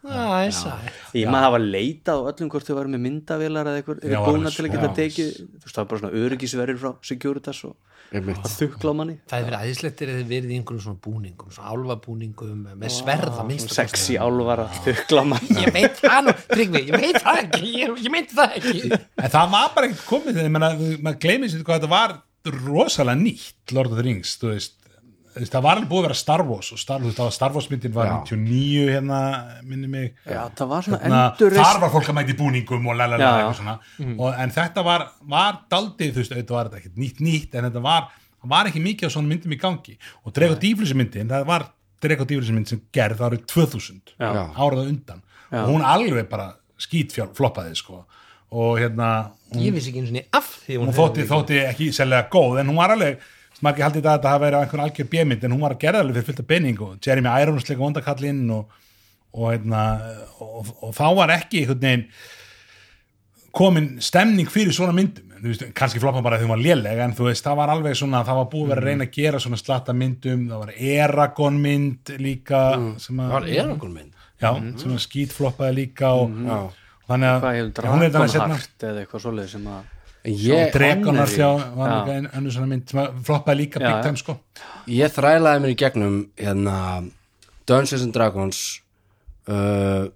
Æsa 0.10 0.74
ég 1.16 1.30
maður 1.32 1.46
hafa 1.48 1.60
leitað 1.64 2.20
á 2.20 2.28
öllum 2.34 2.50
hvort 2.52 2.68
þau 2.68 2.76
varu 2.76 2.92
með 2.92 3.04
myndavélar 3.06 3.70
eða 3.72 3.80
eitthvað 3.80 4.04
Já, 4.10 4.20
búna 4.26 4.52
til 4.52 4.66
að 4.66 4.74
geta 4.74 4.90
já. 4.90 4.96
tekið 5.00 5.30
þú 5.38 5.64
veist 5.64 5.76
það 5.76 5.80
var 5.80 5.90
bara 5.94 6.02
svona 6.04 6.24
öryggisverður 6.26 6.82
frá 6.82 6.92
Securitas 7.08 7.64
og 7.70 7.76
að 8.10 8.90
á 8.90 8.94
manni. 8.98 9.16
Það 9.30 9.40
er 9.40 9.44
fyrir 9.46 9.60
æðislegt 9.60 10.02
er 10.02 10.12
þið 10.16 10.30
verið 10.32 10.50
í 10.50 10.56
einhverjum 10.58 10.82
svona 10.82 11.02
búningum 11.06 11.52
svona 11.54 11.74
álfabúningum 11.76 12.64
með 12.82 12.94
sverða 12.96 13.46
sexy 13.70 14.18
álvar 14.18 14.64
að 14.66 14.80
þukla 14.88 15.22
á 15.22 15.26
manni. 15.30 15.60
Ég 15.62 15.76
veit 15.76 16.02
það 16.02 16.26
nú, 16.26 16.34
Tryggvi, 16.50 16.82
ég 16.90 17.06
veit 17.06 17.20
það 17.22 17.42
ekki 17.44 17.70
Ég, 17.76 17.94
ég 18.02 18.16
meinti 18.16 18.40
það 18.40 18.58
ekki 18.60 18.76
rosalega 22.46 23.20
nýtt 23.20 23.74
Lord 23.76 23.92
of 23.92 23.98
the 24.00 24.06
Rings 24.06 24.38
veist. 24.44 24.76
Það 25.40 25.62
var 25.64 25.78
alveg 25.78 25.90
búið 25.92 26.00
að 26.00 26.06
vera 26.08 26.16
Star 26.18 26.42
Wars 26.44 26.72
og 26.74 26.80
Star, 26.82 27.04
veist, 27.04 27.20
Star 27.36 27.54
Wars 27.54 27.68
myndin 27.72 27.94
var 27.94 28.08
Já. 28.10 28.16
99 28.34 28.88
hérna, 28.90 29.20
minni 29.64 29.88
mig. 29.88 30.08
Já 30.26 30.42
það 30.58 30.72
var 30.72 30.88
Hérna, 30.90 31.20
endur 31.38 31.56
þar 31.60 31.82
var 31.84 31.94
fólk 31.94 32.10
að 32.10 32.18
mæta 32.18 32.34
í 32.34 32.38
búningum 32.40 32.88
og 32.90 32.98
lalala 32.98 33.20
Já, 33.22 33.52
já. 33.54 33.76
og, 34.18 34.30
en 34.34 34.56
þetta 34.56 34.84
var, 34.84 35.06
var 35.30 35.60
daldið 35.72 36.16
þú 36.16 36.24
veist, 36.24 36.34
þetta 36.40 36.58
var 36.58 36.70
þetta 36.72 36.82
ekkert 36.82 36.98
nýtt 37.04 37.22
nýtt 37.24 37.56
en 37.60 37.70
þetta 37.70 37.84
var, 37.86 38.10
var 38.56 38.72
ekki 38.72 38.82
mikið 38.84 39.10
af 39.10 39.16
svona 39.16 39.32
myndum 39.32 39.54
í 39.56 39.60
gangi. 39.62 39.98
Og 40.26 40.34
Drego 40.36 40.58
Dýflissi 40.60 40.98
myndin, 40.98 41.30
það 41.30 41.46
var 41.52 41.68
Drego 42.02 42.26
Dýflissi 42.26 42.56
mynd 42.56 42.72
sem 42.74 42.82
gerð 42.96 43.22
árið 43.30 43.46
2000 43.54 44.16
Já. 44.18 44.32
árað 44.58 44.82
á 44.82 44.90
undan. 44.90 45.22
Og 45.60 45.72
hún 45.76 45.86
alveg 45.86 46.28
bara 46.32 46.56
skítfjál 46.80 47.30
floppaði 47.36 47.76
sko 47.78 48.06
og 48.52 48.80
hérna 48.82 49.10
hún, 49.52 49.62
Ég 49.66 49.76
vissi 49.76 49.92
ekki 49.92 50.02
einu 50.02 50.10
sinni 50.10 50.26
af 50.34 50.48
því 50.66 50.80
hún 50.82 50.96
þótti, 50.96 51.28
þótti 51.30 51.62
ekki 51.68 51.92
sérlega 51.96 52.30
góð 52.34 52.62
en 52.62 52.72
hún 52.72 52.80
var 52.82 52.96
alveg 52.96 53.22
smakki 53.60 53.84
haldið 53.86 54.06
það 54.06 54.12
að 54.12 54.20
þetta 54.20 54.34
hafa 54.34 54.44
verið 54.46 54.58
á 54.58 54.64
einhvern 54.64 54.84
algjör 54.86 55.10
bjömynd 55.14 55.46
en 55.46 55.56
hún 55.56 55.64
var 55.66 55.76
að 55.76 55.82
gera 55.84 56.02
alveg 56.04 56.18
fyrir 56.18 56.28
fullt 56.30 56.44
af 56.44 56.50
penning 56.50 56.84
og 56.86 56.98
Jeremy 57.06 57.32
Irons 57.44 57.70
leika 57.70 57.82
vondakallinn 57.84 58.44
og, 58.56 58.76
og, 59.36 59.48
hérna, 59.52 59.86
og, 60.40 60.70
og 60.82 60.94
þá 60.98 61.08
var 61.20 61.34
ekki 61.36 61.64
einhvern 61.64 61.84
veginn 61.84 62.06
komin 63.56 63.90
stemning 64.04 64.50
fyrir 64.52 64.74
svona 64.76 64.94
myndum. 64.96 65.26
Þú 65.40 65.48
veist, 65.48 65.64
kannski 65.78 66.02
floppa 66.04 66.22
bara 66.22 66.36
þegar 66.38 66.50
hún 66.50 66.56
var 66.58 66.64
léleg 66.66 67.00
en 67.00 67.14
þú 67.16 67.30
veist, 67.30 67.46
það 67.46 67.60
var 67.62 67.72
alveg 67.72 67.96
svona, 67.96 68.26
það 68.28 68.40
var 68.42 68.48
búið 68.52 68.66
að 68.66 68.72
vera 68.74 68.82
að 68.84 68.90
reyna 68.90 69.06
að 69.08 69.14
gera 69.16 69.40
svona 69.40 69.60
slatta 69.62 69.96
myndum, 69.96 70.42
það 70.50 70.64
var 70.66 70.74
Eragon 70.76 71.60
mynd 71.64 72.12
líka 72.20 72.64
sem 73.00 73.22
Það 73.22 73.24
að, 73.24 73.32
var 73.38 73.48
Eragon 73.54 73.94
minn 73.96 74.10
já, 74.44 74.50
sem 74.82 74.96
að 74.98 75.02
skítfloppaði 75.06 75.78
líka 75.78 76.12
og, 76.20 76.36
Já. 76.44 76.60
Þannig 77.10 77.32
að 77.34 77.48
hún 77.90 78.04
er 78.06 78.14
þannig 78.14 78.36
að 78.40 78.68
eða 78.90 79.04
eitthvað 79.06 79.24
svoleið 79.26 79.50
sem 79.56 79.72
að 79.76 79.96
Ég, 80.30 80.74
Dregonar 80.76 81.26
Connery. 81.26 81.36
sjá 81.38 81.48
var 81.80 81.90
Já. 81.90 81.94
líka 81.96 82.16
ein- 82.18 82.30
önnur 82.38 82.52
svona 82.54 82.68
mynd 82.68 82.90
sem 82.92 83.00
að 83.00 83.20
floppaði 83.24 83.58
líka 83.62 83.80
Já, 83.80 83.86
big 83.88 83.96
já. 83.96 84.02
time 84.04 84.18
sko 84.20 84.34
ég 84.92 85.14
þrælaði 85.16 85.62
mér 85.64 85.72
í 85.72 85.78
gegnum 85.80 86.18
hérna 86.38 86.76
Dungeons 87.70 88.04
and 88.04 88.14
Dragons 88.14 88.60
uh, 89.48 90.10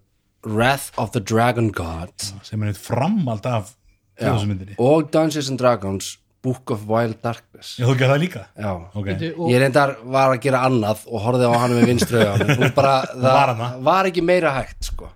Wrath 0.43 0.91
of 0.99 1.12
the 1.15 1.21
Dragon 1.23 1.71
God 1.71 2.12
sem 2.43 2.62
er 2.63 2.73
eitt 2.73 2.82
framald 2.84 3.45
af 3.47 3.71
Já. 4.19 4.27
þjóðsmyndinni 4.27 4.75
og 4.77 5.08
Dungeons 5.15 5.49
and 5.49 5.60
Dragons 5.62 6.17
Book 6.43 6.69
of 6.75 6.84
Wild 6.91 7.21
Darkness 7.23 7.77
Já, 7.79 7.86
þú 7.88 7.95
gerði 7.95 8.12
það 8.13 8.21
líka? 8.25 8.41
Já. 8.60 8.71
Ok, 8.99 9.08
ég 9.15 9.60
reyndar 9.63 9.95
var 10.03 10.34
að 10.36 10.41
gera 10.43 10.65
annað 10.67 11.06
og 11.08 11.23
horfði 11.23 11.47
á 11.47 11.56
hann 11.63 11.77
með 11.79 11.88
vinströðu 11.93 12.73
var 12.75 13.56
var 13.88 14.10
ekki 14.12 14.21
meira 14.21 14.51
hægt 14.60 14.91
sko. 14.91 15.08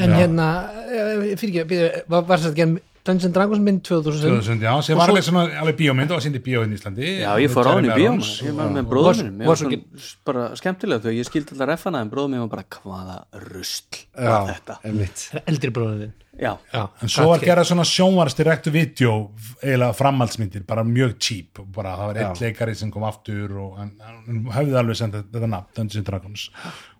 En 0.00 0.14
hérna, 0.16 0.46
eh, 0.88 1.36
fyrir 1.36 1.62
ekki, 1.64 1.80
var, 2.08 2.24
var 2.24 2.40
þetta 2.40 2.54
ekki 2.54 2.80
Dungeons 3.02 3.24
and 3.26 3.34
Dragons 3.34 3.58
mynd 3.66 3.80
2000 3.82 4.22
2000, 4.30 4.60
já, 4.62 4.72
sem 4.86 4.96
var 4.96 5.10
alveg 5.10 5.24
svona 5.26 5.42
alveg 5.58 5.74
bíómynd 5.80 6.12
og 6.14 6.20
síndi 6.22 6.38
bíómynd 6.38 6.70
í 6.70 6.76
Íslandi. 6.78 7.08
Já, 7.18 7.32
ég 7.42 7.50
fór 7.50 7.66
á 7.66 7.72
henni 7.74 7.90
bíó 7.90 8.12
maður. 8.14 8.28
ég 8.46 8.54
var 8.54 8.68
með 8.70 8.76
minni 8.76 8.92
var 8.94 9.16
ég 9.18 9.22
svo 9.26 9.48
var 9.48 9.58
svona 9.58 10.10
bara 10.28 10.44
skemmtilega 10.60 11.02
þegar 11.02 11.16
ég 11.18 11.26
skildi 11.26 11.56
alltaf 11.56 11.68
refana 11.72 12.02
en 12.04 12.12
bróður 12.12 12.30
minn 12.30 12.44
var 12.44 12.52
bara 12.52 12.64
hvaða 12.76 13.16
rusl 13.42 13.98
Já, 14.14 14.30
var 14.30 14.52
þetta? 14.52 15.42
Eldri 15.50 15.72
bróðin 15.74 16.12
Já, 16.38 16.52
Já, 16.72 16.84
En 17.02 17.10
svo 17.12 17.26
var 17.32 17.42
gerað 17.42 17.68
svona 17.72 17.84
sjónvars 17.90 18.38
direktu 18.38 18.70
video 18.72 19.16
eiginlega 19.60 19.92
framhaldsmyndir, 19.98 20.62
bara 20.64 20.84
mjög 20.86 21.18
cheap 21.18 21.58
bara 21.74 21.96
það 21.98 22.06
var 22.12 22.20
eitt 22.22 22.38
Já. 22.38 22.46
leikari 22.46 22.74
sem 22.78 22.90
kom 22.94 23.02
aftur 23.04 23.50
og 23.66 23.80
hann, 23.82 23.90
hann 23.98 24.46
höfði 24.54 24.78
alveg 24.78 25.00
sendið 25.02 25.26
þetta 25.34 25.50
nafn 25.56 25.74
Dungeons 25.74 25.98
and 26.00 26.06
Dragons 26.06 26.46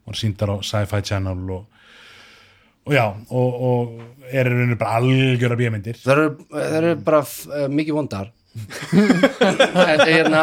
og 0.03 0.19
síndar 0.19 0.51
á 0.51 0.57
Sci-Fi 0.67 1.01
Channel 1.07 1.47
og, 1.55 1.65
og 2.87 2.95
já, 2.97 3.05
og, 3.31 3.59
og 3.69 4.31
er 4.33 4.49
í 4.49 4.53
rauninu 4.53 4.79
bara 4.81 5.01
algjöra 5.01 5.59
bíómyndir 5.61 5.99
það 6.03 6.13
eru, 6.15 6.31
það 6.53 6.79
eru 6.81 6.95
bara 7.09 7.21
uh, 7.25 7.67
mikið 7.73 7.99
vondar. 7.99 8.31
En 8.93 10.01
hérna 10.05 10.43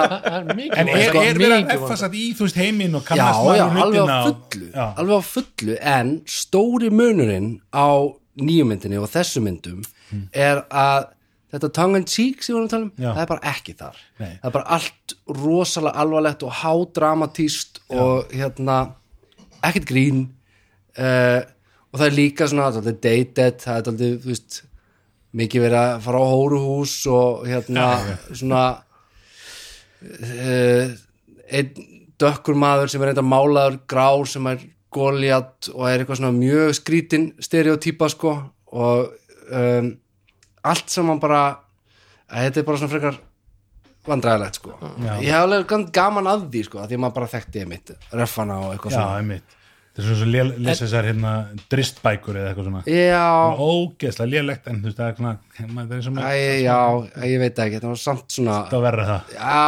En 0.74 0.88
er, 0.90 1.12
er 1.14 1.38
verið 1.38 1.54
að 1.60 1.74
effast 1.76 2.06
að 2.08 2.16
í 2.18 2.24
þú 2.38 2.48
veist 2.48 2.58
heiminn 2.58 2.98
og 2.98 3.04
já, 3.04 3.10
kannast 3.12 3.44
já, 3.46 3.66
við 3.68 3.84
alveg 3.84 4.10
á 4.10 4.20
fullu. 4.26 4.70
Já. 4.74 4.86
alveg 5.04 5.14
á 5.14 5.24
fullu, 5.30 5.76
en 5.94 6.10
stóri 6.26 6.90
munurinn 6.90 7.52
á 7.70 7.90
nýjumyndinni 8.40 8.98
og 8.98 9.12
þessu 9.14 9.44
myndum 9.46 9.84
er 10.34 10.64
að 10.72 11.12
þetta 11.54 11.70
tongue 11.74 12.02
in 12.02 12.08
cheek 12.10 12.44
sem 12.46 12.54
við 12.54 12.58
vorum 12.58 12.68
að 12.68 12.74
tala 12.74 12.88
um, 12.88 12.92
Já. 12.98 13.10
það 13.12 13.22
er 13.24 13.30
bara 13.32 13.54
ekki 13.54 13.76
þar. 13.80 14.02
Nei. 14.20 14.34
það 14.34 14.50
er 14.50 14.56
bara 14.58 14.76
allt 14.78 15.16
rosalega 15.40 16.04
alvarlegt 16.04 16.46
og 16.46 16.58
hádramatíst 16.64 17.82
og 17.94 18.34
hérna 18.34 18.80
ekkert 19.70 19.90
grín. 19.90 20.28
Uh, 20.98 21.42
og 21.90 22.00
það 22.00 22.08
er 22.08 22.18
líka 22.18 22.48
svona 22.50 22.72
þetta 22.76 22.92
er 22.94 23.00
dated, 23.06 23.62
það 23.64 23.80
er 23.80 23.92
aldrei 23.92 24.10
þú 24.24 24.32
veist, 24.32 24.60
mikið 25.40 25.66
verið 25.66 25.80
að 25.84 26.02
fara 26.06 26.22
á 26.22 26.26
hóruhús 26.34 26.96
og 27.14 27.46
hérna 27.50 27.86
svona 28.32 28.64
uh, 30.02 30.92
einn 31.50 31.88
dökkur 32.20 32.58
maður 32.60 32.92
sem 32.92 33.02
er 33.04 33.12
reynda 33.12 33.26
málaður 33.26 33.80
grár 33.90 34.28
sem 34.28 34.48
er 34.52 34.66
góljat 34.94 35.70
og 35.74 35.86
er 35.88 36.02
eitthvað 36.02 36.20
svona 36.20 36.36
mjög 36.36 36.74
skrítin 36.80 37.30
stereotýpa 37.42 38.10
sko. 38.12 38.34
Og 38.74 39.14
um, 39.54 39.92
allt 40.66 40.92
saman 40.92 41.22
bara 41.22 41.44
þetta 42.30 42.62
er 42.62 42.68
bara 42.68 42.82
svona 42.82 42.94
frekar 42.94 43.22
vandræðilegt 44.10 44.60
sko. 44.60 44.76
Ég 45.22 45.30
hef 45.30 45.46
alveg 45.46 45.88
gaman 45.96 46.30
að 46.32 46.50
því 46.54 46.66
sko 46.68 46.82
að 46.82 46.92
því 46.92 47.00
að 47.00 47.04
maður 47.06 47.18
bara 47.20 47.32
þekkti 47.36 47.66
mitt 47.70 47.96
reffana 48.16 48.60
og 48.66 48.74
eitthvað 48.74 48.96
Já, 48.96 49.00
svona 49.00 49.40
Það 50.00 50.12
er 50.14 50.20
svona 50.20 50.44
svo 50.48 50.64
lesa 50.64 50.86
þessar 50.86 51.08
hérna 51.10 51.32
dristbækur 51.72 52.38
eða 52.40 52.52
eitthvað 52.54 52.68
svona. 52.70 52.82
Já, 52.88 53.26
ógeðslega 53.60 54.32
lélegt 54.32 54.70
en 54.72 54.78
þú 54.80 54.88
veist 54.88 55.00
það 55.00 55.10
er 55.10 55.18
svona 55.20 55.34
það 55.60 55.92
er 55.98 56.04
svona 56.06 56.30
æ, 56.30 56.38
já, 56.64 56.78
ég 57.28 57.42
veit 57.44 57.60
ekki 57.60 57.76
þetta 57.76 57.90
var 57.92 58.00
samt 58.00 58.36
svona 58.38 58.58
það 58.70 58.86
verður 58.86 59.10
það. 59.10 59.34
Já, 59.36 59.66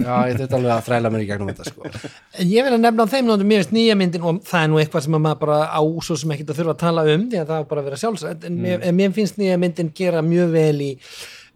já, 0.00 0.14
ég 0.30 0.40
þurfti 0.40 0.58
alveg 0.58 0.72
að 0.76 0.86
þræla 0.88 1.12
mér 1.12 1.24
í 1.24 1.28
gegnum 1.28 1.52
þetta 1.52 1.68
sko. 1.68 1.92
En 2.40 2.50
ég 2.54 2.66
vil 2.66 2.72
að 2.72 2.82
nefna 2.86 3.04
á 3.04 3.12
þeim 3.12 3.28
náttúrulega 3.28 3.50
mér 3.52 3.62
finnst 3.62 3.76
nýja 3.76 3.98
myndin 4.00 4.26
og 4.30 4.40
það 4.48 4.62
er 4.64 4.72
nú 4.72 4.80
eitthvað 4.80 5.06
sem 5.06 5.18
að 5.18 5.24
maður 5.26 5.42
bara 5.44 5.58
á 5.76 5.80
svo 6.08 6.18
sem 6.22 6.34
ekkert 6.36 6.52
að 6.54 6.60
þurfa 6.62 6.76
að 6.76 6.82
tala 6.86 7.06
um 7.12 7.26
því 7.30 7.42
að 7.42 7.50
það 7.52 7.60
er 7.60 7.70
bara 7.70 7.82
að 7.84 7.90
vera 7.90 8.00
sjálfsætt 8.02 8.48
en 8.48 8.60
mér, 8.64 8.80
en 8.80 8.96
mér 8.96 9.16
finnst 9.16 9.40
nýja 9.40 9.60
myndin 9.60 9.92
gera 9.96 10.24
mjög 10.24 10.54
vel 10.56 10.80
í, 10.86 10.90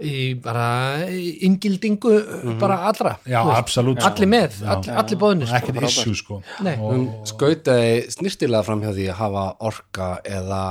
í 0.00 0.34
bara 0.40 0.66
ingildingu 1.10 2.12
bara 2.60 2.78
allra 2.90 3.16
Já, 3.24 3.40
veist. 3.44 3.58
absolutt 3.58 4.04
allir 4.06 4.30
með, 4.32 4.60
Já. 4.62 4.68
all, 4.74 4.84
allir 5.02 5.20
bóðinir 5.20 5.54
ekkert 5.60 5.82
issue 5.88 6.14
sko. 6.16 6.42
Nei. 6.64 6.76
og, 6.76 6.86
hún 6.94 7.08
skautaði 7.28 8.06
snirtilega 8.14 8.64
fram 8.66 8.84
hjá 8.84 8.94
því 8.96 9.10
að 9.12 9.18
hafa 9.20 9.44
orka 9.70 10.12
eða 10.24 10.62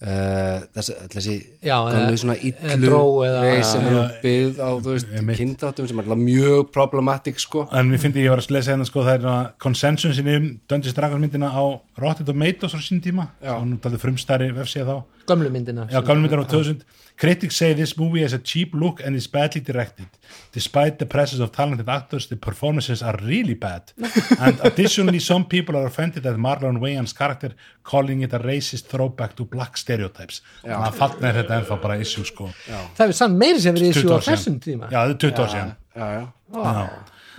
uh, 0.00 0.60
þessi, 0.76 0.94
þessi 1.12 1.34
Já, 1.64 1.76
gamlu 1.90 2.20
svona 2.20 2.36
eða 2.38 2.74
illu 2.76 2.88
dró 2.88 3.00
eða- 3.26 3.42
reis 3.44 3.72
sem 3.72 3.86
eru 3.90 4.04
byggð 4.22 4.60
á 4.60 4.68
þú 4.70 4.94
veist, 4.94 5.10
Einmitt. 5.20 5.40
kynþáttum 5.40 5.88
sem 5.90 6.02
er 6.02 6.10
mjög 6.24 6.70
problematic 6.72 7.40
sko. 7.42 7.66
En 7.72 7.90
við 7.92 8.04
finnum 8.06 8.24
ég 8.24 8.30
var 8.34 8.42
að 8.42 8.54
lesa 8.56 8.72
hérna 8.74 8.88
sko 8.88 9.04
það 9.06 9.26
er 9.28 9.52
konsensusin 9.60 10.32
um 10.36 10.48
Dungeons 10.68 10.96
Dragons 10.96 11.20
myndina 11.20 11.52
á 11.52 11.64
Rotten 12.00 12.26
Tomatoes 12.26 12.74
á 12.74 12.80
sín 12.80 13.02
tíma. 13.04 13.28
Nú 13.42 13.78
talið 13.78 14.02
frumstæri 14.04 14.50
vefsíða 14.56 14.88
þá. 14.88 15.04
Gömlu 15.30 15.50
myndina 15.52 15.86
Já, 15.90 16.00
gamlu 16.02 16.26
myndina 16.26 16.42
á 16.42 16.50
2000 16.50 16.82
Critics 17.20 17.56
say 17.60 17.74
this 17.74 17.92
movie 17.98 18.22
has 18.22 18.32
a 18.32 18.38
cheap 18.38 18.70
look 18.74 18.96
and 19.04 19.14
is 19.14 19.26
badly 19.28 19.60
directed. 19.60 20.06
Despite 20.52 20.94
the 20.98 21.04
presence 21.06 21.42
of 21.44 21.50
talented 21.52 21.88
actors, 21.88 22.26
the 22.28 22.36
performances 22.36 23.02
are 23.02 23.16
really 23.22 23.52
bad. 23.54 23.82
And 24.44 24.56
additionally, 24.64 25.18
some 25.20 25.44
people 25.44 25.76
are 25.76 25.84
offended 25.86 26.24
at 26.24 26.36
Marlon 26.36 26.78
Wayans 26.80 27.12
character 27.14 27.50
calling 27.82 28.22
it 28.22 28.32
a 28.32 28.38
racist 28.38 28.86
throwback 28.92 29.36
to 29.36 29.44
black 29.44 29.76
stereotypes. 29.76 30.40
Þannig 30.64 30.86
að 30.88 30.96
þarna 31.02 31.28
er 31.32 31.38
þetta 31.42 31.58
ennþá 31.60 31.78
bara 31.84 31.98
issue, 32.06 32.24
sko. 32.24 32.48
það 32.96 33.04
er 33.12 33.12
sann 33.20 33.36
meiri 33.42 33.60
sem 33.66 33.76
20 33.76 33.92
þessu 34.00 34.16
á 34.16 34.18
þessum 34.30 34.56
tíma 34.64 34.88
Já, 34.88 34.98
það 35.04 35.12
er 35.12 35.20
20 35.26 35.44
ár 35.44 35.52
síðan. 35.54 35.76
já, 36.00 36.08
já. 36.16 36.24
Já. 36.56 36.88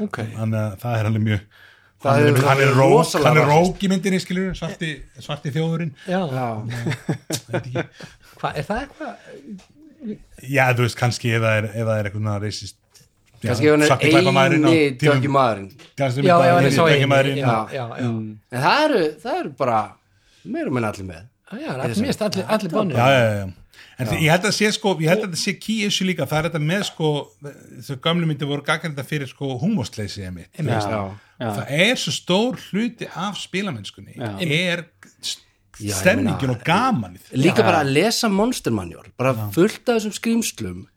ok, 0.05 0.21
Þannig 0.37 0.61
að 0.61 0.77
það 0.85 0.99
er 1.01 1.11
alveg 1.11 1.25
mjög... 1.31 1.41
Það 2.01 2.19
er, 2.19 2.27
er- 2.31 2.45
hann 2.47 2.61
er, 2.61 2.69
er 2.71 2.77
rók, 2.81 3.11
hann 3.25 3.37
er 3.37 3.45
rók 3.45 3.83
í 3.85 3.89
myndinni, 3.91 4.17
skilur, 4.23 4.53
svarti, 4.57 4.87
svarti 5.21 5.51
þjóðurinn. 5.53 5.91
já, 6.09 6.21
Já. 6.33 6.47
Hvað, 8.41 8.59
er 8.59 8.67
það 8.67 8.83
eitthvað? 8.83 9.65
Já, 10.49 10.63
þú 10.73 10.85
veist, 10.87 10.97
kannski 10.99 11.35
ef 11.37 11.43
það 11.45 11.57
er, 11.61 11.71
ef 11.71 11.89
það 11.91 11.97
er 11.99 12.11
eitthvað. 12.11 12.77
Já, 13.41 13.49
kannski 13.49 13.69
ef 13.71 13.73
hann 13.73 14.37
er 14.37 14.53
eini 14.53 14.73
döggjumæðurinn 15.01 15.69
Kannski 15.97 16.25
já, 16.27 16.35
já, 16.45 16.51
eini 16.59 16.75
hann 17.01 17.15
er 17.15 17.29
eini 17.31 17.41
já, 17.41 17.55
já, 17.73 17.85
en 17.97 18.19
það 18.53 18.83
eru, 18.85 18.99
það 19.23 19.39
eru 19.39 19.53
bara 19.57 19.79
meira 20.45 20.73
menn 20.73 20.85
allir 20.85 21.07
með. 21.07 21.23
Já, 21.51 21.57
já, 21.63 21.71
allir 21.73 22.03
mist, 22.05 22.21
allir, 22.27 22.45
allir 22.53 22.73
bánir 22.75 22.99
já, 23.01 23.07
já, 23.15 23.33
já. 23.39 23.49
En 24.01 24.07
já. 24.07 24.13
ég 24.17 24.31
held 24.33 24.45
að 24.49 24.55
sé 24.57 24.69
sko, 24.77 24.93
ég 25.01 25.09
held 25.11 25.23
að 25.23 25.27
þetta 25.31 25.41
sé 25.41 25.55
key 25.61 25.87
issue 25.87 26.07
líka, 26.07 26.27
það 26.29 26.39
er 26.39 26.47
þetta 26.49 26.61
með 26.69 26.85
sko 26.91 27.09
þessu 27.47 27.97
gamlu 28.05 28.29
myndi 28.29 28.49
voru 28.49 28.65
gaggrænda 28.65 29.05
fyrir 29.09 29.29
sko 29.29 29.49
já, 29.57 30.77
Já. 30.85 31.01
já. 31.41 31.49
það 31.57 31.73
er 31.81 32.01
svo 32.01 32.13
stór 32.15 32.61
hluti 32.69 33.09
af 33.09 33.41
spilamennskunni, 33.41 34.17
er 34.45 34.85
Já, 35.81 35.89
ég 35.91 35.99
stemmingin 36.01 36.47
meina- 36.47 36.55
og 36.55 36.63
gamanið 36.63 37.33
líka 37.33 37.63
bara 37.65 37.81
að 37.83 37.93
lesa 37.97 38.29
Monster 38.29 38.71
Manual 38.71 39.05
bara 39.17 39.33
fullt 39.51 39.89
af 39.89 39.99
þessum 40.01 40.13
skrýmslum 40.19 40.87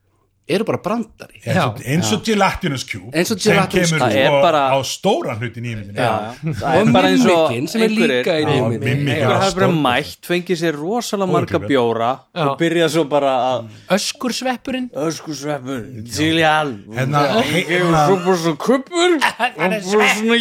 eru 0.46 0.60
bara 0.68 0.76
brandari. 0.76 1.38
Eins 1.48 1.56
og, 1.64 1.78
eins 1.88 2.08
og 2.12 2.20
Gelatinous 2.26 2.82
Cube 2.84 3.14
Eins 3.16 3.30
og 3.32 3.38
sem 3.40 3.54
Gelatinous 3.54 3.92
kemur 3.94 4.02
Cube. 4.02 4.18
Er 4.20 4.26
sko 4.28 4.40
bara- 4.42 4.64
á 4.76 4.78
stóran 4.84 5.38
hlutin 5.40 5.64
í 5.64 5.72
það 5.96 6.50
og 6.60 6.90
bara 6.92 7.08
eins 7.08 7.24
og 7.24 7.30
Mimikkin 7.48 7.68
sem 7.72 7.80
er 7.82 7.88
líka 7.88 8.34
í. 8.42 8.44
Mimikkin. 8.44 9.08
einhver 9.08 9.38
hafi 9.40 9.54
bara 9.56 9.68
mætt 9.72 10.28
fengið 10.28 10.58
sér 10.60 10.76
rosalega 10.76 11.32
marga 11.32 11.58
bjóra 11.64 12.10
og 12.34 12.58
byrja 12.60 12.90
svo 12.92 13.04
bara 13.08 13.32
að 13.54 13.70
öskur 13.96 14.32
sveppurinn 14.36 14.90
öskursveppur, 14.92 15.80
Jillian 16.12 16.84
Hérna, 16.92 17.40
he- 17.40 17.62
gefur 17.64 17.88
hérna- 17.88 18.06
svo 18.06 18.16
bara 18.26 18.36
svo 18.36 18.54
kuppur 18.56 19.14
og 19.16 19.56
bara 19.56 19.80
svona 19.80 20.36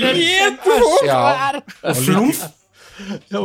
já, 1.07 1.61
og 1.83 1.95
flúf 1.95 2.43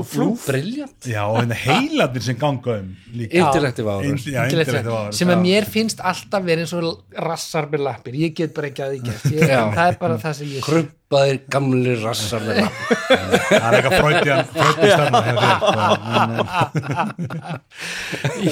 flú, 0.08 0.26
briljant 0.44 1.06
já, 1.08 1.22
og 1.24 1.38
hérna 1.40 1.56
heilarnir 1.56 2.22
sem 2.24 2.36
ganga 2.38 2.72
um 2.82 2.88
líka. 3.14 3.38
Intellektiv 3.40 3.86
ára 3.88 4.02
já, 4.04 4.12
sem 5.16 5.28
að 5.32 5.40
mér 5.44 5.64
finnst 5.68 6.00
alltaf 6.04 6.42
verið 6.44 6.62
eins 6.66 6.74
og 6.76 6.84
rassar 7.24 7.64
með 7.72 7.80
lappir, 7.86 8.14
ég 8.20 8.34
get 8.36 8.52
bara 8.56 8.66
ekki 8.70 8.82
að 8.84 8.90
því 8.94 9.00
gert. 9.08 9.24
Ég, 9.32 9.40
Já. 9.48 9.62
það 9.74 9.86
er 9.86 9.96
bara 10.02 10.16
það 10.22 10.32
sem 10.38 10.48
ég 10.52 10.62
krumpaðir 10.66 11.38
gamli 11.54 11.92
rassar 12.02 12.42
með 12.44 12.54
lapp. 12.62 12.76
það 13.48 13.68
er 13.68 13.72
eitthvað 13.78 13.98
fröytjan 14.02 14.42
fröytjan 14.52 14.90
stefna 14.92 15.20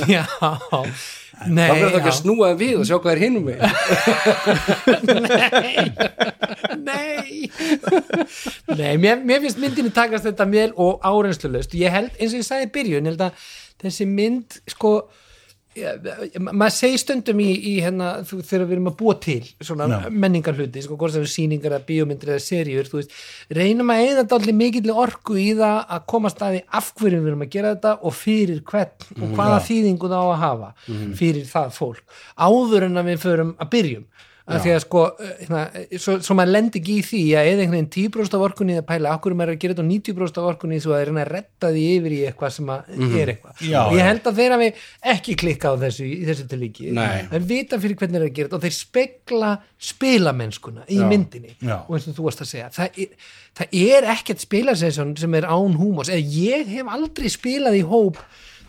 já 0.15 0.25
nei, 1.45 1.67
þá 1.69 1.75
verður 1.75 1.91
það 1.91 1.99
ekki 2.01 2.13
að 2.13 2.19
snúa 2.21 2.49
við 2.57 2.75
og 2.81 2.87
sjá 2.89 2.97
hvað 2.97 3.13
er 3.13 3.23
hinum 3.27 3.45
með 3.47 3.59
nei. 6.87 7.51
Nei, 8.73 8.95
mér, 9.03 9.21
mér 9.21 9.43
finnst 9.45 9.61
myndinni 9.61 9.93
takast 9.95 10.27
þetta 10.29 10.47
vel 10.51 10.71
og 10.81 11.05
áreinslulegst 11.07 11.77
ég 11.79 11.93
held, 11.93 12.13
eins 12.17 12.33
og 12.33 12.41
ég 12.41 12.49
sagði 12.49 12.69
í 12.69 12.75
byrjun, 12.79 13.05
ég 13.05 13.13
held 13.13 13.25
að 13.29 13.33
þessi 13.85 14.09
mynd, 14.09 14.49
sko 14.73 14.93
ja, 15.77 15.93
ma- 16.41 16.53
maður 16.57 16.75
segir 16.77 17.01
stundum 17.03 17.41
í, 17.45 17.49
í 17.71 17.73
hérna, 17.85 18.09
þú- 18.27 18.41
þegar 18.49 18.65
við 18.67 18.75
erum 18.77 18.91
að 18.91 18.97
búa 19.03 19.15
til 19.21 19.43
svona 19.61 19.87
Já. 19.93 20.11
menningar 20.11 20.57
hluti, 20.57 20.83
sko, 20.85 20.97
hvort 20.97 21.13
sem 21.13 21.23
við 21.27 21.33
sýningar 21.35 21.75
eða 21.77 21.87
bíómyndir 21.91 22.33
eða 22.33 22.45
seríur, 22.47 22.89
þú 22.91 23.01
veist 23.03 23.13
reynum 23.61 23.93
að 23.93 24.05
eða 24.09 24.27
allir 24.39 24.57
mikill 24.63 24.91
orku 24.95 25.37
í 25.41 25.49
það 25.59 25.79
að 25.99 26.07
koma 26.15 26.33
staði 26.33 26.63
af 26.81 26.93
hverju 26.97 27.21
við 27.21 27.31
erum 27.33 27.45
að 27.47 27.53
gera 27.57 27.75
þetta 27.77 27.95
og 28.03 28.17
fyrir 28.17 28.61
hvern 28.73 29.23
og 29.23 29.37
hvaða 29.37 29.61
þýðingu 29.69 30.11
það 30.13 30.25
á 30.25 30.29
að 30.33 30.43
hafa 30.47 30.71
fyrir 31.21 31.45
það 31.53 31.73
fólk 31.77 32.19
áður 32.49 32.89
en 32.91 32.97
að 33.03 33.11
við 33.13 33.23
förum 33.27 33.55
að 33.61 33.71
byrjum 33.77 34.05
að 34.47 34.61
því 34.63 34.73
að 34.77 34.81
sko 34.85 35.01
hérna, 35.19 35.61
svo, 35.99 36.13
svo 36.23 36.35
maður 36.39 36.53
lendi 36.55 36.79
ekki 36.79 36.97
í 37.01 37.05
því 37.07 37.21
að 37.35 37.49
eða 37.51 37.63
einhvern 37.65 37.75
veginn 37.77 38.11
10% 38.15 38.37
af 38.39 38.45
orkunni 38.47 38.77
að 38.79 38.85
pæla 38.87 39.15
okkur 39.17 39.35
maður 39.35 39.53
er 39.53 39.57
að 39.57 39.63
gera 39.65 39.75
þetta 39.75 39.87
á 39.87 39.91
90% 39.91 40.39
af 40.39 40.49
orkunni 40.53 40.79
svo 40.85 40.95
að 40.95 41.03
er 41.03 41.11
að 41.17 41.31
retta 41.33 41.71
því 41.75 41.83
yfir 41.97 42.15
í 42.15 42.21
eitthvað 42.29 42.55
sem 42.55 42.71
að 42.77 42.93
er 43.23 43.33
eitthvað. 43.35 43.65
Já, 43.67 43.81
ég 43.97 44.07
held 44.07 44.31
að 44.31 44.39
þeir 44.39 44.55
hafi 44.57 44.69
ekki 45.17 45.37
klikka 45.43 45.73
á 45.73 45.75
þessu 45.83 46.07
í 46.07 46.21
þessu 46.29 46.47
tilíki 46.53 46.93
þeir 46.95 47.49
vita 47.51 47.81
fyrir 47.83 47.99
hvernig 47.99 48.17
þeir 48.17 48.23
eru 48.23 48.31
að 48.31 48.39
gera 48.39 48.51
þetta 48.53 48.61
og 48.61 48.67
þeir 48.67 48.77
spegla 48.79 49.51
spilamennskuna 49.91 50.87
í 50.87 51.01
Já. 51.01 51.07
myndinni. 51.11 51.57
Já. 51.61 51.81
og 51.83 51.97
eins 51.99 52.07
og 52.11 52.17
þú 52.21 52.29
varst 52.29 52.45
að 52.47 52.53
segja 52.53 52.71
það 52.77 53.01
er, 53.03 53.29
það 53.59 53.79
er 53.83 54.11
ekkert 54.15 54.47
spilasession 54.47 55.15
sem 55.19 55.35
er 55.41 55.49
án 55.51 55.75
húmos 55.81 56.11
eða 56.13 56.23
ég 56.39 56.71
hef 56.77 56.91
aldrei 56.97 57.31
spilað 57.33 57.81
í 57.81 57.87
hóp 57.87 58.23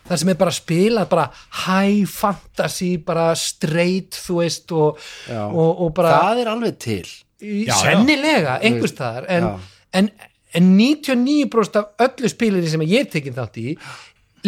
það 0.08 0.22
sem 0.22 0.32
er 0.32 0.40
bara 0.40 0.54
spilað 0.56 1.10
bara 1.12 1.26
high 1.66 2.08
fantasy 2.10 2.90
bara 3.04 3.28
straight 3.38 4.18
þú 4.18 4.40
veist 4.42 4.74
og, 4.76 4.98
og, 5.30 5.84
og 5.84 5.94
bara 5.96 6.16
það 6.22 6.42
er 6.42 6.52
alveg 6.54 6.80
til. 6.82 7.04
Já, 7.38 7.70
já. 7.70 7.76
sennilega 7.84 8.58
einhvers 8.66 8.96
staðar 8.96 9.28
en, 9.30 9.52
en, 9.94 10.10
en 10.58 10.72
99% 10.74 11.78
af 11.78 12.08
öllu 12.08 12.30
spilinni 12.32 12.70
sem 12.72 12.82
ég 12.82 13.04
hef 13.04 13.12
tekið 13.14 13.36
þátt 13.38 13.60
í 13.62 13.68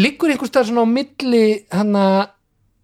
liggur 0.00 0.32
einhvers 0.32 0.50
staðar 0.50 0.72
svona 0.72 0.86
á 0.86 0.94
milli 0.98 1.46
hann 1.70 1.96
að 1.98 2.20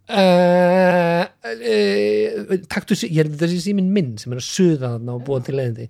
Uh, 0.06 1.24
uh, 1.42 2.52
taktu, 2.70 2.94
ég 3.10 3.24
er 3.24 3.30
þessi 3.40 3.56
síminn 3.64 3.88
minn 3.90 4.12
sem 4.22 4.30
er 4.30 4.38
að 4.38 4.44
suða 4.46 4.92
þarna 4.92 5.16
og 5.16 5.24
búa 5.26 5.40
til 5.42 5.56
leiðindi. 5.58 5.88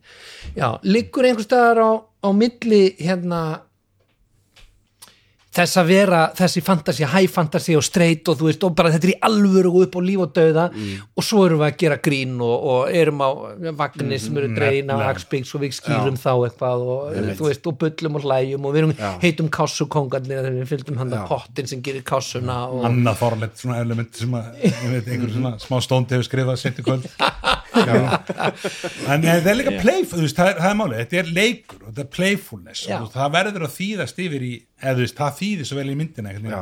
Já, 0.56 0.70
liggur 0.88 1.28
einhvers 1.28 1.44
staðar 1.44 1.82
á, 1.84 1.90
á 2.24 2.28
milli 2.32 2.80
hérna 2.96 3.40
þess 5.56 5.78
að 5.80 5.86
vera 5.90 6.20
þessi 6.36 6.60
fantasi, 6.66 7.04
high 7.08 7.30
fantasy 7.32 7.74
og 7.78 7.84
straight 7.86 8.28
og 8.28 8.36
þú 8.40 8.48
veist, 8.50 8.64
og 8.68 8.74
bara 8.76 8.90
þetta 8.94 9.08
er 9.08 9.12
í 9.14 9.18
alvöru 9.28 9.70
og 9.72 9.86
upp 9.86 9.96
á 9.96 10.00
líf 10.04 10.22
og 10.26 10.32
döða 10.36 10.66
og 11.16 11.24
svo 11.24 11.44
erum 11.46 11.62
við 11.62 11.68
að 11.70 11.78
gera 11.82 11.96
grín 12.06 12.34
og, 12.44 12.66
og 12.72 12.90
erum 13.00 13.22
á 13.24 13.30
vagnir 13.80 14.20
sem 14.20 14.36
eru 14.40 14.50
dreina 14.56 14.92
Nefnilega. 14.92 15.10
Axbyggs 15.16 15.54
og 15.56 15.64
við 15.64 15.74
skýrum 15.78 16.18
þá 16.20 16.30
eitthvað 16.48 16.84
og 16.86 17.16
Einmitt. 17.16 17.38
þú 17.40 17.48
veist, 17.48 17.66
og 17.72 17.78
bullum 17.82 18.18
og 18.20 18.26
hlæjum 18.28 18.68
og 18.68 18.74
við 18.76 18.82
erum, 18.82 18.94
Já. 19.00 19.10
heitum 19.24 19.48
kássukongarnir 19.56 20.42
þegar 20.42 20.58
við 20.60 20.70
fylgdum 20.74 21.00
hann 21.02 21.14
Já. 21.14 21.18
að 21.22 21.28
pottin 21.32 21.70
sem 21.72 21.82
gerir 21.86 22.04
kássuna 22.06 22.58
og 22.68 22.84
annað 22.90 23.20
forlegt 23.22 23.62
svona 23.64 23.80
element 23.84 24.14
sem 24.20 24.36
að 24.36 24.60
ég 24.66 24.80
veit, 24.92 25.08
einhver 25.16 25.32
svona 25.36 25.54
smá 25.62 25.80
stónd 25.84 26.12
hefur 26.12 26.28
skrifað 26.28 26.60
sett 26.62 26.82
í 26.82 26.86
kvöld 26.86 27.08
en 27.76 29.24
eh, 29.24 29.40
það 29.42 29.50
er 29.50 29.58
líka 29.60 29.74
playful, 29.82 30.20
veist, 30.22 30.38
það 30.38 30.50
er, 30.50 30.60
það 30.60 30.70
er 30.70 30.78
málið 30.80 31.00
þetta 31.02 31.18
er 31.20 31.30
leikur 31.36 31.80
og 31.82 31.88
þetta 31.90 32.04
er 32.04 32.10
playfulness 32.16 32.84
Já. 32.88 32.96
og 33.00 33.10
það 33.14 33.34
verður 33.36 33.66
að 33.66 33.74
þýðast 33.76 34.22
yfir 34.26 34.46
í 34.46 34.52
eða 34.80 34.94
þú 34.96 35.04
veist, 35.04 35.18
það 35.20 35.38
þýðir 35.40 35.68
svo 35.70 35.78
vel 35.80 35.86
í 35.92 35.96
myndina 36.00 36.34
Já. 36.36 36.60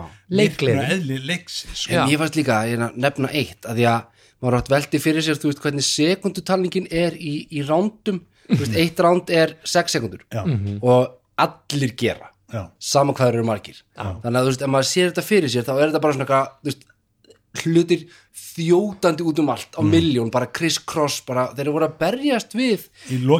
eðli 0.96 1.18
leiksins 1.30 1.84
sko. 1.84 1.94
Já. 1.94 2.02
en 2.02 2.12
ég 2.14 2.22
fannst 2.22 2.38
líka 2.40 2.58
að 2.60 2.72
ég 2.74 2.84
nefna 3.06 3.32
eitt 3.32 3.68
að 3.70 3.80
því 3.80 3.88
að 3.92 4.28
maður 4.44 4.58
átt 4.60 4.72
veldi 4.74 5.00
fyrir 5.00 5.24
sér 5.24 5.40
þú 5.40 5.50
veist 5.50 5.64
hvernig 5.64 5.88
sekundutalningin 5.88 6.88
er 6.92 7.16
í, 7.16 7.34
í 7.48 7.64
rándum 7.66 8.22
þú 8.50 8.60
veist, 8.60 8.78
eitt 8.80 9.04
ránd 9.04 9.30
er 9.32 9.56
6 9.64 9.98
sekundur 9.98 10.24
Já. 10.34 10.42
og 10.82 11.14
allir 11.40 11.94
gera 11.98 12.30
Já. 12.52 12.66
sama 12.78 13.14
hvað 13.16 13.32
eru 13.32 13.46
margir 13.48 13.80
þannig 13.96 14.34
að 14.34 14.42
þú 14.42 14.50
veist, 14.52 14.66
ef 14.66 14.74
maður 14.74 14.90
sér 14.90 15.08
þetta 15.12 15.24
fyrir 15.30 15.52
sér 15.54 15.64
þá 15.66 15.72
er 15.78 15.86
þetta 15.88 16.02
bara 16.04 16.18
svona 16.18 16.44
hlutir 17.62 18.06
þjótandi 18.54 19.24
út 19.26 19.40
um 19.42 19.50
allt 19.52 19.78
á 19.78 19.82
miljón, 19.82 20.30
bara 20.32 20.48
criss 20.54 20.78
cross 20.78 21.20
bara, 21.26 21.48
þeir 21.54 21.64
eru 21.66 21.74
voru 21.74 21.88
að 21.88 21.96
berjast 22.00 22.54
við 22.54 22.86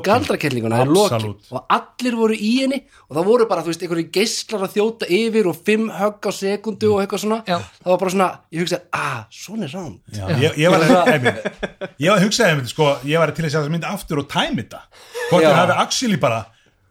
galdrakellinguna 0.07 0.83
og 0.85 1.61
allir 1.73 2.17
voru 2.19 2.39
í 2.39 2.53
henni 2.63 2.81
og 3.09 3.19
það 3.19 3.29
voru 3.29 3.49
bara, 3.51 3.65
þú 3.65 3.73
veist, 3.73 3.85
einhverju 3.85 4.09
geislar 4.15 4.67
að 4.67 4.75
þjóta 4.79 5.11
yfir 5.19 5.51
og 5.51 5.61
fimm 5.67 5.91
högg 5.95 6.29
á 6.29 6.33
sekundu 6.35 6.91
og 6.95 7.05
eitthvað 7.05 7.25
svona, 7.27 7.41
Já. 7.47 7.59
það 7.81 7.93
var 7.93 8.03
bara 8.03 8.15
svona 8.17 8.31
ég 8.51 8.65
hugsaði, 8.65 8.83
ah, 8.99 9.21
svona 9.31 9.69
er 9.69 9.75
Já, 10.15 10.25
ég, 10.43 10.59
ég 10.65 10.75
var 10.75 10.83
að 10.83 11.31
ég 11.99 12.11
var 12.11 12.19
að 12.19 12.27
hugsa 12.27 12.49
einmitt, 12.51 12.73
sko, 12.73 12.91
ég 13.07 13.23
var 13.23 13.35
til 13.35 13.45
að 13.45 13.53
segja 13.53 13.63
þess 13.63 13.75
mynd 13.75 13.89
aftur 13.89 14.23
og 14.25 14.29
tæmi 14.31 14.65
þetta. 14.65 14.83
Hvort 15.31 15.45
þið 15.45 15.59
hafi 15.61 15.79
actually 15.85 16.21
bara 16.21 16.43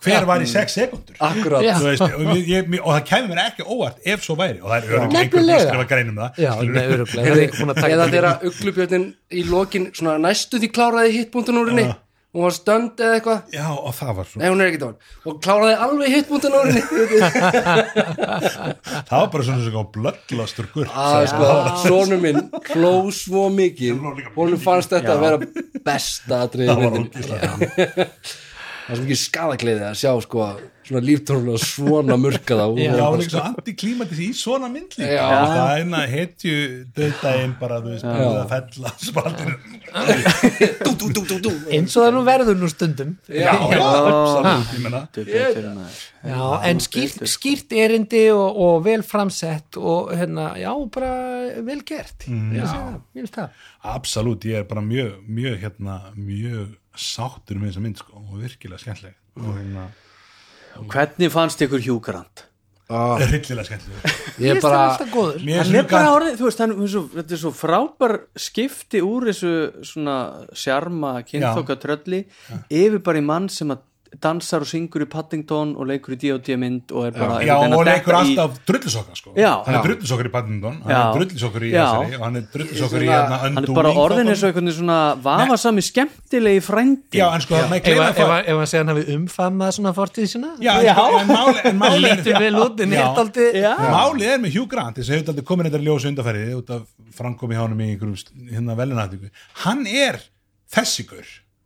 hver 0.03 0.25
var 0.27 0.41
í 0.43 0.45
6 0.49 0.73
sekundur 0.77 1.15
veist, 1.63 2.01
og, 2.03 2.09
ég, 2.35 2.43
ég, 2.51 2.63
og 2.81 2.91
það 2.91 3.03
kemur 3.09 3.29
mér 3.33 3.41
ekki 3.47 3.63
óvart 3.67 3.97
ef 4.13 4.19
svo 4.25 4.33
væri 4.39 4.59
og 4.61 4.67
það 4.69 4.77
er 4.77 4.83
öruglega 4.83 5.03
einhver 5.07 5.17
Nefnilega. 5.17 5.57
að 5.57 5.61
skrifa 5.69 5.87
greinum 5.91 6.17
það. 6.21 6.29
Já, 6.43 6.51
er 6.53 6.57
taka 7.73 7.93
eða 7.95 8.05
þegar 8.13 8.27
uglubjörnin 8.49 9.05
í 9.31 9.33
lokin 9.49 9.85
svona 9.95 10.17
næstu 10.23 10.55
því 10.61 10.67
kláraði 10.75 11.09
hittbúntun 11.17 11.59
úr 11.61 11.67
henni 11.71 11.85
Já. 11.87 11.93
hún 12.33 12.41
var 12.47 12.53
stönd 12.57 12.95
eða 13.05 13.13
eitthvað. 13.19 13.39
Já, 13.53 13.67
og 13.73 13.93
það 13.97 14.11
var 14.19 14.25
svo. 14.31 14.37
Nei, 14.41 14.49
hún 14.49 14.59
er 14.63 14.67
ekki 14.71 14.81
dán 14.83 14.95
og 15.29 15.33
kláraði 15.45 15.75
alveg 15.87 16.07
henni 16.67 16.83
Það 19.09 19.19
var 19.19 19.29
bara 19.35 19.43
svona 19.49 19.61
svona 19.67 19.85
blöllostur 19.97 20.67
gurk 20.73 20.93
að 21.03 21.23
sko, 21.33 21.45
sonu 21.85 22.15
minn 22.23 22.41
hló 22.73 22.93
svo 23.13 23.43
mikið. 23.53 23.93
Honum 24.37 24.59
fannst 24.63 24.89
þetta 24.95 25.11
að 25.17 25.23
vera 25.27 25.37
besta 25.83 26.33
atriði 26.47 26.69
Það 26.73 26.79
var 26.83 26.91
myndin 26.97 27.23
það 28.83 28.93
er 28.93 28.99
svo 28.99 29.03
mikið 29.07 29.19
skadagleiði 29.23 29.85
að 29.87 29.99
sjá 29.99 30.11
sko, 30.25 30.47
svona 30.83 31.01
líftónulega 31.07 31.59
svona 31.63 32.17
murkaða 32.19 32.65
og 32.71 32.79
Já, 32.81 32.89
hún 32.91 32.99
það 32.99 33.19
líka 33.21 33.33
svo 33.33 33.43
antiklímatis 33.49 34.21
í 34.23 34.29
svona 34.35 34.69
mynd 34.73 34.97
líka 34.99 35.11
Já. 35.13 35.27
Það 35.31 35.61
er 35.63 35.83
eina 35.83 36.01
hetju 36.13 36.55
döðdægin 36.97 37.55
bara, 37.61 37.79
þú 37.83 37.93
veist, 37.93 38.07
bara 38.09 38.41
að 38.41 38.53
fella 38.53 38.93
spaldir 39.07 39.53
dú, 40.83 40.91
dú, 40.97 41.11
dú, 41.13 41.23
dú, 41.29 41.37
dú. 41.47 41.53
eins 41.71 41.95
og 41.95 42.07
það 42.07 42.11
nú 42.15 42.23
verður 42.27 42.59
nú 42.59 42.69
stundum. 42.71 43.15
Já, 43.29 43.53
já, 43.53 43.83
absolutt, 43.83 44.73
ég 44.73 44.83
menna 44.83 45.87
Já, 46.23 46.43
en 46.69 46.79
skýrt, 46.79 47.25
skýrt 47.27 47.73
erindi 47.75 48.23
og, 48.31 48.59
og 48.65 48.77
vel 48.85 49.03
framsett 49.03 49.75
og 49.79 50.13
hérna, 50.15 50.53
já, 50.59 50.71
bara 50.93 51.11
vel 51.67 51.81
gert. 51.87 52.27
Mm, 52.31 52.53
já, 52.59 52.69
ég 53.15 53.25
finnst 53.25 53.39
það. 53.39 53.65
Absolutt, 53.93 54.47
ég 54.47 54.63
er 54.63 54.69
bara 54.69 54.83
mjög, 54.85 55.17
mjög 55.27 55.59
hérna, 55.65 55.99
mjög 56.15 56.71
sáttur 56.95 57.59
með 57.59 57.71
þessa 57.71 57.83
mynd 57.83 58.01
sko, 58.01 58.23
og 58.23 58.39
virkilega 58.41 58.81
skemmtileg. 58.83 59.15
Og 59.41 59.53
hérna, 59.57 59.85
Hvernig 60.89 61.31
fannst 61.33 61.61
ykkur 61.61 61.81
Hugh 61.85 62.01
Grant? 62.03 62.47
Ah, 62.93 63.15
rillilega 63.21 63.63
skemmtileg 63.63 64.41
ég 64.43 64.57
er 64.57 64.59
bara 64.61 64.97
Hann 64.99 65.77
er 65.79 65.85
bara 65.87 66.09
orðið, 66.17 66.35
þú 66.41 66.47
veist, 66.49 66.61
hann, 66.61 66.73
þetta 67.13 67.35
er 67.37 67.39
svo 67.41 67.51
frábær 67.55 68.15
skipti 68.35 68.99
úr 69.05 69.29
þessu 69.29 69.53
svona 69.87 70.17
sjarma 70.57 71.13
kynþokka 71.25 71.77
trölli 71.81 72.19
yfir 72.67 72.99
bara 73.05 73.21
í 73.21 73.25
mann 73.25 73.47
sem 73.53 73.71
að 73.73 73.85
dansar 74.21 74.61
og 74.61 74.67
syngur 74.69 75.01
í 75.01 75.07
Paddington 75.09 75.75
og 75.79 75.87
leikur 75.89 76.13
í 76.13 76.17
D.O.D. 76.21 76.57
mynd 76.61 76.91
og 76.93 77.07
er 77.07 77.11
bara 77.17 77.39
Já, 77.41 77.55
einhvern 77.57 77.73
og 77.73 77.81
veginn 77.81 77.87
að 77.87 77.89
leikur 77.89 78.13
detta 78.13 78.23
í- 78.23 78.33
alltaf 78.37 78.59
drullusokka 78.69 79.15
sko. 79.17 79.33
Já. 79.39 79.51
hann 79.65 79.73
er 79.73 79.79
Já. 79.79 79.83
drullusokkur 79.87 80.27
í 80.29 80.33
Paddington 80.35 80.75
hann 80.83 80.91
Já. 80.93 80.99
er 81.01 81.17
drullusokkur 81.17 81.63
í 81.63 81.71
Já. 81.73 81.83
Essari 81.87 82.15
og 82.19 82.23
hann 82.27 82.35
er 82.35 82.45
drullusokkur 82.53 83.01
í 83.01 83.09
hérna, 83.09 83.39
hann 83.43 83.57
er 83.57 83.67
bara 83.73 83.93
orðin 84.03 84.29
eins 84.33 84.43
og 84.43 84.49
einhvern 84.51 84.67
veginn 84.69 84.77
svona 84.77 84.99
vafasami 85.23 85.81
skemmtilegi 85.89 86.61
frændi 86.67 87.17
Já, 87.17 87.27
en 87.33 87.41
sko, 87.41 87.55
Ef 87.63 88.57
að 88.57 88.65
segja 88.69 88.83
hann 88.83 88.91
hafi 88.93 89.05
umfamað 89.17 89.71
svona 89.79 89.93
fortíð 89.97 90.29
sína 90.35 90.53
Já, 90.61 90.73
en 90.77 90.87
sko, 90.93 91.07
er 92.83 92.93
Já. 92.93 93.73
Já. 93.73 93.91
Málið 93.93 94.29
er 94.33 94.41
með 94.43 94.55
Hugh 94.57 94.67
Grant 94.69 94.97
þess 94.97 95.09
að 95.09 95.17
hefur 95.19 95.33
aldrei 95.33 95.47
komin 95.47 95.67
þetta 95.69 95.81
ljós 95.83 96.05
undarfærið 96.09 96.53
út 96.57 96.69
af 96.75 96.85
framkomi 97.17 97.57
hjánum 97.57 97.81
í 97.83 97.89
einhverjum 97.93 98.49
hérna 98.53 98.75
velunættingu 98.77 99.29
hann 99.63 99.85
er 99.87 100.19
þessigur 100.73 101.25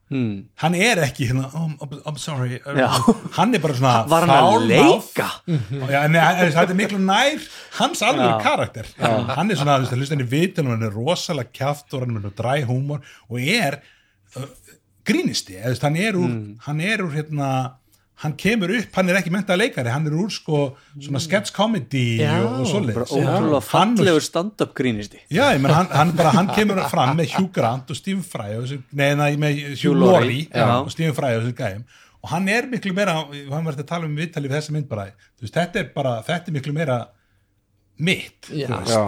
hmm. 0.09 0.35
hann 0.63 0.77
er 0.77 1.01
ekki 1.05 1.29
hérna 1.29 1.47
oh, 1.53 1.71
I'm, 1.97 2.17
sorry 2.21 2.59
Já. 2.59 2.89
hann 3.37 3.55
er 3.55 3.63
bara 3.63 3.77
svona 3.77 3.95
Var 4.13 4.27
hann 4.27 4.35
að 4.35 4.67
leika? 4.71 5.29
Já, 5.93 5.99
en, 6.03 6.17
þetta 6.17 6.67
er 6.67 6.79
miklu 6.79 7.01
nær 7.03 7.49
hans 7.79 8.03
alveg 8.05 8.29
Já. 8.29 8.37
karakter 8.45 8.93
hann 8.99 9.51
er 9.51 9.59
svona, 9.59 9.79
að 9.81 9.97
hlusta 9.97 10.19
vitil 10.21 10.67
og 10.67 10.75
hann 10.75 10.87
er 10.89 10.95
rosalega 10.95 11.53
kjaft 11.59 11.97
og 11.97 12.05
hann 12.05 12.21
er 12.21 12.37
dræ 12.37 12.61
húmor 12.69 13.03
og 13.27 13.41
er 13.41 13.81
uh, 14.37 14.47
grínisti, 15.07 15.59
hann 15.81 15.99
er 15.99 16.17
úr 16.19 16.33
hann 16.67 16.83
er 16.83 17.05
úr 17.05 17.13
hérna 17.15 17.51
hann 18.23 18.33
kemur 18.39 18.71
upp, 18.73 18.95
hann 18.97 19.09
er 19.11 19.19
ekki 19.19 19.29
mentað 19.33 19.59
leikari 19.61 19.91
hann 19.93 20.07
er 20.09 20.15
úr 20.17 20.31
sko 20.33 20.61
svona 20.97 21.19
sketch 21.21 21.53
comedy 21.53 22.17
Já. 22.23 22.31
og, 22.41 22.63
og 22.63 22.69
svoleiðis. 22.71 23.13
Og- 23.13 23.63
fallegur 23.67 24.23
stand-up 24.25 24.73
grínisti 24.77 25.19
Já, 25.29 25.51
ég 25.53 25.61
menn, 25.61 25.73
hann, 25.75 25.91
hann, 25.93 26.13
bara, 26.17 26.31
hann 26.33 26.49
kemur 26.55 26.81
fram 26.89 27.13
með 27.19 27.35
Hugh 27.37 27.51
Grant 27.53 27.93
og 27.93 27.99
Stephen 27.99 28.23
Fry 28.25 28.55
og 28.57 28.65
þessu, 28.65 28.79
nei, 28.97 29.11
nei, 29.19 29.31
með 29.37 29.61
Hugh 29.83 29.93
Laurie 30.01 30.47
og 30.65 30.89
Stephen 30.95 31.13
Fry 31.17 31.35
og 31.37 31.45
þessu 31.45 31.57
gæjum. 31.61 31.85
Og 32.25 32.31
hann 32.33 32.47
er 32.49 32.65
miklu 32.71 32.95
meira, 32.97 33.13
hann 33.53 33.67
var 33.69 33.77
að 33.77 33.85
tala 33.87 34.09
um 34.09 34.15
viðtalið 34.17 34.49
við 34.49 34.57
þessa 34.57 34.73
mynd 34.73 34.89
bara, 34.89 35.05
þú 35.37 35.45
veist, 35.45 35.53
þetta 35.59 35.79
er 35.83 35.93
bara 35.93 36.15
þetta 36.25 36.49
er 36.51 36.57
miklu 36.57 36.73
meira 36.73 36.97
mitt 37.97 38.45
Já. 38.53 38.67
já, 38.85 38.99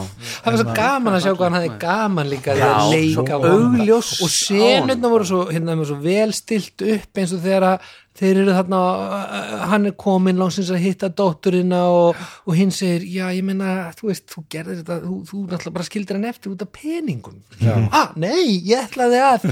það 0.41 0.45
var 0.47 0.55
svo 0.57 0.73
gaman 0.73 1.13
að 1.13 1.21
sjá 1.21 1.31
hvað 1.37 1.43
hann 1.45 1.57
hafði 1.59 1.73
gaman 1.83 2.29
líka 2.31 2.55
Já, 2.57 2.69
að 2.73 2.93
leika 2.95 3.35
og 3.37 3.43
honum. 3.45 3.75
augljós 3.77 4.09
og 4.25 4.31
senurna 4.33 5.11
voru 5.13 5.27
svo, 5.29 5.41
hérna, 5.53 5.75
svo 5.85 5.97
vel 6.01 6.33
stilt 6.33 6.81
upp 6.95 7.21
eins 7.21 7.33
og 7.37 7.43
þegar 7.43 7.67
að 7.67 7.91
þeir 8.19 8.41
eru 8.43 8.55
þarna 8.57 8.79
uh, 8.79 9.53
hann 9.71 9.89
er 9.89 9.95
komin 9.99 10.39
langsins 10.39 10.71
að 10.73 10.83
hitta 10.83 11.09
dótturina 11.09 11.81
og, 11.93 12.19
og 12.45 12.57
hinn 12.57 12.73
segir, 12.75 13.05
já 13.07 13.29
ég 13.35 13.45
meina 13.47 13.89
þú 13.97 14.11
veist, 14.11 14.27
þú 14.33 14.45
gerðir 14.51 14.81
þetta, 14.81 14.99
þú, 15.05 15.17
þú 15.29 15.43
náttúrulega 15.45 15.75
bara 15.79 15.87
skildir 15.87 16.19
hann 16.19 16.29
eftir 16.29 16.53
út 16.53 16.65
af 16.65 16.71
peningum. 16.75 17.39
Ah, 17.89 18.13
nei, 18.19 18.59
ég 18.67 18.85
ætlaði 18.87 19.21
að. 19.23 19.49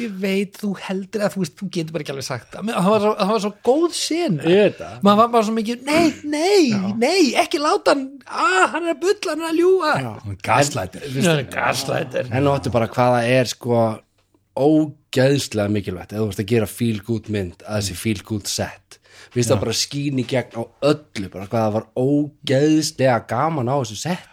Ég 0.00 0.12
veit, 0.22 0.54
þú 0.56 0.70
heldur 0.86 1.26
að 1.26 1.34
þú 1.34 1.42
veist, 1.42 1.56
þú 1.58 1.66
getur 1.74 1.96
bara 1.96 2.04
ekki 2.04 2.14
alveg 2.14 2.24
sagt 2.24 2.54
það. 2.54 2.70
Það 2.70 2.90
var 2.94 3.02
svo, 3.04 3.14
það 3.18 3.32
var 3.34 3.42
svo 3.44 3.52
góð 3.66 3.96
sena. 3.98 4.44
Ég 4.46 4.62
veit 4.64 4.78
það. 4.78 4.94
Maður 5.04 5.20
var 5.20 5.32
bara 5.34 5.48
svo 5.48 5.56
mikið, 5.58 5.82
nei, 5.90 6.06
nei, 6.30 6.94
nei 7.00 7.32
ekki 7.40 7.60
láta 7.60 7.94
hann, 7.94 8.06
ah, 8.26 8.70
hann 8.72 8.86
er 8.86 8.94
að 8.94 9.02
bulla 9.02 9.34
hann 9.34 9.44
er 9.44 9.50
að 9.50 9.58
er 11.42 11.50
gaslætir 11.50 12.30
Já, 12.30 12.38
en 12.38 12.50
áttu 12.52 12.72
bara 12.74 12.88
hvað 12.90 13.16
það 13.16 13.34
er 13.36 13.50
sko 13.50 13.82
ógeðslega 15.10 15.70
mikilvægt 15.74 16.12
eða 16.14 16.22
þú 16.22 16.30
veist 16.30 16.42
að 16.42 16.50
gera 16.52 16.66
feel 16.70 17.00
good 17.06 17.28
mynd 17.32 17.62
að 17.66 17.80
þessi 17.80 17.96
feel 17.98 18.22
good 18.26 18.46
set. 18.50 18.98
Við 19.30 19.40
veist 19.40 19.50
það 19.52 19.62
bara 19.64 19.76
skín 19.76 20.20
í 20.22 20.24
gegn 20.30 20.54
á 20.56 20.62
öllu 20.90 21.30
bara 21.32 21.46
hvað 21.50 21.64
það 21.64 21.74
var 21.76 21.86
ógeðslega 21.98 23.18
gaman 23.30 23.70
á 23.70 23.76
þessu 23.82 23.98
set. 24.00 24.26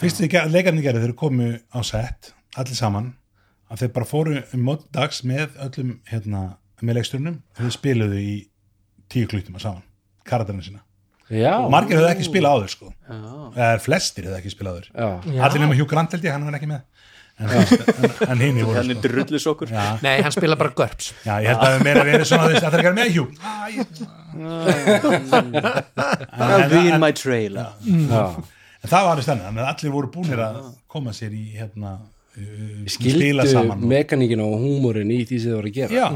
Fyrst 0.00 0.20
því 0.20 0.30
leikarnir 0.52 0.84
gerði 0.84 1.06
þeir 1.06 1.16
komu 1.18 1.50
á 1.70 1.80
set 1.86 2.32
allir 2.58 2.76
saman 2.76 3.12
að 3.72 3.84
þeir 3.84 3.92
bara 3.94 4.10
fóru 4.10 4.42
um 4.42 4.64
mótdags 4.66 5.22
með 5.24 5.54
öllum 5.64 5.94
hérna, 6.10 6.42
með 6.82 6.98
leiksturnum 6.98 7.38
þeir 7.56 7.72
spiluðu 7.78 8.20
í 8.20 8.34
tíu 9.12 9.30
kluktum 9.30 9.58
saman 9.62 9.86
karakterina 10.28 10.66
sína. 10.66 10.82
Já, 11.32 11.62
margir 11.72 11.96
hefðu 11.96 12.10
ekki 12.10 12.26
spilað 12.26 12.58
áður 12.58 12.72
sko. 12.74 12.90
Já. 12.92 13.20
eða 13.56 13.78
flestir 13.80 14.26
hefðu 14.28 14.38
ekki 14.42 14.52
spilað 14.52 14.74
áður. 14.74 14.88
Já, 14.92 15.44
allir 15.46 15.62
nema 15.62 15.76
Hugh 15.78 15.88
Grant 15.88 16.12
held 16.12 16.26
ég, 16.26 16.34
hann 16.34 16.44
var 16.44 16.58
ekki 16.58 16.68
með 16.68 16.82
en, 17.42 17.50
en, 17.58 18.10
en 18.32 18.42
hinn 18.44 18.58
voru 18.62 18.76
hann 18.78 18.90
er 18.92 18.98
sko. 18.98 19.08
drullis 19.08 19.46
okkur 19.52 19.68
já, 19.72 19.84
Nei, 20.04 20.16
hann 20.24 20.34
spila 20.34 20.56
bara 20.60 20.72
GURPS. 20.78 21.06
Já, 21.26 21.34
ég 21.42 21.48
held 21.50 21.60
að 21.60 21.64
það 21.74 21.84
meira 21.88 22.02
verið 22.08 22.26
svona 22.30 22.48
veist, 22.52 22.64
að 22.66 22.72
það 22.76 22.88
er 22.90 22.96
með 22.96 23.08
Hugh 23.16 23.30
ah, 23.42 23.66
I'll 26.48 26.70
be 26.72 26.82
in 26.88 26.98
my 27.02 27.12
trailer. 27.16 27.68
Já. 27.84 28.24
en 28.82 28.88
það 28.88 29.00
var 29.04 29.12
alveg 29.12 29.26
stenni, 29.26 29.46
þannig 29.48 29.62
að 29.64 29.70
allir 29.74 29.94
voru 29.98 30.08
búnir 30.16 30.40
að 30.46 30.58
koma 30.90 31.14
sér 31.16 31.32
í 31.36 31.44
hérna 31.56 31.90
uh, 32.00 32.84
spila 32.90 33.46
skildu 33.48 33.88
mekaníkin 33.92 34.44
og 34.44 34.58
húmórin 34.62 35.12
í 35.14 35.22
því 35.24 35.36
sem 35.38 35.48
þið 35.50 35.58
voru 35.58 35.72
að 35.72 35.80
gera. 35.80 35.92
Já, 35.96 36.06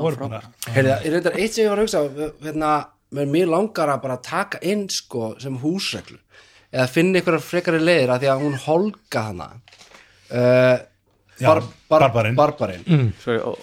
voru 0.00 0.16
bara 0.26 0.42
Heyrðu, 0.74 0.92
ég 0.94 1.16
reyndar 1.16 1.38
eitt 1.38 1.52
sem 1.56 1.64
ég 1.64 1.72
var 1.72 1.82
að 1.82 1.88
hugsa 1.88 2.04
hérna, 2.44 2.74
mér 3.22 3.48
langar 3.52 3.88
að 3.94 4.04
bara 4.06 4.18
taka 4.24 4.60
inn 4.66 4.88
sko 4.92 5.34
sem 5.42 5.58
húsreglu 5.62 6.20
eða 6.74 6.90
finna 6.90 7.20
einhverjar 7.20 7.44
frekari 7.44 7.80
leiðir 7.82 8.12
að 8.14 8.24
því 8.24 8.30
að 8.32 8.42
hún 8.42 8.56
holga 8.64 9.24
hana 9.28 9.48
uh, 10.34 10.76
Já, 11.34 11.50
Barbarinn. 11.90 12.36
barbarinn. 12.38 13.08
Sorry, 13.18 13.40
ó, 13.42 13.54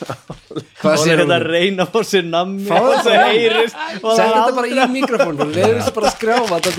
hvað 0.82 0.96
hún 0.96 1.02
sér 1.04 1.12
er 1.12 1.20
hún? 1.20 1.28
þetta 1.30 1.36
að 1.36 1.44
reyna 1.46 1.84
fá 1.86 1.98
sér 2.06 2.24
nammi 2.26 2.64
Fáðu 2.66 2.88
og 2.90 2.96
það 2.96 3.06
það. 3.06 3.28
heyrist 3.30 3.76
og 3.76 3.84
það 4.02 4.16
Sett 4.16 4.26
er 4.26 4.32
þetta 4.34 4.56
bara 4.56 4.66
í 4.66 4.86
mikrofónu 4.96 5.46
leiður 5.54 5.76
þessu 5.78 5.92
bara 5.96 6.10
að 6.10 6.16
skrjáfa 6.16 6.58
þetta 6.66 6.70
er 6.72 6.76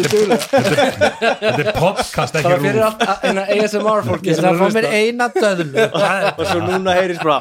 þetta 1.37 1.63
er 1.63 1.71
podcast, 1.79 2.37
ekki 2.41 2.51
rúf 2.57 2.75
allt 3.07 3.23
eina 3.31 3.45
ASMR 3.55 4.03
fólki 4.09 4.27
Ég 4.33 4.35
sem 4.41 4.43
ætla 4.43 4.51
er 4.51 4.59
fá 4.59 4.67
mér 4.77 4.87
eina 4.99 5.29
döðlu. 5.37 5.87
Það 5.95 6.11
er- 6.19 6.29
og 6.35 6.45
svo 6.51 6.59
núna 6.67 6.91
heyrist 6.99 7.23
bara 7.23 7.39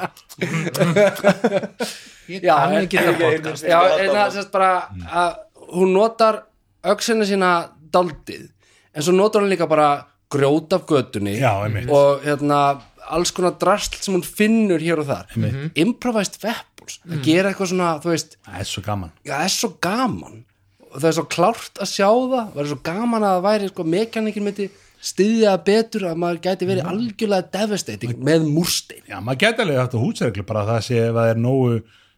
Ég 2.30 2.42
Já, 2.46 2.54
kann 2.54 2.72
en- 2.72 2.82
ekki 2.86 2.98
þetta 3.02 3.18
podcast. 3.22 3.66
Já, 3.70 3.78
en 3.98 4.10
það 4.14 4.34
sést 4.38 4.50
bara 4.54 4.70
að 5.10 5.30
hún 5.74 5.90
notar 5.98 6.40
öxina 6.86 7.26
sína 7.28 7.50
daldið 7.94 8.46
en 8.94 9.02
svo 9.06 9.14
notar 9.18 9.42
hún 9.42 9.50
líka 9.52 9.66
bara 9.70 9.90
grjót 10.32 10.72
af 10.72 10.90
einmitt. 10.90 11.90
og 11.90 12.22
hérna 12.24 12.60
alls 13.06 13.30
konar 13.30 13.54
drastl 13.60 14.02
sem 14.02 14.14
hún 14.16 14.24
finnur 14.24 14.82
hér 14.82 15.02
og 15.02 15.06
þar. 15.10 15.30
Improvised 15.78 16.40
weapons 16.42 16.98
að 17.06 17.22
gera 17.26 17.52
eitthvað 17.52 17.72
svona, 17.72 17.92
þú 18.02 18.12
veist 18.14 18.36
það 18.42 18.60
er 18.60 18.70
svo 18.70 18.82
gaman. 18.86 19.12
Já, 19.22 19.34
það 19.36 19.44
er 19.44 19.54
svo 19.54 19.70
gaman. 19.86 20.40
Og 20.86 20.98
það 21.02 21.08
er 21.10 21.16
svo 21.18 21.26
klárt 21.36 21.78
að 21.82 21.92
sjá 21.92 22.08
það. 22.08 22.50
Það 22.54 22.62
er 22.64 22.70
svo 22.72 22.80
gaman 22.88 23.26
að 23.26 23.36
það 23.36 23.46
væri 23.46 23.70
sko, 23.70 23.86
mekanikin 23.96 24.46
myndi 24.46 24.68
styðja 25.06 25.52
það 25.52 25.64
betur 25.66 26.06
að 26.08 26.20
maður 26.22 26.42
gæti 26.46 26.68
verið 26.70 26.90
algjörlega 26.90 27.50
devastating 27.52 28.16
með 28.26 28.48
múrstein. 28.48 29.04
Já, 29.06 29.20
maður 29.20 29.42
geti 29.44 29.64
alveg 29.64 29.80
hægt 29.82 29.96
að 29.96 30.04
húsreglu 30.06 30.46
bara 30.48 30.64
að 30.64 30.72
það 30.72 30.84
sé 30.88 31.00
ef 31.04 31.16
það 31.18 31.30
er 31.32 31.42
nógu 31.42 31.76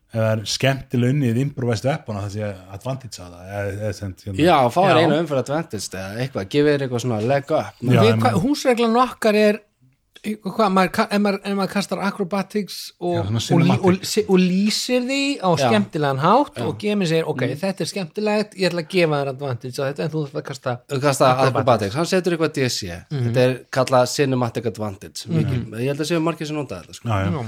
ef 0.08 0.16
það 0.16 0.30
er 0.32 0.42
skemmtileg 0.48 1.14
unnið 1.14 1.40
improvised 1.44 1.84
weapon 1.90 2.16
að 2.16 2.26
það 2.26 2.34
sé 2.38 2.50
advantage 2.78 3.20
að 3.20 3.32
það 3.36 3.48
eða, 3.52 3.72
eða, 3.78 3.92
sent, 3.98 4.22
hérna. 4.24 4.40
já, 4.40 4.56
fá 4.72 4.80
Já. 4.88 4.96
einu 5.02 5.18
umfyrir 5.20 5.42
advantage 5.44 5.88
eða 5.92 6.22
eitthvað, 6.24 6.50
gefið 6.54 6.70
þér 6.74 6.84
eitthvað 6.86 7.02
svona 7.04 7.22
leg 7.28 7.50
up 7.52 7.82
Já, 7.82 8.02
en- 8.08 8.22
hvað, 8.22 8.38
húsreglan 8.44 9.02
okkar 9.04 9.36
er 9.36 9.60
hvað, 10.18 10.72
maður, 10.74 11.04
ef, 11.04 11.20
maður, 11.22 11.52
maður 11.60 11.70
kastar 11.70 12.00
acrobatics 12.02 12.78
og, 12.98 13.14
Já, 13.14 13.20
og, 13.54 13.60
og, 13.62 13.84
og, 13.86 14.00
og 14.32 14.40
lýsir 14.42 15.04
því 15.06 15.20
á 15.38 15.48
Já. 15.54 15.68
skemmtilegan 15.68 16.18
hátt 16.24 16.58
og 16.64 16.72
gemið 16.82 17.12
segir, 17.12 17.28
ok, 17.30 17.44
þetta 17.60 17.84
er 17.84 17.90
skemmtilegt 17.92 18.56
ég 18.58 18.72
ætla 18.72 18.82
að 18.82 18.90
gefa 18.96 19.20
þér 19.20 19.30
advantage 19.34 19.78
á 19.78 19.84
þetta 19.86 20.06
en 20.08 20.12
þú 20.16 20.24
þarf 20.24 20.40
að 20.40 20.46
kasta 20.48 20.74
kasta 21.04 21.30
acrobatics, 21.46 21.94
hann 22.00 22.10
setur 22.10 22.34
eitthvað 22.34 22.54
DSC 22.58 22.98
þetta 23.12 23.44
er 23.44 23.56
kallað 23.78 24.08
cinematic 24.16 24.66
advantage. 24.72 25.28
Mikil, 25.30 25.62
ég 25.78 25.92
held 25.92 26.02
að 26.02 26.10
séu 26.10 26.22
margir 26.24 26.50
sem 26.50 26.58
nota 26.58 26.80
þetta 26.82 26.98
sko. 26.98 27.44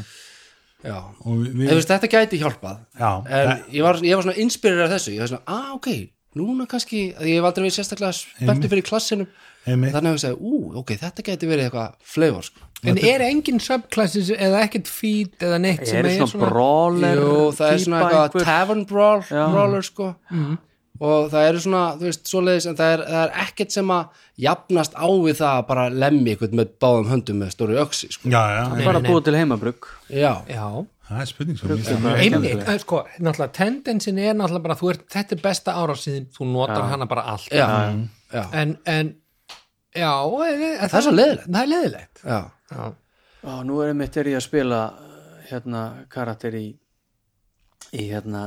Við, 0.84 1.66
veist, 1.74 1.90
þetta 1.90 2.10
gæti 2.14 2.40
hjálpað. 2.40 2.80
Já, 2.96 3.10
en 3.26 3.52
ég 3.74 3.84
var, 3.84 4.00
ég 4.06 4.16
var 4.16 4.26
svona 4.26 4.40
inspirerað 4.40 4.88
af 4.88 4.96
þessu. 4.96 5.14
Ég 5.16 5.24
var 5.24 5.32
svona, 5.34 5.44
ah 5.50 5.74
ok, 5.76 5.90
núna 6.40 6.66
kannski 6.70 7.04
að 7.18 7.30
ég 7.30 7.40
hef 7.40 7.48
aldrei 7.50 7.66
verið 7.66 7.76
sérstaklega 7.76 8.16
spenntu 8.16 8.70
fyrir 8.70 8.86
klassinum 8.86 9.30
Einmitt. 9.66 9.92
þannig 9.92 10.12
að 10.12 10.16
ég 10.16 10.24
sagði, 10.24 10.40
ú, 10.40 10.60
ok, 10.80 10.96
þetta 11.02 11.26
gæti 11.26 11.50
verið 11.50 11.68
eitthvað 11.68 12.10
flavor, 12.14 12.46
sko. 12.48 12.66
En 12.88 12.96
er 12.96 13.20
engin 13.26 13.60
subclasses 13.60 14.30
eða 14.32 14.62
ekkert 14.64 14.88
feed 14.88 15.42
eða 15.44 15.58
neitt 15.60 15.82
sem 15.84 16.06
er 16.06 16.22
svona 16.24 16.48
brawler 16.48 17.18
Jú, 17.20 17.34
það 17.58 17.72
er 17.74 17.82
svona 17.82 17.98
eitthvað 18.06 18.46
tavern 18.46 18.86
brawl, 18.88 19.24
brawler 19.28 19.84
sko 19.84 20.06
og 21.00 21.30
það 21.32 21.46
eru 21.48 21.60
svona, 21.64 21.82
þú 21.96 22.06
veist, 22.10 22.22
svoleiðis 22.28 22.66
en 22.70 22.76
það 22.76 22.90
er, 22.94 23.02
það 23.08 23.22
er 23.24 23.34
ekkert 23.46 23.72
sem 23.76 23.92
að 23.94 24.22
jafnast 24.44 24.94
á 25.00 25.06
við 25.08 25.36
það 25.40 25.52
að 25.58 25.66
bara 25.70 25.84
lemmi 26.04 26.34
eitthvað 26.34 26.56
með 26.60 26.72
báðum 26.84 27.08
höndum 27.14 27.38
með 27.40 27.52
stóru 27.56 27.78
öksi 27.80 28.10
sko. 28.12 28.28
já, 28.28 28.40
já, 28.58 28.64
bara 28.84 29.00
búið 29.04 29.22
til 29.28 29.36
heimabrugg. 29.40 29.88
Já, 30.12 30.32
Já, 30.50 30.66
það 31.08 31.22
er 31.24 31.30
spurning 31.32 31.58
Bara- 31.62 31.74
einmitt, 31.74 32.20
skemmtilegt. 32.20 32.68
eh, 32.68 32.78
sko, 32.84 33.00
náttúrulega 33.18 33.52
tendensin 33.56 34.18
er 34.18 34.34
náttúrulega 34.36 34.62
bara, 34.68 34.76
þú 34.82 34.90
ert, 34.92 35.06
þetta 35.16 35.36
er 35.38 35.42
besta 35.48 35.72
árásíðin 35.80 36.28
þú 36.36 36.50
notar 36.52 36.84
hana 36.92 37.06
bara 37.06 37.22
allt. 37.32 37.48
Já, 37.50 37.66
já, 38.32 38.44
en, 38.52 38.76
en 38.86 39.14
já, 39.96 40.12
e, 40.46 40.88
Það 40.88 40.98
er 41.00 41.06
svo 41.08 41.16
leiðilegt. 41.16 41.48
Það 41.50 41.62
er 41.62 41.72
leiðilegt. 41.74 42.22
Já. 42.24 42.40
Já, 42.70 42.92
Á, 43.40 43.52
nú 43.64 43.80
er 43.80 43.94
mitt 43.96 44.16
er 44.20 44.28
ég 44.28 44.36
að 44.36 44.44
spila 44.44 44.92
hérna 45.50 46.04
karakter 46.12 46.52
í 46.54 46.66
í 47.96 48.04
hérna 48.12 48.42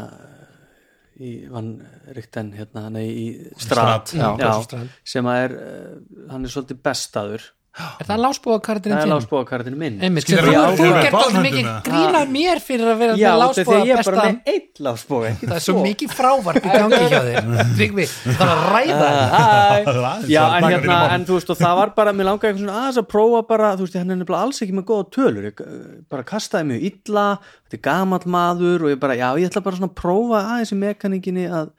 í 1.21 1.33
Van 1.51 1.75
Rikten 2.15 2.53
hérna, 2.57 2.87
nei, 2.93 3.05
í 3.09 3.25
Strat, 3.61 4.13
Strat, 4.13 4.13
já, 4.17 4.29
já, 4.39 4.85
sem 5.13 5.27
að 5.29 5.41
er 5.43 5.57
uh, 5.57 5.91
hann 6.31 6.47
er 6.47 6.53
svolítið 6.53 6.81
bestaður 6.85 7.49
Er 7.73 8.05
það 8.05 8.19
lásbúakarturinn 8.21 8.93
það 8.93 8.99
er 9.01 9.07
þinn? 9.07 9.13
lásbóðakartinu 9.15 9.77
minn. 9.81 9.95
Einmitt, 10.05 10.27
Skilur 10.27 10.45
þú 10.45 10.51
þú- 10.77 10.89
báðum 11.13 11.37
of 11.39 11.45
mikið 11.45 11.69
grína 11.87 12.19
mér 12.29 12.59
fyrir 12.61 12.89
að 12.91 12.99
vera 13.01 13.15
já, 13.17 13.31
með 13.33 13.41
þetta 13.41 13.63
er 13.63 13.65
því 13.65 13.73
að 13.73 13.73
lásbúa 13.73 13.77
ég 13.87 13.93
er 13.97 14.09
bara 14.09 14.25
með 14.27 14.51
einn 14.53 14.83
lásbóð 14.87 15.25
Það 15.41 15.55
er 15.57 15.63
svo 15.65 15.75
mikið 15.87 16.13
frávarp 16.13 16.59
í 16.61 16.73
gangi 16.75 16.99
hjá 17.09 17.21
þér. 17.25 17.49
Tryggvi, 17.79 18.05
það 18.13 18.43
er 18.45 18.53
að 18.53 18.61
ræða 18.75 19.09
Aðeins 19.39 20.29
já, 20.29 20.43
en 20.59 20.67
hérna, 20.69 20.99
en 21.17 21.25
þú 21.25 21.37
veist, 21.39 21.49
og 21.55 21.59
það 21.63 21.75
var 21.81 21.93
bara, 21.97 22.13
mér 22.13 22.29
langaði 22.29 22.51
eitthvað 22.51 22.61
svona 22.63 22.77
aðeins 22.83 23.01
að 23.01 23.09
prófa 23.15 23.41
bara, 23.49 23.71
þú 23.79 23.87
veist, 23.87 23.97
hann 24.03 24.13
er 24.13 24.21
nefnilega 24.21 24.45
alls 24.45 24.61
ekki 24.67 24.77
með 24.77 24.85
góða 24.93 25.09
tölur, 25.17 25.49
ég 25.49 25.63
uh, 25.65 25.83
bara 26.13 26.27
kastaði 26.29 26.69
mjög 26.69 26.85
illa, 26.91 27.25
þetta 27.65 27.79
er 27.79 27.83
gamall 27.89 28.27
maður 28.37 28.85
og 28.85 28.93
ég 28.93 29.01
bara, 29.01 29.17
já, 29.17 29.27
ég 29.41 29.49
ætla 29.49 29.65
bara 29.65 29.79
svona 29.81 29.89
að 29.89 29.97
prófa 30.03 30.43
aðeins 30.53 30.73
í 30.75 30.79
mekaníkinni 30.83 31.47
að, 31.49 31.73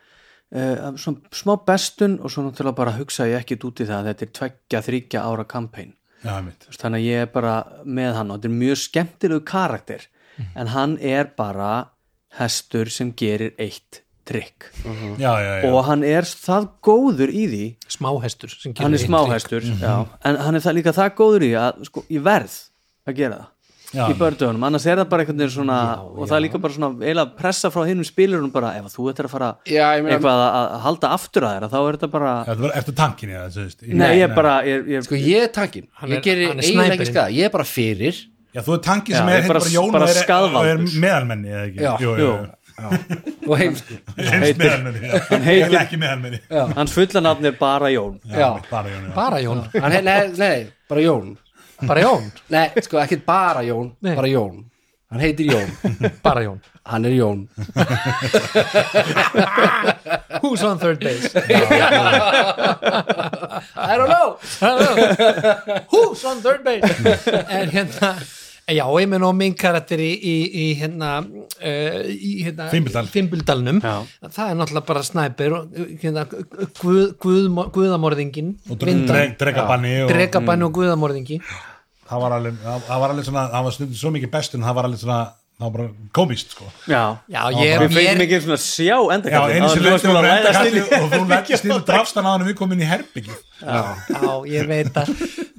uh, 0.53 0.93
smá 1.35 1.55
bestun 1.67 2.19
og 2.21 2.33
svo 2.33 2.45
náttúrulega 2.45 2.77
bara 2.77 2.97
hugsa 2.99 3.27
ég 3.31 3.41
ekkit 3.43 3.65
út 3.69 3.81
í 3.81 3.89
það 3.89 3.99
að 4.01 4.09
þetta 4.11 4.27
er 4.27 4.33
tveggja, 4.39 4.83
þryggja 4.89 5.25
ára 5.25 5.45
kampæn, 5.49 5.95
þannig 6.79 7.01
að 7.01 7.09
ég 7.09 7.25
er 7.25 7.33
bara 7.35 7.55
með 7.85 8.15
hann 8.19 8.31
og 8.31 8.39
þetta 8.39 8.51
er 8.51 8.57
mjög 8.63 8.81
skemmtilegu 8.85 9.45
karakter, 9.49 10.07
en 10.55 10.73
hann 10.75 10.99
er 11.01 11.31
bara 11.37 11.73
hestur 12.39 12.91
sem 12.91 13.13
gerir 13.15 13.55
eitt 13.63 14.01
trikk. 14.25 14.71
Já, 15.21 15.37
já, 15.37 15.51
já, 15.61 15.67
og 15.69 15.83
hann 15.85 16.03
er 16.03 16.25
það 16.25 16.69
góður 16.83 17.29
í 17.29 17.43
því. 17.51 17.65
Smáhestur 17.93 18.55
hann 18.65 18.95
er 18.95 18.97
eitt 18.97 19.05
smáhæstur 19.05 19.67
já, 19.69 19.97
en 20.25 20.39
hann 20.41 20.57
er 20.57 20.65
það, 20.65 20.79
líka 20.79 20.95
það 20.97 21.11
góður 21.19 21.45
í 21.45 21.51
að 21.61 21.85
sko, 21.91 22.05
ég 22.09 22.25
verð 22.25 22.57
að 23.05 23.19
gera 23.21 23.37
það 23.43 23.51
Já. 23.95 24.09
í 24.11 24.15
bördögunum, 24.19 24.65
annars 24.67 24.87
er 24.91 24.99
það 24.99 25.09
bara 25.13 25.23
einhvern 25.25 25.39
veginn 25.39 25.55
svona 25.55 25.79
og 26.03 26.25
það 26.27 26.37
er 26.37 26.43
líka 26.45 26.61
bara 26.65 26.75
svona 26.75 26.91
eiginlega 26.99 27.37
pressa 27.39 27.71
frá 27.71 27.85
hinnum 27.87 28.07
spilurinn 28.09 28.51
bara 28.55 28.73
ef 28.81 28.89
þú 28.97 29.07
ættir 29.13 29.29
að 29.29 29.35
fara 29.37 29.51
Já, 29.71 29.87
eitthvað 30.03 30.43
að, 30.45 30.59
að 30.75 30.81
halda 30.89 31.11
aftur 31.15 31.47
að 31.49 31.55
þeirra 31.55 31.71
þá 31.71 31.79
er 31.85 31.99
þetta 31.99 32.11
bara, 32.17 32.33
Já, 32.49 32.71
eftir 32.81 32.97
tankin 32.99 33.35
ég, 33.35 33.47
þú 33.55 33.65
veist, 33.69 33.87
nei 34.03 34.09
ég 34.19 34.27
er 34.29 34.35
bara 34.35 34.55
ég, 34.67 34.89
ég, 34.97 35.07
sko 35.07 35.21
ég 35.21 35.47
er 35.47 35.55
tankin, 35.55 35.87
ég 36.11 36.25
gerir 36.27 36.51
er 36.51 36.59
eiginlega 36.65 36.99
ekki 36.99 37.09
skada 37.13 37.31
ég 37.39 37.47
er 37.49 37.55
bara 37.55 37.65
fyrir. 37.69 38.21
Já, 38.55 38.61
þú 38.67 38.75
er 38.77 38.83
tanki 38.87 39.15
Já, 39.15 39.19
sem 39.19 39.29
er 39.29 39.47
bara- 39.49 39.61
bara 39.61 39.73
Jón 39.75 39.93
bara 39.95 40.11
og 40.47 40.67
er, 40.67 40.75
er 40.75 41.01
meðalmenni 41.07 41.49
eða 41.55 41.65
ekki? 41.69 41.81
Já. 41.83 41.95
jú, 42.03 42.13
Jú. 42.19 42.35
og 43.49 43.59
heimsku 43.59 43.95
já. 43.95 44.31
hann 44.35 44.43
heitir- 44.43 44.73
Eiginlega 45.39 45.81
ekki 45.85 45.99
meðalmenni. 46.03 46.41
Hans 46.75 46.93
fullanafn 46.95 47.47
er 47.47 47.55
bara 47.59 47.91
Jón. 47.95 48.19
Já. 48.27 48.51
bara 48.71 48.91
Jón 48.91 49.07
já. 49.07 49.15
Bara 50.89 51.01
Jón, 51.01 51.37
Hann, 51.79 51.89
he- 51.89 51.89
nei, 51.89 51.89
nei, 51.89 51.89
bara 51.89 52.01
Jón? 52.01 52.01
Bara 52.01 52.01
Jón 52.01 52.33
nei, 52.51 52.71
sko 52.83 52.99
ekki 53.03 53.17
bara 53.27 53.63
Jón, 53.67 53.97
Nei. 54.01 54.15
bara 54.17 54.29
Jón. 54.29 54.71
Hann 55.11 55.21
heitir 55.21 55.47
Jón, 55.53 55.71
Bara 56.23 56.43
Jón. 56.43 56.61
Hann 56.85 57.05
er 57.05 57.13
Jón. 57.15 57.49
Who's 60.43 60.63
on 60.65 60.79
third 60.79 60.99
base? 61.01 61.31
I 63.77 63.97
don't 63.97 64.09
know. 64.09 64.39
Who's 65.91 66.25
on 66.25 66.41
third 66.43 66.65
base? 66.65 66.83
En 67.49 67.71
hérna 67.71 68.17
Já, 68.65 68.85
ég 68.97 69.09
menn 69.13 69.25
og 69.27 69.35
minn 69.37 69.53
karakter 69.61 70.01
í, 70.01 70.09
í, 70.17 70.35
í 70.57 70.65
hérna, 70.79 71.19
uh, 71.21 71.99
í, 72.09 72.31
hérna 72.47 72.71
Fimbildal. 72.73 73.05
Fimbildalnum. 73.13 73.81
Já. 73.85 74.07
það 74.25 74.53
er 74.53 74.59
náttúrulega 74.61 74.89
bara 74.89 75.03
snæper 75.05 75.57
og 75.59 75.77
hérna, 76.01 76.25
guð, 76.81 77.03
guð, 77.21 77.51
guðamorðingin 77.75 78.55
og 78.73 78.81
dreg, 78.81 79.37
dregabanni 79.41 79.95
og 80.07 80.69
og 80.71 80.77
guðamorðingi. 80.79 81.41
Það 82.09 82.25
var 82.25 82.37
alveg 82.39 82.57
það 82.63 82.89
það 82.89 83.03
var 83.03 83.15
alveg 83.15 83.29
svona, 83.29 83.45
það 83.53 83.69
var 83.69 83.97
svo 84.01 84.15
mikið 84.17 84.33
bestun 84.33 84.65
það 84.65 84.79
var 84.79 84.89
alveg 84.89 85.03
svona, 85.05 85.21
það 85.55 85.65
var 85.69 85.73
bara 85.77 85.89
komist 86.17 86.51
sko. 86.57 86.67
já, 86.91 87.01
Já, 87.31 87.41
ég, 87.55 87.79
við 87.85 87.93
fengum 87.95 88.23
ekki 88.25 88.39
svona 88.43 88.59
sjá 88.59 88.87
já, 88.91 88.97
endakallin 89.15 89.57
einu 89.61 89.69
sem 89.71 89.85
lendur 89.85 90.11
að 90.11 90.19
á 90.19 90.23
ræðast 90.27 90.61
inn 90.67 90.79
endakassi 90.79 90.81
í 90.81 90.99
og 90.99 91.13
þú 91.15 91.29
leggist 91.35 91.69
inn 91.69 91.75
og 91.77 91.85
drafst 91.89 92.19
hann 92.19 92.47
við 92.49 92.57
komin 92.59 92.83
í 92.83 92.89
herbyggi 92.91 93.37
já, 93.63 94.33
ég 94.51 94.67
veit 94.73 94.99
að 95.05 95.13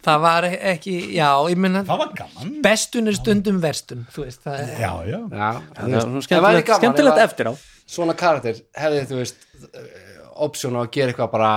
það 0.06 0.20
var 0.28 0.48
ekki, 0.52 0.96
já, 1.16 1.30
ég 1.50 1.58
menna 1.64 1.82
það 1.88 2.02
var 2.04 2.12
gaman. 2.20 2.52
Bestun 2.66 3.08
er 3.10 3.16
stundum 3.18 3.62
verstun 3.64 4.04
þú 4.14 4.26
veist, 4.28 4.44
það 4.46 4.60
er 4.62 4.74
já, 4.84 4.92
já, 5.10 5.20
Já, 5.32 5.50
það 5.80 5.86
er 5.86 5.96
væri 5.96 6.26
skemmtilegt, 6.28 6.68
gaman 6.68 6.84
skemmtilegt 6.84 7.16
ef 7.16 7.24
að- 7.24 7.26
eftir 7.30 7.50
á. 7.50 7.54
Svona 7.96 8.14
karakter 8.18 8.60
hefði 8.84 9.02
þú 9.10 9.18
veist 9.24 9.42
option 10.46 10.76
á 10.76 10.82
að 10.84 10.92
gera 10.98 11.14
eitthvað 11.14 11.32
bara 11.32 11.52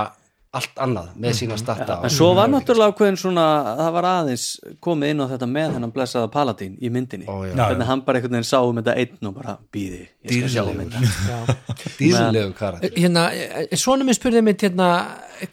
allt 0.57 0.79
annað 0.81 1.09
með 1.21 1.35
sína 1.37 1.55
starta 1.61 1.99
en 2.07 2.09
svo 2.13 2.31
var 2.33 2.49
náttúrulega 2.49 2.89
ákveðin 2.89 3.17
svona 3.21 3.43
það 3.77 3.89
var 3.93 4.07
aðeins 4.09 4.45
komið 4.81 5.11
inn 5.13 5.21
á 5.21 5.25
þetta 5.29 5.49
með 5.51 5.75
hennan 5.75 5.93
blessaða 5.93 6.31
Paladin 6.33 6.73
í 6.81 6.89
myndinni. 6.89 7.27
Já. 7.29 7.53
hvernig 7.67 7.89
hann 7.91 8.01
bara 8.07 8.17
einhvern 8.17 8.37
veginn 8.39 8.49
sá 8.49 8.57
um 8.63 8.79
þetta 8.79 8.95
einn 8.97 9.29
og 9.29 9.35
bara 9.37 9.55
býði, 9.69 10.01
ég 10.25 10.49
skal 10.49 10.49
sjá 10.55 10.63
þetta 10.71 11.57
dýrlegu 11.99 12.57
karakter. 12.57 12.95
Hérna, 12.97 13.27
svona 13.77 14.09
mér 14.09 14.17
spurði 14.17 14.41
mitt 14.49 14.65
hérna, 14.65 14.89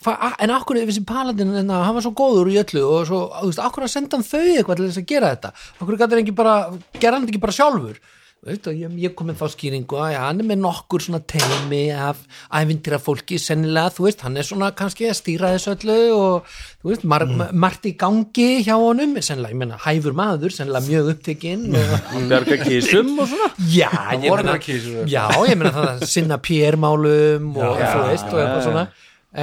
hva, 0.01 0.17
en 0.41 0.57
akkur 0.57 0.81
þessi 0.81 1.05
paladin, 1.09 1.53
hérna, 1.59 1.83
hann 1.85 1.99
var 1.99 2.07
svo 2.07 2.15
góður 2.17 2.55
í 2.55 2.57
öllu 2.65 2.89
og 2.89 3.05
svo, 3.11 3.23
þú 3.37 3.53
veist, 3.53 3.65
akkur 3.69 3.85
að 3.85 3.93
senda 3.99 4.17
hann 4.17 4.25
þau 4.33 4.45
eitthvað 4.47 4.81
til 4.81 4.89
þess 4.89 5.03
að 5.05 5.11
gera 5.13 5.35
þetta, 5.37 5.53
akkur 5.77 6.01
gæti 6.01 6.17
hann 6.17 6.25
ekki 6.25 6.39
bara 6.41 6.57
gera 6.97 7.19
hann 7.19 7.27
þetta 7.27 7.37
ekki 7.37 7.45
bara 7.45 7.59
sjálfur 7.61 8.01
Veit, 8.47 8.67
og 8.71 8.77
ég, 8.79 8.93
ég 9.01 9.15
kom 9.17 9.27
með 9.27 9.41
þá 9.41 9.47
skýringu 9.57 9.97
að 9.99 10.11
já, 10.13 10.19
hann 10.23 10.43
er 10.43 10.47
með 10.47 10.59
nokkur 10.61 11.03
svona 11.03 11.19
teimi 11.27 11.81
af 11.91 12.21
ævindira 12.55 13.01
fólki, 13.03 13.41
sennilega, 13.43 13.91
þú 13.97 14.05
veist 14.05 14.23
hann 14.23 14.39
er 14.39 14.47
svona 14.47 14.69
kannski 14.77 15.09
að 15.11 15.17
stýra 15.19 15.51
þessu 15.57 15.73
öllu 15.73 15.97
og 16.15 16.53
þú 16.53 16.93
veist, 16.93 17.07
mar, 17.11 17.25
margt 17.51 17.89
í 17.91 17.97
gangi 17.99 18.61
hjá 18.63 18.77
honum, 18.79 19.17
sennilega, 19.19 19.51
ég 19.51 19.61
meina 19.65 19.81
hæfur 19.83 20.15
maður, 20.21 20.55
sennilega 20.55 20.87
mjög 20.87 21.11
upptekinn 21.17 21.67
bjarga 22.31 22.61
kísum 22.63 23.13
og 23.19 23.33
svona. 23.33 23.51
Já, 23.73 23.91
ég 24.15 24.63
kísur. 24.69 25.03
já, 25.11 25.25
ég 25.51 25.59
meina 25.59 25.75
það 25.75 25.91
að 25.97 26.09
sinna 26.13 26.39
PR-málum 26.47 27.51
og 27.57 27.81
Já, 27.83 27.89
þú 27.97 28.05
veist 28.13 28.29
og 28.31 28.43
eitthvað 28.45 28.67
svona. 28.69 28.85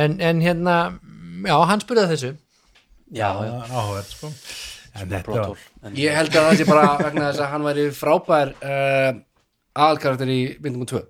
En, 0.03 0.15
en 0.31 0.45
hérna, 0.45 0.77
já, 1.43 1.57
hann 1.73 1.83
spurði 1.83 2.11
þessu. 2.13 2.37
Já, 3.13 3.27
já, 3.35 3.57
áhverð 3.67 4.15
sko. 4.15 4.31
Var 4.93 5.95
ég 5.97 6.17
held 6.17 6.35
að 6.35 6.49
það 6.49 6.57
sé 6.59 6.67
bara 6.69 6.85
vegna 7.01 7.29
þess 7.29 7.43
að 7.45 7.51
hann 7.53 7.67
væri 7.69 7.87
frábær 7.97 8.53
uh, 8.61 9.09
aðalkarakter 9.73 10.29
í 10.29 10.41
myndingum 10.61 10.89
2 10.93 11.01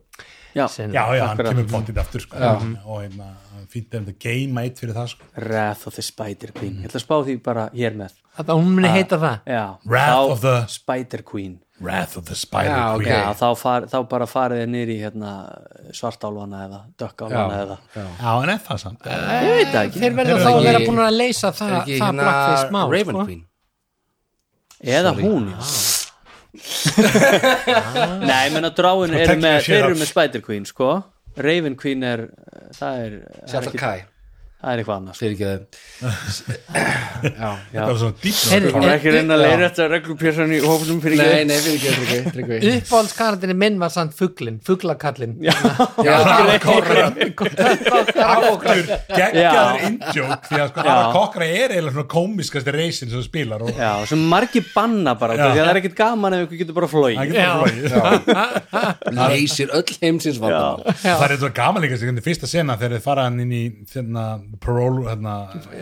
já, 0.54 0.68
já, 0.78 1.04
já, 1.18 1.26
hann 1.28 1.42
kemur 1.42 1.68
bóttið 1.72 2.00
aftur 2.04 2.24
sko. 2.24 2.38
og 2.86 3.02
hérna, 3.02 3.32
fýnt 3.74 3.96
ef 3.98 4.06
þetta 4.06 4.16
game 4.22 4.64
eitt 4.64 4.80
fyrir 4.82 4.96
það 4.98 5.12
sko. 5.16 5.30
Wrath 5.40 5.88
of 5.90 5.98
the 5.98 6.06
Spider 6.06 6.54
Queen. 6.54 6.80
Ég 6.84 6.90
ætla 6.90 7.02
að 7.02 7.06
spá 7.08 7.16
því 7.26 7.36
bara 7.44 7.68
hér 7.74 7.98
með. 7.98 8.18
Að 8.38 8.56
hún 8.56 8.72
muni 8.78 8.90
heita 8.94 9.20
það? 9.22 9.38
Já, 9.50 9.64
Wrath 9.90 10.32
of 10.32 10.42
the- 10.46 10.66
Spider 10.74 11.24
Queen. 11.26 11.60
Wrath 11.84 12.18
of 12.18 12.28
the 12.30 12.36
Spider 12.38 12.70
Já, 12.70 12.84
ok. 12.96 13.02
Queen. 13.04 13.16
Já, 13.18 13.34
þá, 13.40 13.48
far, 13.58 13.88
þá 13.90 13.98
bara 14.10 14.28
farið 14.30 14.62
þið 14.62 14.70
niður 14.76 14.92
í 14.94 14.98
hérna, 15.02 15.32
svartálfana 15.92 16.60
eða 16.68 16.82
dökkálfana 17.02 17.58
eða 17.64 17.78
já, 17.98 18.44
en 18.44 18.54
er 18.54 18.62
það 18.68 18.84
samt? 18.84 19.10
Ég 19.10 19.50
veit 19.58 19.74
það 19.74 19.82
ekki. 19.88 20.04
Þeir 20.04 20.20
verða 20.20 20.38
Þeir 20.38 20.46
þá 20.46 20.52
að 20.54 20.68
vera 20.70 20.84
búin 20.86 21.02
að 21.04 21.18
leysa 21.18 21.52
það, 21.52 21.74
það 21.74 21.92
hérna 21.96 22.28
blackface 22.28 22.70
mál 22.78 22.86
Raven 22.94 23.18
sko. 23.18 23.26
Queen 23.26 23.44
eða 24.84 25.14
hún 25.18 25.50
já. 25.54 25.60
nei, 28.30 28.52
menn 28.54 28.68
að 28.68 28.76
dráin 28.78 29.16
eru 29.18 29.38
með, 29.42 29.60
ups. 29.64 30.00
með 30.00 30.10
Spider 30.12 30.44
Queen 30.46 30.68
sko 30.70 30.90
Raven 31.42 31.76
Queen 31.80 32.04
er 32.06 32.28
það 32.78 33.00
er, 33.06 33.16
það 33.24 33.46
er, 33.46 33.50
Sjálf 33.50 33.70
ekki, 33.72 33.82
Kai 33.82 34.13
það 34.64 34.72
er 34.74 34.82
eitthvað 34.82 34.98
annars 35.02 35.20
fyrir 35.20 35.34
ekki 35.36 35.52
já, 37.34 37.50
já. 37.74 37.82
það 37.84 37.90
var 37.90 37.98
svona 38.02 38.16
Heyrðu, 38.54 38.70
Hún 38.74 38.86
er 38.88 38.94
ekki 38.94 39.10
að 39.12 39.16
reyna 39.18 39.34
að 39.36 39.42
leira 39.44 39.64
þetta 39.68 39.88
reglupjörsan 39.92 40.54
í 40.56 40.60
hófnum 40.64 41.00
fyrir 41.04 41.20
nei, 41.20 41.26
ekki? 41.28 41.48
nei, 41.50 41.56
ekki, 41.58 41.78
fyrir 41.84 42.14
ekki, 42.16 42.32
fyrir 42.34 42.56
ekki. 42.58 42.72
uppáhaldskarantinni 42.84 43.56
minn 43.64 43.78
var 43.82 43.92
samt 43.94 44.16
fugglin, 44.18 44.58
fugglakallin 44.64 45.34
já, 45.44 45.54
aftur 48.24 48.84
geggjaður 49.14 49.44
Já. 49.44 49.88
indjók 49.88 50.48
því 50.48 50.60
að 50.64 50.72
sko 50.72 50.86
Kokra 51.14 51.48
er 51.48 51.74
eiginlega 51.76 51.96
svona 51.98 52.10
komiskasti 52.14 52.74
reysin 52.76 53.12
sem 53.12 53.24
spilar 53.26 53.64
og 53.66 53.72
Já, 53.78 53.92
sem 54.10 54.22
margir 54.32 54.66
banna 54.74 55.16
bara 55.20 55.38
því 55.38 55.48
að 55.50 55.60
það 55.60 55.72
er 55.74 55.82
ekkert 55.82 55.98
gaman 56.00 56.38
ef 56.38 56.46
ykkur 56.48 56.62
getur 56.64 56.78
bara 56.78 56.90
flói 56.92 57.14
það 57.94 59.14
leysir 59.34 59.74
öll 59.76 59.98
heimsins 60.02 60.40
það 60.42 61.26
er 61.28 61.36
þetta 61.36 61.52
gaman 61.58 61.86
líka 61.86 62.00
fyrsta 62.24 62.50
sena 62.50 62.78
þegar 62.80 62.98
þið 62.98 63.06
fara 63.06 63.28
hann 63.28 63.42
inn 63.44 63.54
í 63.54 63.64
þarna, 63.92 64.26
parole 64.62 65.06
hérna, 65.10 65.36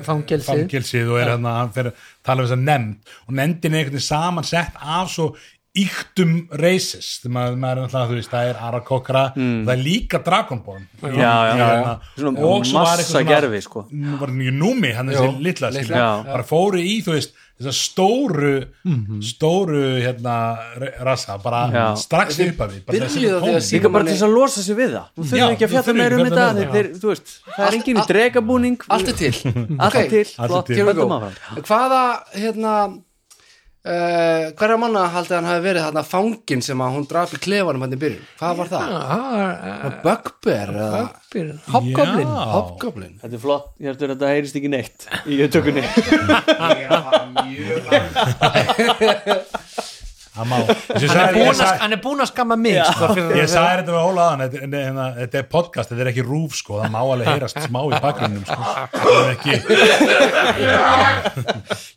Fangelsið. 0.06 0.46
fangelsið 0.52 1.10
og 1.12 1.20
er 1.22 1.32
hérna, 1.36 1.56
hann 1.62 1.74
fyrir 1.76 1.92
að 1.92 2.06
tala 2.24 2.42
um 2.42 2.48
þess 2.48 2.58
að 2.58 2.68
nefnd 2.70 3.16
og 3.28 3.34
nefndin 3.40 3.74
er 3.74 3.80
einhvern 3.82 3.98
veginn 3.98 4.08
samansett 4.12 4.78
af 4.82 5.10
svo 5.12 5.36
yktum 5.72 6.50
racist 6.60 7.24
maður, 7.32 7.54
maður 7.64 7.80
er 7.86 7.94
þú 8.10 8.16
veist, 8.18 8.32
það 8.34 8.50
er 8.52 8.58
Ara 8.60 8.82
Kokra 8.84 9.22
og 9.32 9.38
það 9.68 9.72
er 9.78 9.84
líka 9.86 10.20
Dragonborn 10.26 10.88
Mm. 11.02 11.16
Já, 11.18 11.32
já, 11.48 11.56
já. 11.58 11.68
hérna, 11.72 11.94
Svona 12.18 12.40
og 12.46 12.66
svo 12.66 12.78
var 12.78 12.84
massa 12.98 13.02
eitthvað 13.02 13.30
gervi, 13.32 13.62
sko. 13.62 13.86
nú 13.92 14.18
var 14.20 14.28
þetta 14.30 14.58
númi, 14.60 14.92
hann 14.96 15.08
þessi 15.10 15.24
Jú, 15.26 15.40
litla, 15.42 15.70
bara 16.28 16.44
fóru 16.44 16.78
í 16.78 17.02
þú 17.02 17.16
veist, 17.16 17.32
þessa 17.62 17.74
stóru 17.78 18.54
stóru, 19.26 19.84
hérna 20.02 20.36
rassa, 21.06 21.38
bara 21.44 21.62
Já. 21.72 21.86
strax 22.02 22.40
upp 22.48 22.62
af 22.66 22.72
því 22.72 22.80
bara 22.88 23.10
því 23.12 23.82
bara 23.88 24.04
til 24.08 24.16
þess 24.16 24.26
að 24.28 24.36
losa 24.36 24.66
sig 24.66 24.76
við 24.80 24.90
það. 24.98 25.06
Þú 25.18 25.22
Já, 25.22 25.28
þurfum 25.32 25.54
ekki 25.54 25.66
að 25.66 25.72
um 26.16 26.26
ekki 26.26 26.42
að 26.42 26.58
þetta. 26.72 27.38
Það 27.52 27.64
er 27.68 27.74
enginn 27.80 28.02
dregabúning 28.12 28.78
allt 28.90 29.08
er 29.12 29.16
til. 29.22 29.36
Hvaða 31.62 32.04
hérna 32.36 32.74
uh, 33.86 34.52
hverja 34.58 34.78
manna 34.82 35.04
haldið 35.16 35.38
hann 35.38 35.50
hafi 35.50 35.64
verið 35.66 35.86
þarna 35.88 36.04
fangin 36.08 36.64
sem 36.66 36.84
að 36.84 36.94
hún 36.98 37.08
draf 37.10 37.36
í 37.36 37.40
klefanum 37.42 37.86
hann 37.86 37.96
í 37.96 38.02
byrjun? 38.02 38.26
Hvað 38.42 38.54
var 38.62 38.68
það? 38.74 38.86
Bugbear 40.06 40.70
eða? 40.76 41.02
Hobgoblin. 41.72 42.28
Já. 42.28 42.44
Hobgoblin. 42.56 43.14
Þetta 43.22 43.38
er 43.38 43.44
flott, 43.46 43.68
ég 43.80 43.88
heldur 43.92 44.10
að 44.10 44.16
þetta 44.18 44.34
heyrist 44.36 44.60
ekki 44.62 44.72
neitt 44.74 45.00
í 45.26 45.40
tökunni 45.52 45.86
má 46.92 47.12
Þessi 49.72 49.91
hann 50.36 50.52
er 50.56 51.80
hann 51.82 51.92
er 51.96 52.00
búin 52.04 52.22
að 52.24 52.30
skamma 52.32 52.56
mig 52.60 52.78
sko, 52.88 53.10
Ég 53.36 53.44
að- 53.44 53.50
sagði 53.52 53.82
þetta 53.82 53.92
við 53.92 54.02
Óla 54.02 54.22
aðan, 54.30 54.42
þetta, 55.20 55.38
er 55.42 55.48
podcast, 55.52 55.90
þetta 55.92 56.02
er 56.06 56.10
ekki 56.14 56.24
rúf 56.28 56.56
sko, 56.56 56.80
það 56.82 56.94
má 56.94 57.00
alveg 57.04 57.28
heyrast 57.34 57.60
smá 57.66 57.82
í 57.84 58.00
bakgrunnum 58.06 58.46
sko, 58.48 58.62
það 58.96 59.20
er 59.20 59.32
ekki, 59.36 59.54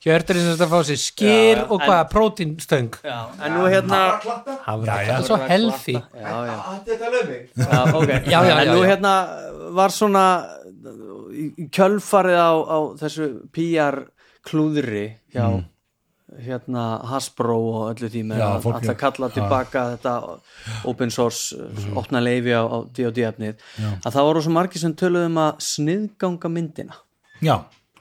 Hjörtur 0.04 0.36
er 0.40 0.50
að 0.58 0.68
fá 0.74 0.78
sér 0.84 0.98
skýr 1.00 1.60
og 1.72 1.78
hvað, 1.80 2.02
prótínstöng. 2.12 2.90
Já, 3.06 3.18
en 3.40 3.54
nú 3.56 3.62
hérna 3.72 4.00
það 4.20 4.84
Já, 4.84 4.96
já. 5.06 5.14
er 5.14 5.22
svo 5.28 5.38
healthy. 5.48 5.94
Já, 5.94 6.34
já. 6.50 6.56
Já, 7.56 7.80
ok. 7.94 8.10
Já, 8.28 8.38
já, 8.44 8.54
En 8.64 8.68
nú 8.74 8.82
hérna 8.84 9.14
var 9.78 9.90
svona 9.94 10.24
kjölfarið 11.74 12.36
á, 12.38 12.52
á 12.68 12.78
þessu 13.00 13.30
PR 13.54 14.02
klúðri 14.44 15.06
hjá 15.32 15.46
hérna 16.42 16.84
Hasbro 17.10 17.56
og 17.70 17.82
öllu 17.92 18.08
því 18.10 18.22
með 18.30 18.42
að 18.42 18.68
alltaf 18.72 18.96
kalla 19.00 19.28
tilbaka 19.34 19.84
þetta 19.94 20.14
open 20.90 21.10
source, 21.14 21.54
opna 21.94 22.22
leifi 22.24 22.54
á, 22.56 22.62
á 22.66 22.78
D&D 22.90 23.26
efnið, 23.30 23.60
að 24.02 24.10
það 24.16 24.28
voru 24.30 24.42
svo 24.46 24.54
margir 24.56 24.82
sem 24.82 24.94
töluðum 24.98 25.38
að 25.44 25.62
sniðganga 25.68 26.50
myndina. 26.50 26.98
Já, 27.44 27.56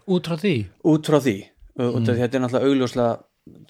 út 0.07 0.27
frá 0.29 0.37
því? 0.41 0.55
Út 0.83 1.09
frá 1.11 1.19
því. 1.23 1.37
Mm. 1.73 2.05
þetta 2.05 2.37
er 2.37 2.41
náttúrulega 2.43 2.69
augljóslega 2.69 3.13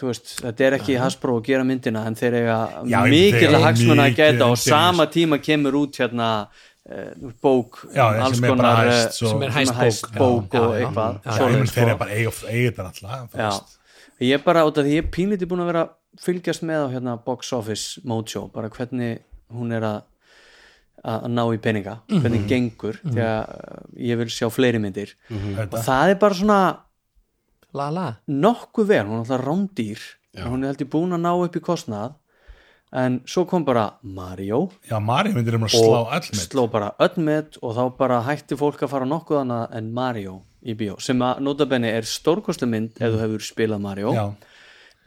veist, 0.03 0.33
þetta 0.41 0.65
er 0.67 0.75
ekki 0.77 0.97
Hasbro 0.99 1.37
að 1.39 1.47
gera 1.47 1.63
myndina 1.67 2.03
en 2.09 2.17
þeir 2.19 2.35
eiga 2.41 2.57
Já, 2.91 2.99
mikil 3.09 3.47
eiga 3.47 3.61
hagsmuna 3.63 4.07
að 4.09 4.17
gæta 4.19 4.49
og 4.51 4.59
sama 4.61 5.07
tíma 5.13 5.39
kemur 5.41 5.77
út 5.79 5.97
hérna 6.01 6.27
uh, 6.43 7.31
bók 7.41 7.79
Já, 7.95 8.05
um 8.11 8.25
alls 8.27 8.41
er 8.41 8.51
konar 8.53 8.81
hæst, 8.83 9.17
svo- 9.21 9.31
sem 9.31 9.45
er 9.47 9.55
hæst 9.55 9.79
hæst 9.79 10.09
bók, 10.17 10.49
bók 10.51 10.53
Já, 10.53 10.61
og 10.61 10.75
já, 10.75 10.83
eitthvað 10.83 11.17
þeir 11.23 11.65
sko. 11.71 11.81
eru 11.87 11.97
bara 12.03 12.11
eiga, 12.19 12.35
eiga 12.51 12.75
þetta 12.75 12.89
alltaf. 12.91 13.79
Ég 14.27 14.33
er 14.39 14.43
bara 14.45 14.63
út 14.67 14.77
af 14.77 14.85
því 14.85 14.95
ég 14.97 15.03
er 15.03 15.11
pínlítið 15.13 15.49
búin 15.51 15.63
að 15.65 15.71
vera 15.73 15.83
fylgjast 16.23 16.63
með 16.63 16.85
á 16.85 16.87
hérna 16.93 17.17
box 17.25 17.51
office 17.53 18.01
mojo, 18.05 18.47
bara 18.53 18.69
hvernig 18.69 19.19
hún 19.53 19.71
er 19.73 19.81
að 19.89 20.01
að 21.03 21.25
ná 21.35 21.41
í 21.51 21.57
peninga, 21.59 21.97
Mhm. 22.07 22.21
hvernig 22.23 22.43
gengur 22.47 22.95
því 23.03 23.19
að 23.19 23.41
uh, 23.49 23.79
ég 23.99 24.17
vil 24.21 24.27
sjá 24.31 24.47
fleiri 24.49 24.79
myndir. 24.79 25.09
Og 25.29 25.57
Þetta. 25.57 25.81
það 25.83 26.09
er 26.13 26.15
bara 26.21 26.33
svona 26.33 26.59
la 27.73 27.89
la. 27.91 28.05
nokkuð 28.29 28.87
vel, 28.87 29.05
hún 29.07 29.17
er 29.19 29.23
alltaf 29.25 29.41
rándýr 29.43 29.99
hún 30.47 30.63
er 30.63 30.71
heldur 30.73 30.87
búin 30.89 31.11
að 31.13 31.21
ná 31.25 31.33
upp 31.43 31.55
í 31.55 31.59
kostnað 31.59 32.13
en 32.93 33.19
svo 33.25 33.43
kom 33.49 33.65
bara 33.65 33.95
Mario. 34.03 34.69
Já, 34.89 34.99
Mari 35.01 35.33
myndir 35.33 35.55
um 35.55 35.63
að 35.65 35.73
slá 35.75 35.97
og 35.99 36.07
all 36.13 36.19
með 36.21 36.47
sló 36.47 36.67
bara 36.71 36.93
öll 36.99 37.17
með 37.17 37.57
og 37.61 37.75
þá 37.75 37.97
bara 37.97 38.21
hætti 38.23 38.55
fólk 38.55 38.79
að 38.85 38.89
fara 38.89 39.05
nokkuð 39.05 39.41
annað 39.43 39.75
en 39.75 39.91
Mario 39.93 40.41
í 40.63 40.75
bíó 40.79 40.97
sem 41.03 41.21
að 41.25 41.43
notabenni 41.45 41.91
er 41.91 42.07
stórkostlu 42.07 42.69
mynd 42.71 42.99
ef 42.99 43.13
þú 43.13 43.21
hefur 43.21 43.45
spilað 43.45 43.83
Mario. 43.83 44.13
Já, 44.15 44.25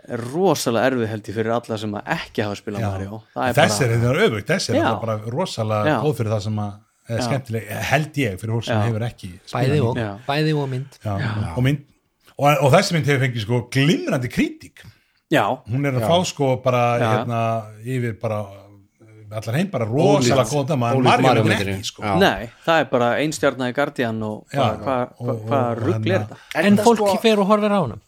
er 0.06 0.24
rosalega 0.32 0.90
erfið 0.90 1.10
held 1.12 1.30
ég 1.30 1.38
fyrir 1.38 1.54
alla 1.56 1.78
sem 1.82 1.94
að 1.98 2.10
ekki 2.16 2.44
hafa 2.44 2.58
spilað 2.60 2.84
já, 2.84 2.88
Mario. 2.92 3.20
Það 3.34 3.48
er 3.48 3.56
þessi 3.60 3.86
er 3.86 3.92
bara, 3.92 4.00
þetta 4.00 4.10
er 4.10 4.26
öfugt, 4.26 4.50
þessi 4.50 4.74
er 4.76 4.98
bara 5.04 5.16
rosalega 5.34 5.94
Já. 5.94 5.96
góð 6.04 6.18
fyrir 6.20 6.34
það 6.34 6.44
sem 6.46 6.60
að 6.66 6.74
er 7.06 7.22
skemmtileg, 7.22 7.70
held 7.90 8.20
ég 8.22 8.38
fyrir 8.40 8.56
fólk 8.56 8.66
sem 8.66 8.76
Já. 8.76 8.84
hefur 8.88 9.06
ekki 9.06 9.32
spilað 9.46 9.72
bæði 9.72 9.80
og, 9.86 10.00
bæði 10.26 10.54
og 10.58 10.68
mynd. 10.72 11.00
Já, 11.06 11.16
og, 11.52 11.62
mynd, 11.66 11.82
og, 12.36 12.46
og 12.50 12.70
þessi 12.74 12.96
mynd 12.96 13.10
hefur 13.10 13.24
fengið 13.26 13.46
sko 13.46 13.60
glimrandi 13.76 14.32
kritík 14.32 14.84
já, 15.32 15.42
hún 15.70 15.86
er 15.88 15.98
að 15.98 16.06
fá 16.06 16.16
sko 16.28 16.52
bara 16.62 16.84
hérna, 17.02 17.40
yfir 17.82 18.18
bara 18.20 18.42
allar 19.32 19.54
heim 19.58 19.70
bara 19.70 19.84
rosalega 19.84 20.44
góð 20.44 20.66
dama 20.68 20.92
en 20.92 21.02
Mario 21.02 21.44
myndinni. 21.44 21.74
ekki 21.78 21.84
sko. 21.84 22.02
Já. 22.02 22.16
nei, 22.18 22.50
það 22.66 22.80
er 22.80 22.84
bara 22.90 23.08
einstjarnar 23.20 23.70
í 23.72 23.74
Guardian 23.74 24.22
og 24.22 24.44
hvað 24.52 24.82
hva, 24.84 24.98
og- 25.20 25.46
hva 25.46 25.60
og- 25.72 25.78
ruggli 25.82 26.10
er 26.12 26.18
hérna- 26.20 26.28
þetta? 26.28 26.66
En 26.66 26.76
það 26.76 26.84
fólk 26.84 26.96
sko- 27.08 27.20
fer 27.22 27.38
og 27.40 27.46
horfir 27.46 27.70
á 27.72 27.80
hana 27.82 27.98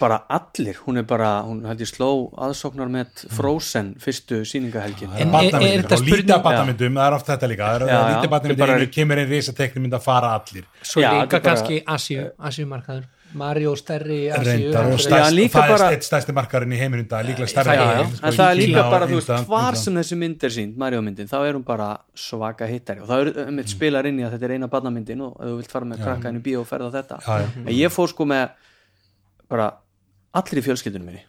bara 0.00 0.22
allir, 0.30 0.74
hún 0.86 0.96
er 0.98 1.02
bara 1.02 1.42
hún 1.44 1.66
held 1.68 1.78
ég 1.80 1.90
sló 1.92 2.30
aðsóknar 2.40 2.88
með 2.88 3.26
Frozen 3.36 3.94
fyrstu 4.00 4.40
sýningahelgin 4.48 5.10
En 5.20 5.28
Það 5.30 5.44
er- 5.44 5.78
er 5.78 5.84
og 5.84 5.90
lítið 5.90 6.06
spurning- 6.08 6.30
af 6.34 6.42
barnamyndum, 6.42 6.94
það 6.94 7.06
er 7.06 7.12
oft 7.14 7.26
þetta 7.26 7.48
líka. 7.50 7.64
Það 7.68 7.82
er 7.82 8.48
lítið 8.48 8.62
er 8.68 8.78
einu 8.78 8.86
kemur 8.90 9.18
einn 9.18 9.28
risatekni 9.28 9.80
mynd 9.82 9.92
að 9.92 10.02
fara 10.02 10.28
allir. 10.40 10.64
Svo 10.82 11.02
líka 11.02 11.34
er 11.34 11.40
kannski 11.40 11.84
Asju, 11.84 12.30
Asjumarkaður 12.40 13.04
Mario 13.34 13.72
stærri 13.76 14.18
Asju 14.30 14.44
reyndar 14.46 14.88
stærst, 15.02 15.34
líka 15.34 15.58
það 15.58 15.70
bara- 15.72 15.88
er 15.90 15.96
eitt 15.96 16.06
stærsti 16.06 16.32
markarinn 16.36 16.72
í 16.72 16.78
er 16.78 17.24
líklega 17.28 17.48
stærri 17.50 17.74
en, 17.74 18.12
sko, 18.16 18.30
það 18.30 18.50
er 18.50 18.58
líka 18.60 18.84
bara, 18.90 19.06
þú 19.10 19.18
veist, 19.18 19.46
hvar 19.48 19.74
sem 19.76 19.94
þessi 19.94 20.16
mynd 20.18 20.44
er 20.44 20.54
sínd, 20.54 20.76
Mario 20.76 21.00
myndin, 21.02 21.26
þá 21.28 21.36
er 21.48 21.54
hún 21.54 21.64
bara 21.64 21.98
svaka 22.14 22.66
hittari. 22.70 23.00
Og 23.02 23.08
það 23.08 23.26
er 23.26 23.48
um 23.48 23.58
eitt 23.58 23.68
spilar 23.68 24.06
inn 24.06 24.18
í 24.20 24.24
að 24.26 24.36
þetta 24.38 24.44
er 24.44 24.54
eina 24.58 24.68
barnamyndin 24.68 25.20
og 25.26 25.36
þú 25.40 25.56
vilt 25.58 25.70
fara 25.70 25.84
með 25.84 26.02
krakka 26.04 26.28
inn 26.28 26.40
í 26.40 26.42
bíó 26.42 26.60
og 26.60 26.68
ferða 26.70 26.92
þetta. 26.94 27.20
Já, 27.26 27.38
já. 27.42 27.48
en 27.66 27.74
ég 27.74 27.90
fór 27.90 28.08
sko 28.08 28.24
með 28.24 28.50
bara 29.50 29.72
allir 30.34 30.62
í 30.62 30.66
fjölskyldunum 30.70 31.04
minni 31.06 31.22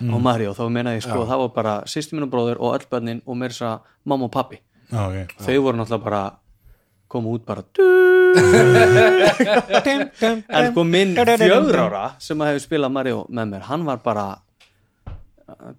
Mm. 0.00 0.14
og 0.14 0.20
Mario, 0.22 0.52
þá 0.54 0.70
meina 0.70 0.90
ég 0.94 1.02
sko, 1.02 1.24
það 1.26 1.38
var 1.38 1.48
bara 1.54 1.82
sýsti 1.82 2.12
minn 2.14 2.22
og 2.22 2.30
bróður 2.30 2.56
og 2.60 2.74
öll 2.78 2.86
börnin 2.90 3.20
og 3.26 3.36
mér 3.36 3.52
sa 3.52 3.80
mamma 4.06 4.24
og 4.26 4.30
pappi, 4.32 4.58
þau 4.90 5.58
voru 5.62 5.76
náttúrulega 5.78 6.04
bara 6.04 6.32
koma 7.08 7.28
út 7.34 7.44
bara 7.48 7.62
en 9.88 10.72
sko 10.72 10.84
minn 10.84 11.16
fjögur 11.16 11.80
ára 11.86 12.04
sem 12.22 12.38
að 12.40 12.52
hefur 12.52 12.66
spilað 12.66 12.94
Mario 12.94 13.24
með 13.28 13.54
mér 13.54 13.62
hann 13.70 13.86
var 13.88 13.98
bara 14.04 14.26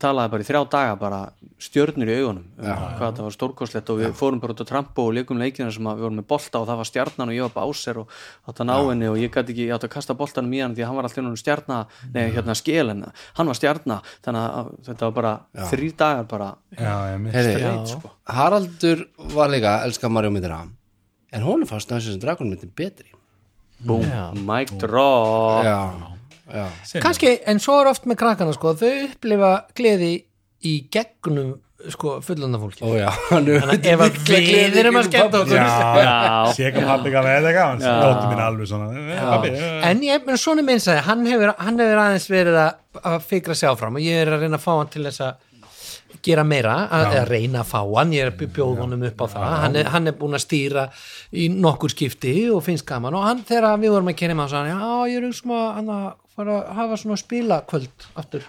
talaði 0.02 0.32
bara 0.34 0.44
í 0.44 0.48
þrjá 0.48 0.60
daga 0.72 0.94
bara 1.00 1.18
stjörnur 1.62 2.10
í 2.10 2.16
augunum. 2.20 2.46
Um 2.58 2.80
hvað 2.98 3.20
það 3.20 3.26
var 3.28 3.36
stórkostlegt 3.36 3.92
og 3.94 4.00
við 4.00 4.16
fórum 4.18 4.40
bara 4.42 4.56
út 4.56 4.64
á 4.66 4.72
trampo 4.72 5.06
og 5.06 5.14
leikum 5.14 5.38
leikina 5.42 5.70
sem 5.74 5.86
við 5.86 6.02
vorum 6.06 6.18
með 6.20 6.28
bolta 6.32 6.62
og 6.62 6.66
það 6.70 6.80
var 6.82 6.90
stjarnan 6.90 7.30
og 7.30 7.36
ég 7.38 7.46
var 7.46 7.54
bara 7.54 7.70
áser 7.70 8.00
og 8.02 8.16
átt 8.50 8.64
að 8.64 8.70
ná 8.72 8.74
henni 8.80 9.12
og 9.12 9.20
ég 9.22 9.30
gæti 9.36 9.54
ekki, 9.54 9.68
ég 9.70 9.76
átt 9.76 9.86
að 9.86 9.94
kasta 9.94 10.16
boltanum 10.18 10.56
í 10.58 10.64
hann 10.64 10.74
því 10.74 10.86
að 10.86 10.90
hann 10.90 11.00
var 11.00 11.10
alltaf 11.10 11.22
náttúrulega 11.22 11.44
stjarna 11.44 11.80
nei 12.16 12.26
hérna 12.34 12.58
skil 12.58 12.88
en 12.96 13.06
hann 13.38 13.52
var 13.54 13.60
stjarna. 13.62 14.00
Þannig 14.26 14.58
að 14.64 14.74
þetta 14.90 15.06
var 15.06 15.16
bara 15.20 15.36
þrý 15.70 15.92
dagar 16.02 16.28
bara 16.34 16.50
Já, 16.74 16.96
Heyri, 17.38 17.54
straight, 17.54 17.94
sko. 17.94 18.14
Haraldur 18.40 19.06
var 19.38 19.54
líka 19.54 19.78
elskar 19.86 20.14
Mario 20.14 20.34
myndina 20.34 20.64
en 21.32 21.46
hún 21.46 21.64
er 21.66 21.70
fast 21.70 21.92
næstum 21.92 22.16
sem 22.16 22.22
Dragon 22.24 22.50
myndin 22.50 22.72
betri. 22.76 23.10
Boom, 23.86 24.04
mic 24.48 24.72
drop. 24.82 25.64
Já, 25.64 25.78
já, 26.52 26.66
kannski, 27.00 27.38
en 27.48 27.62
svo 27.64 27.80
er 27.84 27.92
oft 27.94 28.08
með 28.10 28.20
krakkana 28.24 28.54
sko, 28.56 28.74
þau 28.80 28.92
upplifa 29.08 29.52
gleði 29.78 30.14
í 30.68 30.74
gegnum 30.92 31.54
sko, 31.88 32.18
fullanda 32.26 32.60
fólki 32.60 32.84
ó 32.84 32.92
já 32.98 33.08
Þannig 33.30 33.62
Þannig 33.64 33.86
að 33.86 33.86
ef 33.94 34.02
að 34.04 34.18
við 34.28 34.80
erum 34.82 34.98
að 35.00 35.06
skemmta 35.08 35.40
okkur. 35.40 35.56
Já, 35.56 36.02
Já. 36.04 36.34
sé 36.58 36.66
ekki 36.68 36.84
pappi 36.90 37.14
gaf 37.14 37.24
með 37.24 37.38
þetta 37.38 37.54
gaman 37.56 37.86
Dóttir 37.86 38.34
mín 38.34 38.42
alveg 38.44 38.68
svona. 38.68 38.90
Eh, 39.00 39.22
Pappi, 39.30 39.52
eh, 39.56 39.86
en 39.88 40.04
ég, 40.04 40.26
menn 40.28 40.42
svona 40.44 40.66
minn 40.68 40.84
sagði, 40.84 41.06
hann 41.08 41.24
hefur, 41.30 41.54
hann 41.62 41.80
hefur 41.80 42.02
aðeins 42.04 42.28
verið 42.34 42.60
að, 42.66 42.74
að 43.14 43.18
fikra 43.30 43.56
sig 43.56 43.70
áfram 43.72 43.96
og 43.96 44.04
ég 44.04 44.26
er 44.26 44.34
að 44.36 44.44
reyna 44.44 44.60
að 44.60 44.66
fá 44.66 44.72
hann 44.76 44.92
til 44.92 45.06
þess 45.08 45.24
að 45.30 45.38
gera 46.26 46.46
meira 46.48 46.76
að, 46.88 47.06
að 47.22 47.28
reyna 47.34 47.62
að 47.64 47.70
fá 47.72 47.80
hann, 47.82 48.14
ég 48.16 48.28
er 48.28 48.34
honum 48.80 49.06
upp 49.10 49.24
á 49.24 49.26
það. 49.34 49.50
Hann 49.64 49.78
er, 49.80 49.92
hann 49.94 50.12
er 50.12 50.18
búin 50.20 50.38
að 50.38 50.46
stýra 50.46 50.88
í 51.32 51.50
nokkur 51.54 51.94
skipti 51.94 52.34
og 52.54 52.64
finnst 52.66 52.88
gaman. 52.90 53.18
Og 53.20 53.28
hann 53.28 53.46
þegar 53.48 53.80
við 53.82 53.96
vorum 53.96 54.12
að 54.12 54.20
kynna 54.22 54.40
með 54.40 54.58
hann 54.60 54.72
já, 54.74 54.82
ég 55.14 55.22
er 55.22 55.30
um 55.30 55.94
að 55.96 56.10
fara 56.40 56.56
að 56.60 56.74
hafa 56.80 56.98
svona 57.04 57.18
spilakvöld 57.20 58.06
aftur. 58.20 58.44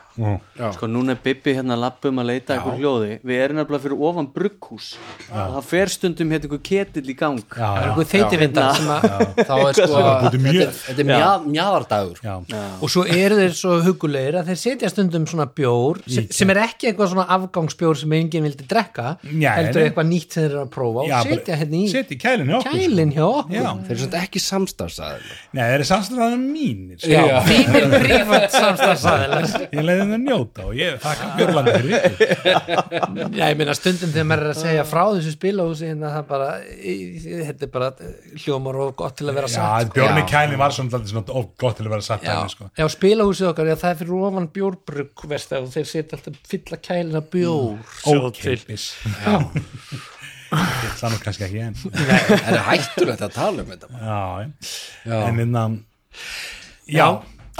Sko 0.76 0.88
núna 0.90 1.14
er 1.16 1.20
Bibbi 1.24 1.54
hérna 1.56 1.76
að 1.76 1.82
lappa 1.84 2.08
um 2.12 2.20
að 2.22 2.28
leita 2.30 2.54
einhver 2.56 2.78
hljóði. 2.80 3.10
Við 3.26 3.42
erum 3.44 3.60
nefnilega 3.60 3.82
fyrir 3.84 4.04
ofan 4.10 4.28
brugghús. 4.34 4.88
Og 5.30 5.54
það 5.56 5.68
fer 5.70 5.92
stundum 5.94 6.30
hérna 6.34 6.48
einhver 6.48 6.62
ketill 6.70 7.10
í 7.10 7.16
gang. 7.18 7.40
Það 7.50 7.76
er 7.80 7.88
einhver 7.90 8.08
þeitivindar 8.10 8.78
sem 8.80 8.90
að 8.94 9.06
þá 9.50 9.54
er 9.60 9.78
sko 9.80 10.00
þetta 10.86 11.00
er- 11.00 11.24
Já, 12.24 12.34
og 12.80 12.92
svo 12.94 13.04
eru 13.06 13.38
þeir 13.40 13.54
svo 13.60 13.76
hugulegir 13.84 14.38
að 14.40 14.50
þeir 14.52 14.60
setja 14.64 14.90
stundum 14.92 15.26
svona 15.30 15.46
bjór 15.56 16.00
sem, 16.06 16.26
sem 16.40 16.50
er 16.54 16.60
ekki 16.66 16.90
eitthvað 16.90 17.12
svona 17.14 17.26
afgangsbjór 17.36 17.98
sem 18.02 18.12
enginn 18.18 18.46
vildi 18.48 18.66
drekka 18.70 19.16
Já, 19.24 19.50
heldur 19.58 19.82
eitthvað 19.88 20.08
nýtt 20.10 20.36
sem 20.36 20.42
þeir 20.44 20.50
eru 20.54 20.62
að 20.64 20.70
prófa 20.76 21.06
Já, 21.10 21.16
og 21.20 21.26
setja 21.30 21.58
hérna 21.60 21.80
í 21.80 21.86
kælinn 22.66 23.14
hjá 23.16 23.24
okkur, 23.26 23.54
sko. 23.64 23.76
þeir 23.86 23.96
eru 23.96 24.02
svona 24.04 24.22
ekki 24.24 24.42
samstarfsaðir 24.46 25.30
Það 27.80 27.94
sko. 27.94 28.00
Já. 28.00 28.00
Þínir 28.00 28.04
prívat 28.04 28.54
samstagsæðilar 28.54 29.44
Ég 29.70 29.84
leiði 29.86 30.04
það 30.04 30.14
að 30.16 30.22
njóta 30.26 30.66
og 30.66 30.74
ég 30.78 30.98
þakka 31.04 31.28
Björlandi 31.38 31.74
fyrir. 31.76 31.96
Já, 33.38 33.44
ég 33.50 33.58
meina 33.60 33.74
stundum 33.78 34.12
þegar 34.14 34.28
maður 34.30 34.44
er 34.46 34.52
að 34.54 34.60
segja 34.60 34.84
frá 34.90 35.02
þessu 35.16 35.32
spilahúsi 35.34 35.90
en 35.94 36.04
það 36.06 36.24
bara, 36.30 36.48
þetta 37.46 37.66
er 37.66 37.72
bara 37.74 37.90
hljómar 38.44 38.80
og 38.84 38.94
gott 39.00 39.16
til 39.20 39.28
að 39.30 39.38
vera 39.40 39.50
Já, 39.50 39.56
satt 39.56 39.94
Björni 39.96 40.24
Já. 40.24 40.28
kælinn 40.34 40.60
var 40.60 40.76
svona, 40.76 41.02
gott 41.60 41.76
til 41.80 41.86
að 41.88 41.92
vera 41.96 42.06
satt 42.10 42.26
Já, 42.26 42.36
sko. 42.52 42.70
já 42.78 42.86
spilahúsið 42.94 43.50
okkar, 43.52 43.70
já, 43.72 43.76
það 43.80 43.94
er 43.94 44.00
fyrir 44.02 44.16
ofan 44.28 44.48
bjórbrugg 44.54 45.26
verst 45.30 45.52
og 45.58 45.68
þeir 45.74 45.88
setja 45.90 46.18
alltaf 46.18 46.38
fylla 46.50 46.80
kælina 46.84 47.22
bjór 47.32 47.80
svo 48.02 48.30
til. 48.36 48.56
Ókeipis 48.56 48.88
Það 50.50 51.12
er 51.14 51.20
kannski 51.22 51.44
ekki 51.46 51.60
enn 51.62 51.76
það 51.78 52.54
er 52.56 52.64
hættulegt 52.66 53.20
að 53.22 53.34
tala 53.36 53.62
um 53.62 53.68
þetta 53.70 53.86
Já, 53.94 54.22
Já. 55.06 55.18
en 55.28 55.38
innan 55.44 55.76
Já, 56.90 57.06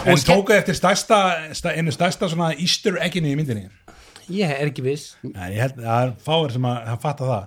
en 0.06 0.16
tókuð 0.24 0.56
eftir 0.56 0.74
stærsta, 0.78 1.18
sta- 1.56 1.74
einu 1.76 1.92
stærsta 1.94 2.28
svona 2.30 2.52
easter 2.56 2.96
egginni 3.04 3.32
í 3.34 3.38
myndinni? 3.38 3.68
Ég 4.30 4.46
er 4.54 4.68
ekki 4.70 4.82
viss. 4.84 5.16
Nei, 5.26 5.50
ég 5.56 5.60
held 5.64 5.78
að 5.80 5.86
það 5.88 6.02
er 6.06 6.12
fáir 6.26 6.52
sem 6.54 6.66
að, 6.70 6.76
að 6.92 7.00
fatta 7.02 7.24
það. 7.30 7.46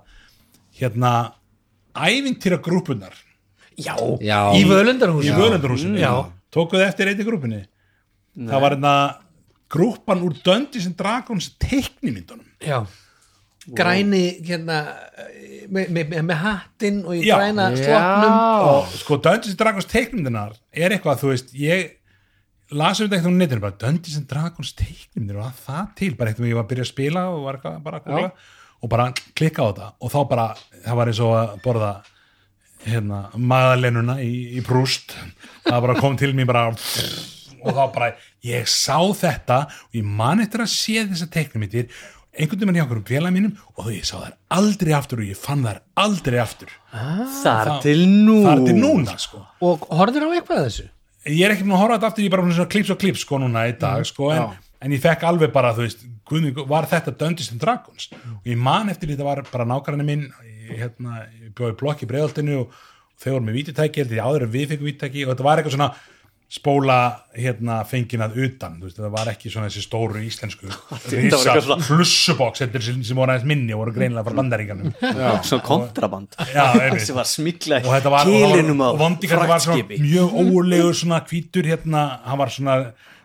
Hérna 0.80 1.12
ævintýra 1.96 2.58
grúpunar 2.66 3.14
Já. 3.78 3.96
Í 4.54 4.64
völundarhúsi 4.70 5.32
í 5.32 5.38
völundarhúsinu 5.38 6.02
Já. 6.02 6.12
tókuð 6.54 6.84
eftir 6.88 7.10
einni 7.10 7.26
grúpunni? 7.26 7.62
Það 8.38 8.62
var 8.66 8.76
hérna 8.76 8.94
grúpan 9.74 10.22
úr 10.26 10.36
Dungeons 10.46 10.92
Dragons 10.98 11.48
teiknimyndunum 11.62 12.46
Já. 12.62 12.84
Græni 13.74 14.26
hérna 14.44 14.82
með, 15.72 15.88
með, 15.96 16.08
með, 16.12 16.22
með 16.28 16.40
hattinn 16.44 17.02
og 17.08 17.16
í 17.16 17.24
Já. 17.26 17.38
græna 17.40 17.70
Já. 17.72 17.82
slopnum 17.86 18.38
og 18.74 18.94
sko 19.00 19.18
Dungeons 19.24 19.58
Dragons 19.62 19.88
teiknimyndunar 19.90 20.58
er 20.74 20.94
eitthvað, 20.98 21.22
þú 21.24 21.32
veist, 21.32 21.54
ég 21.58 21.94
lasum 22.80 23.08
þetta 23.08 23.20
eitthvað 23.20 23.38
á 23.38 23.42
netinu, 23.42 23.64
bara 23.64 23.80
Dungeons 23.84 24.18
and 24.20 24.28
Dragons 24.30 24.74
var 25.34 25.54
það 25.66 25.94
til, 26.00 26.12
bara 26.20 26.34
eitthvað 26.34 26.50
ég 26.50 26.58
var 26.58 26.66
að 26.66 26.72
byrja 26.74 26.88
að 26.88 26.92
spila 26.94 27.28
og 27.34 27.46
var 27.48 27.60
bara 27.84 28.00
að 28.02 28.10
googla 28.10 28.32
og 28.84 28.92
bara 28.92 29.06
klikka 29.38 29.64
á 29.64 29.68
þetta. 29.70 29.92
Og 30.04 30.12
þá 30.12 30.20
bara, 30.30 30.48
það 30.84 31.00
var 31.00 31.12
eins 31.12 31.22
og 31.24 31.36
að 31.40 31.54
borða 31.64 31.92
hérna, 32.88 33.22
maðalennuna 33.40 34.18
í, 34.24 34.34
í 34.58 34.64
brúst 34.66 35.16
það 35.64 35.86
bara 35.86 36.00
kom 36.02 36.18
til 36.20 36.34
mér 36.36 36.50
bara 36.50 36.66
og 36.74 37.72
þá 37.78 37.84
bara, 37.96 38.10
ég 38.44 38.68
sá 38.68 38.98
þetta 39.16 39.62
og 39.88 39.96
ég 39.96 40.04
man 40.04 40.44
eftir 40.44 40.66
að 40.66 40.74
sé 40.74 41.06
þessa 41.08 41.30
teiknimyndir 41.32 41.88
einhvern 42.34 42.64
veginn 42.66 42.80
hjá 42.80 42.86
okkur 42.88 43.00
um 43.00 43.06
félag 43.08 43.36
mínum 43.36 43.54
og 43.78 43.92
ég 43.94 44.08
sá 44.08 44.18
þær 44.18 44.34
aldrei 44.58 44.94
aftur 44.98 45.22
og 45.22 45.30
ég 45.30 45.40
fann 45.40 45.64
þær 45.64 45.80
aldrei 46.02 46.40
aftur. 46.42 46.72
Þar 47.44 47.72
til 47.86 48.00
nú 48.10 48.40
það 48.42 48.54
er 48.56 48.66
til 48.68 48.78
núna. 48.82 49.18
sko. 49.22 49.44
Og 49.64 49.86
horfður 49.94 50.28
á 50.28 50.30
eitthvað 50.34 50.66
þessu 50.68 50.88
ég 51.30 51.44
er 51.46 51.54
ekki 51.54 51.66
búin 51.66 51.76
að 51.78 51.84
horfa 51.84 51.98
þetta 51.98 52.12
aftur, 52.12 52.24
ég 52.24 52.32
er 52.32 52.36
bara 52.38 52.56
að 52.64 52.72
klips 52.74 52.94
og 52.94 53.02
klips 53.02 53.26
sko 53.26 53.40
núna 53.42 53.68
í 53.70 53.76
dag 53.80 54.08
sko, 54.08 54.32
en, 54.36 54.56
en 54.84 54.96
ég 54.96 55.04
fekk 55.04 55.28
alveg 55.30 55.54
bara, 55.56 55.74
þú 55.76 55.86
veist, 55.86 56.08
guðmig, 56.30 56.64
var 56.70 56.90
þetta 56.92 57.16
Dungeons 57.20 57.54
and 57.54 57.62
Dragons? 57.64 58.10
Og 58.42 58.50
ég 58.50 58.60
man 58.60 58.92
eftir 58.92 59.14
þetta 59.14 59.28
var 59.28 59.44
bara 59.52 59.68
nákvæmni 59.70 60.08
minn 60.08 60.26
ég, 60.48 60.74
hérna, 60.82 61.24
ég 61.40 61.54
bjóði 61.56 61.78
blokk 61.80 62.04
í 62.04 62.10
breiðaltinu 62.10 62.64
og, 62.64 62.82
þau 63.24 63.36
voru 63.36 63.46
með 63.48 63.60
vítutæki, 63.60 64.04
heldur 64.04 64.20
ég 64.20 64.28
áður 64.28 64.46
en 64.48 64.54
við 64.54 64.72
fekkum 64.72 64.90
vítutæki 64.90 65.24
og 65.24 65.32
þetta 65.34 65.46
var 65.46 65.60
eitthvað 65.62 65.76
svona 65.78 65.90
spóla 66.54 66.98
hérna 67.34 67.80
fengin 67.90 68.22
að 68.22 68.36
utan. 68.46 68.76
Þú 68.78 68.86
veist, 68.86 69.00
það 69.00 69.14
var 69.16 69.30
ekki 69.32 69.50
svona 69.50 69.70
þessi 69.72 69.84
stóru 69.88 70.20
íslensku 70.22 70.70
risa 71.10 71.78
flussuboks 71.88 72.62
heldur 72.62 72.84
sem, 72.86 73.00
sem 73.06 73.18
voru 73.18 73.34
aðeins 73.34 73.48
minni 73.50 73.74
og 73.74 73.82
voru 73.82 73.96
greinilega 73.96 74.28
frá 74.28 74.38
bandaríkanum 74.38 74.92
Svona 75.50 75.66
kontraband. 75.66 76.38
Sem 77.02 77.18
var 77.18 77.30
smikla 77.30 77.82
og 77.82 77.90
þetta 77.96 78.14
var, 78.14 78.30
kilinum 78.30 78.84
á 78.86 78.90
og 78.92 79.02
vondíkarna 79.02 79.48
var 79.50 79.64
svona 79.64 79.80
fraktskipi. 79.80 80.02
mjög 80.04 80.38
ólegur 80.44 81.00
svona 81.00 81.22
hvítur 81.26 81.70
hérna, 81.74 82.04
hann 82.28 82.42
var 82.44 82.54
svona 82.54 82.80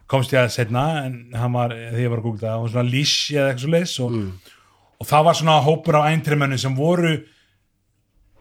komst 0.09 0.33
ég 0.33 0.41
að 0.41 0.55
setna, 0.55 0.85
en 1.05 1.19
hann 1.37 1.53
var 1.53 1.75
þegar 1.77 2.01
ég 2.01 2.15
var 2.15 2.23
að 2.23 2.29
googla, 2.31 2.53
hann 2.55 2.63
var 2.65 2.73
svona 2.73 2.89
lísh 2.89 3.35
eða 3.35 3.51
eitthvað 3.51 3.67
svo 3.67 3.75
leis 3.75 3.99
og, 4.07 4.55
og 4.97 5.11
það 5.11 5.27
var 5.29 5.43
svona 5.43 5.59
hópur 5.67 5.99
af 6.01 6.09
eintrimönnu 6.15 6.61
sem 6.63 6.79
voru 6.79 7.19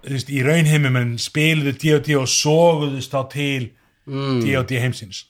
þú 0.08 0.14
veist, 0.16 0.32
í 0.32 0.46
raunheimum 0.48 1.02
en 1.02 1.12
spiluðu 1.20 1.76
D&D 1.76 2.16
og 2.16 2.32
soguðust 2.32 3.12
þá 3.12 3.20
til 3.36 3.68
D&D 4.08 4.80
heimsins. 4.82 5.26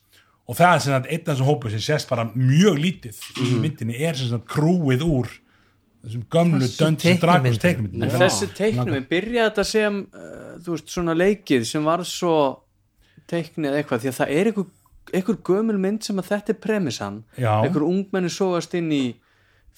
Og 0.48 0.56
það 0.56 0.74
er 0.74 0.80
sem 0.80 0.94
sagt 0.94 1.10
einn 1.12 1.20
af 1.20 1.28
þessum 1.32 1.48
hópur 1.50 1.74
sem 1.74 1.82
sést 1.84 2.08
bara 2.08 2.24
mjög 2.32 2.78
lítið 2.80 3.20
í 3.44 3.50
myndinni 3.60 3.98
er 4.00 4.16
sem 4.16 4.30
sagt 4.30 4.48
krúið 4.48 5.04
úr 5.04 5.28
þessum 6.04 6.24
gömlu 6.32 6.70
Dungeons 6.78 7.10
and 7.10 7.20
Dragons 7.24 7.60
teiknumyndum 7.60 8.06
En 8.06 8.14
þessi 8.22 8.48
teiknum 8.56 9.04
byrjaði 9.10 9.44
þetta 9.50 9.66
sem 9.68 10.00
uh, 10.06 10.56
þú 10.62 10.74
veist 10.76 10.94
svona 10.94 11.16
leikið 11.18 11.66
sem 11.68 11.84
var 11.84 12.04
svo 12.08 12.34
teiknið 13.28 13.76
eitthvað 13.80 14.04
því 14.04 14.10
að 14.12 14.18
það 14.22 14.34
er 14.38 14.50
einhver, 14.50 14.68
einhver 15.12 15.40
gömul 15.50 15.80
mynd 15.82 16.06
sem 16.06 16.20
að 16.22 16.30
þetta 16.32 16.54
er 16.54 16.60
premissan. 16.64 17.22
Einhver 17.36 17.84
ungmenni 17.84 18.32
sógast 18.32 18.76
inn 18.78 18.88
í 18.94 19.02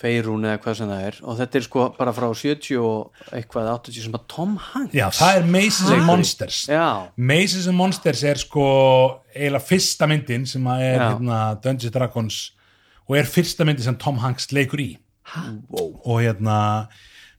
feirún 0.01 0.47
eða 0.49 0.61
hvað 0.63 0.79
sem 0.79 0.91
það 0.91 1.03
er. 1.09 1.19
Og 1.25 1.37
þetta 1.41 1.59
er 1.59 1.67
sko 1.67 1.89
bara 1.99 2.15
frá 2.17 2.29
70 2.31 2.79
og 2.81 3.27
eitthvað 3.37 3.73
80 3.75 4.07
sem 4.07 4.17
að 4.17 4.25
Tom 4.33 4.55
Hanks. 4.71 4.97
Já, 4.97 5.07
það 5.19 5.41
er 5.41 5.51
Maces 5.57 5.93
and 5.97 6.07
Monsters. 6.09 6.63
Já, 6.71 6.89
Maces 7.17 7.69
and 7.71 7.81
Monsters 7.81 8.25
er 8.31 8.41
sko 8.41 8.65
eiginlega 9.35 9.67
fyrsta 9.67 10.09
myndin 10.11 10.49
sem 10.49 10.73
að 10.73 10.87
er 10.89 11.05
hérna, 11.05 11.43
Dungeons 11.61 11.91
and 11.91 11.99
Dragons 11.99 12.41
og 13.11 13.21
er 13.21 13.29
fyrsta 13.29 13.67
myndin 13.69 13.89
sem 13.91 14.01
Tom 14.01 14.21
Hanks 14.25 14.51
leikur 14.55 14.83
í. 14.83 14.91
Wow. 15.71 15.93
og 16.05 16.17
hérna 16.25 16.57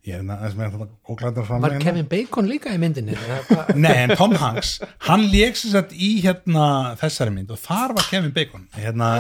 ég 0.05 0.15
er 0.15 0.21
hérna, 0.21 0.37
þess 0.39 1.49
Var 1.61 1.73
Kevin 1.83 2.07
Bacon 2.07 2.47
líka 2.47 2.71
í 2.73 2.79
myndinni? 2.81 3.17
Nei, 3.83 3.97
en 4.05 4.15
Tom 4.15 4.33
Hanks, 4.39 4.77
hann 5.09 5.27
leik 5.33 5.59
sem 5.59 5.73
sagt 5.75 5.91
í 5.93 6.13
hérna 6.23 6.95
þessari 7.01 7.33
mynd 7.35 7.51
og 7.51 7.59
þar 7.61 7.97
var 7.97 8.07
Kevin 8.09 8.31
Bacon. 8.33 8.63
Hérna, 8.77 9.17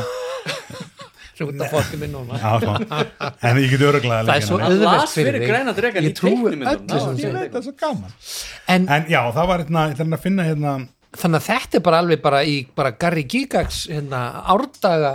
Svo 1.37 1.47
út 1.47 1.61
af 1.63 1.71
fólki 1.71 1.99
minn 2.01 2.11
núna 2.11 2.39
en 3.41 3.59
ég 3.61 3.71
get 3.71 3.83
öruglega 3.87 4.25
Það 4.27 4.35
er 4.35 4.47
svo 4.47 4.57
las 4.61 5.13
fyrir 5.15 5.37
þig. 5.41 5.99
Ég 6.05 6.15
trúi 6.17 6.55
öllu 6.55 7.01
sem 7.01 7.13
ég 7.15 7.21
segir. 7.21 7.35
veit 7.37 7.51
það 7.51 7.59
er 7.61 7.67
svo 7.67 7.75
gaman. 7.79 8.15
En 8.67 8.89
en 8.97 9.05
já, 9.11 9.21
það 9.35 9.51
var 9.51 9.63
hérna, 9.63 9.85
ætla 9.93 10.07
að 10.17 10.25
finna 10.25 10.47
hérna 10.47 10.73
þannig 11.11 11.41
að 11.41 11.47
þetta 11.49 11.77
er 11.79 11.85
bara 11.87 12.01
alveg 12.03 12.23
bara 12.23 12.41
í 12.47 12.57
bara 12.75 12.91
Gary 12.99 13.23
Gigax 13.27 13.85
hérna, 13.91 14.25
árdaga. 14.53 15.13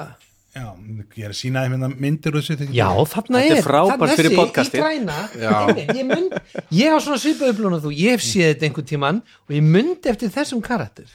Já, 0.57 0.71
ég 1.19 1.25
er 1.27 1.33
að 1.35 1.37
sína 1.37 1.63
þeim 1.67 1.75
hérna 1.77 1.89
myndir 2.01 2.37
og 2.39 2.45
þessu 2.45 2.69
Já, 2.73 2.89
þarna 3.13 3.41
Þetta 3.43 3.53
er 3.53 3.59
er 3.59 3.67
frábært 3.67 3.99
þarna 4.01 4.15
fyrir 4.17 4.37
þessi. 4.57 4.71
Í 4.73 4.81
græna, 4.81 5.17
ég, 5.99 6.07
mynd, 6.09 6.37
ég 6.73 6.97
á 6.97 6.99
svona 7.05 7.21
svipað 7.21 7.53
upplunum 7.53 7.83
þú, 7.85 7.93
ég 7.93 8.17
hef 8.17 8.25
séð 8.25 8.55
þetta 8.55 8.69
einhvern 8.71 8.89
tímann 8.89 9.19
og 9.21 9.53
ég 9.53 9.67
myndi 9.77 10.13
eftir 10.13 10.33
þessum 10.33 10.63
karakter 10.65 11.13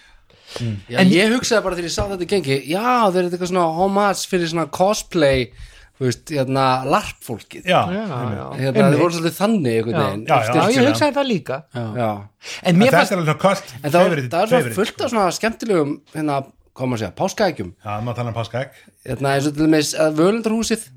Já, 0.59 0.97
En- 0.99 1.11
ég 1.13 1.31
hugsaði 1.35 1.63
bara 1.63 1.75
þegar 1.77 1.87
ég 1.89 1.95
sá 1.95 2.03
þetta 2.11 2.27
gengi 2.31 2.57
já, 2.67 3.11
þeir 3.11 3.21
eru 3.21 3.29
eitthvað 3.31 3.51
svona 3.53 3.67
homage 3.77 4.27
fyrir 4.31 4.49
svona 4.51 4.65
cosplay 4.71 5.51
þú 6.01 6.07
veist, 6.07 6.31
hérna, 6.33 6.65
larpfólkið. 6.89 7.67
Já, 7.69 7.81
Já, 7.93 8.01
einmitt. 8.01 8.37
já, 8.39 8.45
hérna, 8.57 8.85
þeir 8.89 9.01
voru 9.03 9.13
svolítið 9.13 9.35
þannig 9.37 9.75
einhvern 9.77 10.25
Já. 10.25 10.31
Já, 10.31 10.37
já. 10.41 10.53
Já, 10.55 10.71
ég 10.73 10.87
hugsaði 10.89 11.13
það 11.17 11.27
líka. 11.29 11.57
Já. 11.75 12.09
En 12.63 12.71
En 12.71 12.79
mér 12.81 12.87
þetta 12.87 12.97
fannst 12.97 13.11
er 13.11 13.21
alveg 13.21 13.37
kvöld 13.43 13.75
en 13.83 13.91
það, 13.91 14.07
er 14.41 14.47
svona 14.49 14.73
fullt 14.79 15.01
af 15.05 15.11
svona 15.13 15.25
skemmtilegum 15.37 15.91
hérna, 16.15 16.37
hvað 16.73 16.89
maður 16.89 17.03
segja, 17.03 17.13
páskaækjum 17.21 17.69
Já, 17.85 17.91
maður 18.01 18.15
tala 18.17 18.33
um 18.33 18.37
páskaegg. 18.39 18.79
Hérna, 19.05 19.35
eins 19.35 19.47
og 19.47 19.53
til 19.53 19.67
dæmis 19.67 19.91
að 19.93 20.17
völundarhúsið 20.17 20.87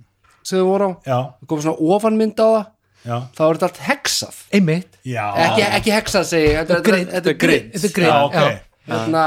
sem 0.44 0.59
þau 0.59 0.64
voru 0.70 0.88
á, 0.88 0.92
Já, 1.05 1.18
það 1.36 1.46
kom 1.52 1.61
svona 1.61 1.76
ofanmynd 1.94 2.40
á 2.40 2.48
það. 2.48 2.66
Já, 3.05 3.16
þá 3.36 3.40
er 3.44 3.59
þetta 3.59 3.68
allt 3.68 3.82
já. 5.05 5.24
Ekki, 5.44 5.64
ekki 5.76 5.92
hexað 5.92 6.24
segi, 6.24 6.55
þetta, 6.57 6.78
er 7.28 7.36
grid 7.44 8.74
Er 8.85 8.99
hérna, 9.07 9.24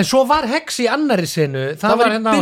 En 0.00 0.04
svo 0.08 0.22
var 0.24 0.46
Hex 0.48 0.78
í 0.80 0.88
annari 0.88 1.26
senu. 1.28 1.66
Það, 1.76 1.82
Það 1.82 1.98
var 2.00 2.14
hérna 2.14 2.32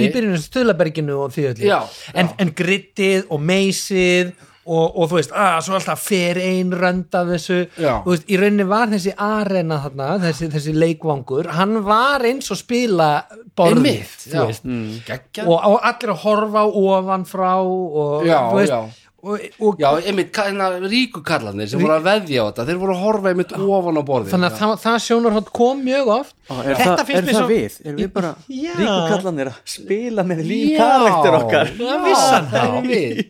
í 0.00 0.08
byrjun 0.14 0.40
Stöðlaberginu 0.40 1.18
og 1.26 1.34
því 1.34 1.46
öllu. 1.50 1.68
En, 2.14 2.30
en 2.40 2.52
grittið 2.56 3.26
og 3.28 3.42
meysið 3.44 4.32
og, 4.64 4.96
og 4.96 5.10
þú 5.10 5.18
veist, 5.18 5.32
að, 5.36 5.58
svo 5.66 5.76
alltaf 5.76 6.02
fer 6.06 6.40
ein 6.40 6.72
rönd 6.72 7.16
af 7.18 7.28
þessu. 7.34 7.58
Já. 7.76 7.98
þú 8.04 8.14
veist, 8.14 8.26
í 8.32 8.40
rauninni 8.40 8.66
var 8.68 8.92
þessi 8.94 9.12
arena 9.26 9.80
þarna, 9.84 10.08
þessi, 10.24 10.48
þessi 10.54 10.74
leikvangur 10.78 11.50
hann 11.58 11.78
var 11.84 12.24
eins 12.24 12.48
og 12.54 12.60
spila 12.60 13.10
borðið, 13.56 13.76
Einmitt, 13.76 14.18
þú 14.24 14.46
veist. 14.48 14.68
Geggjað. 15.10 15.50
Og, 15.52 15.68
og 15.68 15.88
allir 15.90 16.14
að 16.14 16.22
horfa 16.24 16.64
ofan 16.84 17.28
frá 17.28 17.50
og, 17.60 18.24
Já, 18.24 18.38
þú 18.48 18.60
veist, 18.62 18.72
já. 18.72 19.03
Og, 19.24 19.44
og 19.64 19.80
Já, 19.82 19.88
einmitt, 20.08 20.30
hérna 20.36 20.66
ríku 20.84 21.22
kallarnir 21.26 21.68
sem 21.72 21.80
voru 21.82 21.94
að 21.96 22.06
veðja 22.08 22.44
á 22.44 22.46
þetta, 22.50 22.66
þeir 22.68 22.80
voru 22.82 22.94
að 22.96 23.02
horfa 23.04 23.30
einmitt 23.32 23.54
ofan 23.56 24.00
á 24.00 24.02
borðið 24.10 24.32
þannig 24.34 24.50
að 24.50 24.58
það, 24.60 24.72
það 24.84 24.98
sjónarhótt 25.06 25.52
kom 25.58 25.84
mjög 25.86 26.10
oft 26.18 26.34
Á, 26.44 26.54
Er, 26.60 26.74
það, 26.76 26.98
er 27.00 27.08
mér 27.08 27.28
það 27.30 27.38
svo- 27.38 27.48
við? 27.52 27.76
Er 27.88 27.94
við 28.00 28.10
bara 28.18 28.32
Já. 28.64 28.72
ríkukallanir 28.80 29.50
að 29.52 29.60
spila 29.74 30.24
með 30.28 30.42
líf 30.50 30.74
Já. 30.74 30.80
karakter 30.82 31.38
okkar? 31.38 31.72
Vissan 32.04 32.50
það 32.52 32.74
það 32.74 32.74
er 32.74 32.90
við 32.90 33.22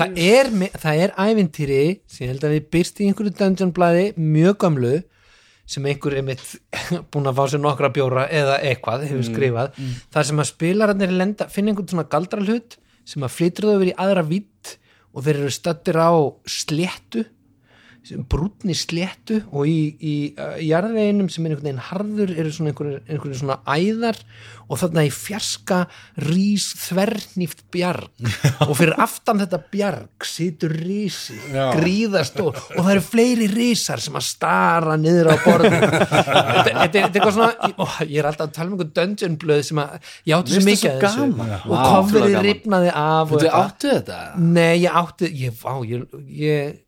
það 0.00 0.18
er, 0.24 0.50
það 0.82 1.04
er 1.04 1.14
ævintýri 1.28 1.82
sem 2.10 2.24
ég 2.26 2.32
held 2.34 2.48
að 2.48 2.56
við 2.58 2.66
byrst 2.74 2.98
í 3.04 3.06
einhverju 3.12 3.36
dungeon 3.38 3.72
blaði 3.76 4.08
mjög 4.18 4.58
gamlu 4.66 4.96
sem 5.68 5.84
einhver 5.84 6.14
er 6.16 6.24
mitt 6.24 6.42
búin 7.12 7.28
að 7.28 7.38
fá 7.38 7.44
sér 7.52 7.60
nokkra 7.60 7.90
bjóra 7.92 8.22
eða 8.32 8.54
eitthvað 8.64 9.02
hefur 9.10 9.26
skrifað 9.26 9.74
þar 10.14 10.28
sem 10.30 10.38
að 10.40 10.46
spilararnir 10.48 11.10
lenda, 11.12 11.46
finna 11.52 11.74
einhvern 11.74 11.90
svona 11.92 12.06
galdra 12.08 12.40
hlut 12.40 12.78
sem 13.08 13.24
að 13.24 13.34
flytur 13.36 13.66
þau 13.68 13.74
yfir 13.78 13.90
í 13.92 13.96
aðra 14.00 14.24
vitt 14.30 14.74
og 15.18 15.24
þeir 15.26 15.40
eru 15.40 15.50
stöttir 15.50 15.98
á 15.98 16.14
sléttu 16.46 17.24
brúnni 18.30 18.76
sléttu 18.76 19.42
og 19.52 19.68
í, 19.68 19.80
í 19.98 20.14
uh, 20.34 20.56
jarðveginum 20.62 21.28
sem 21.32 21.46
er 21.46 21.54
einhvern 21.54 21.68
veginn 21.68 21.84
harður 21.90 22.34
eru 22.34 22.54
svona 22.54 22.72
einhverjir, 22.72 23.02
einhverjir 23.08 23.40
svona 23.42 23.58
æðar 23.68 24.20
og 24.68 24.80
þarna 24.82 25.04
í 25.08 25.10
fjarska 25.12 25.78
rís 26.26 26.66
þvernýft 26.76 27.64
bjarg. 27.72 28.10
Og 28.68 28.74
fyrir 28.76 28.94
aftan 29.00 29.40
þetta 29.40 29.60
bjarg 29.72 30.26
situr 30.28 30.74
rísi, 30.76 31.36
gríðastór 31.48 32.56
og 32.58 32.76
það 32.76 32.90
eru 32.92 33.04
fleiri 33.04 33.46
rísar 33.50 34.02
sem 34.02 34.16
að 34.18 34.26
stara 34.26 34.96
niður 35.00 35.30
á 35.32 35.36
borðin 35.40 35.76
þetta, 36.66 36.82
er 36.82 36.98
eitthvað 37.06 37.32
svona 37.38 37.70
ó, 37.72 37.86
ég 38.04 38.18
er 38.20 38.28
alltaf 38.28 38.48
að 38.48 38.54
tala 38.58 38.68
um 38.68 38.76
einhver 38.76 38.90
dungeon 38.98 39.38
blöð 39.40 39.62
sem 39.70 39.80
að 39.82 40.12
ég 40.28 40.36
átti 40.36 40.56
svo 40.56 40.64
mikið 40.66 40.82
svo 40.82 40.98
þessu. 41.06 41.28
og 41.68 42.12
gaman. 42.12 42.38
ripnaði 42.48 42.92
af 42.92 43.32
Þú 43.32 43.54
áttu 43.62 43.94
þetta? 43.94 44.20
Nei, 44.42 44.74
ég 44.84 45.00
átti 45.02 45.32
ég, 45.44 45.56
vá, 45.62 45.72
ég, 45.88 46.04
ég, 46.42 46.78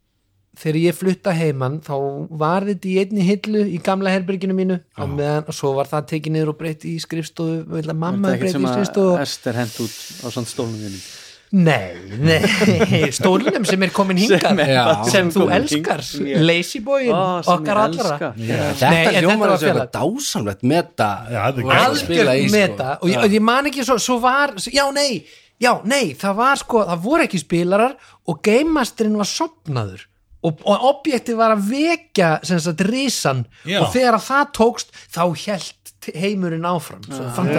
þegar 0.60 0.78
ég 0.82 0.96
flutta 0.98 1.32
heimann 1.36 1.78
þá 1.84 1.94
var 2.42 2.66
þetta 2.68 2.90
í 2.90 2.98
einni 3.02 3.24
hillu 3.26 3.64
í 3.66 3.80
gamla 3.84 4.12
herbyrginu 4.14 4.56
mínu. 4.56 4.76
Á 5.00 5.04
meðan, 5.08 5.48
og 5.48 5.56
svo 5.56 5.72
var 5.78 5.88
það 5.90 6.10
tekið 6.12 6.36
niður 6.36 6.52
og 6.54 6.60
breytt 6.60 6.84
í 6.88 6.98
skrifstofu. 7.02 7.62
Vil 7.70 7.86
að 7.88 7.96
mamma 7.96 8.28
Það 8.28 8.36
er 8.36 8.44
breytt 8.44 8.44
ekkert 8.44 8.52
í 8.52 8.58
sem 8.58 8.68
að 8.68 8.78
skrifstofu. 8.78 9.16
Ester 9.24 9.60
hent 9.62 9.80
út 9.86 9.98
á 10.20 10.26
svona 10.28 10.52
stólnum 10.54 10.78
þínum? 10.84 11.02
Nei, 11.50 11.96
nei, 12.22 13.08
stólunum 13.18 13.64
sem 13.66 13.82
er 13.82 13.90
komin 13.90 14.20
hingað. 14.22 14.44
Sem 14.44 14.60
er 14.62 14.68
Já. 14.70 14.84
sem 15.10 15.30
þú 15.34 15.46
elskar 15.56 16.02
hingað. 16.06 16.44
Lazy 16.46 16.80
boyin 16.86 17.10
Ó, 17.10 17.22
sem 17.42 17.56
okkar 17.56 17.80
allra. 17.88 18.18
en 18.30 18.44
Þetta 18.46 18.90
þessu 19.08 19.32
eitthvað 19.32 19.64
félagt. 19.64 19.96
dásamlegt 19.96 20.62
meta. 20.70 21.08
Er 21.26 21.40
að 21.42 21.58
í, 21.58 22.44
sko. 22.44 22.54
meta. 22.54 22.92
Og 23.02 23.10
ég, 23.10 23.26
ég 23.34 23.42
man 23.42 23.66
ekki 23.72 23.82
svo, 23.88 23.98
svo 23.98 24.20
var 24.22 24.54
já 24.62 24.84
nei, 24.94 25.24
já 25.58 25.72
nei. 25.90 26.12
Það 26.20 26.38
var 26.38 26.62
sko, 26.62 26.84
það 26.92 27.02
voru 27.08 27.26
ekki 27.26 27.42
spilarar 27.42 27.98
og 28.30 28.38
gamemasterinn 28.46 29.18
var 29.18 29.32
sopnaður 29.32 30.06
og, 30.46 30.62
og 30.64 30.86
objektið 30.94 31.36
var 31.40 31.54
að 31.56 31.66
vekja 31.70 32.30
sem 32.46 32.60
sagt 32.62 32.80
risan. 32.88 33.44
Já. 33.68 33.80
og 33.84 33.92
þegar 33.94 34.18
að 34.18 34.26
það 34.28 34.50
tókst 34.60 34.94
þá 35.12 35.22
held 35.44 35.76
heimurinn 36.16 36.64
áfram. 36.64 37.02
Heimurinn 37.12 37.58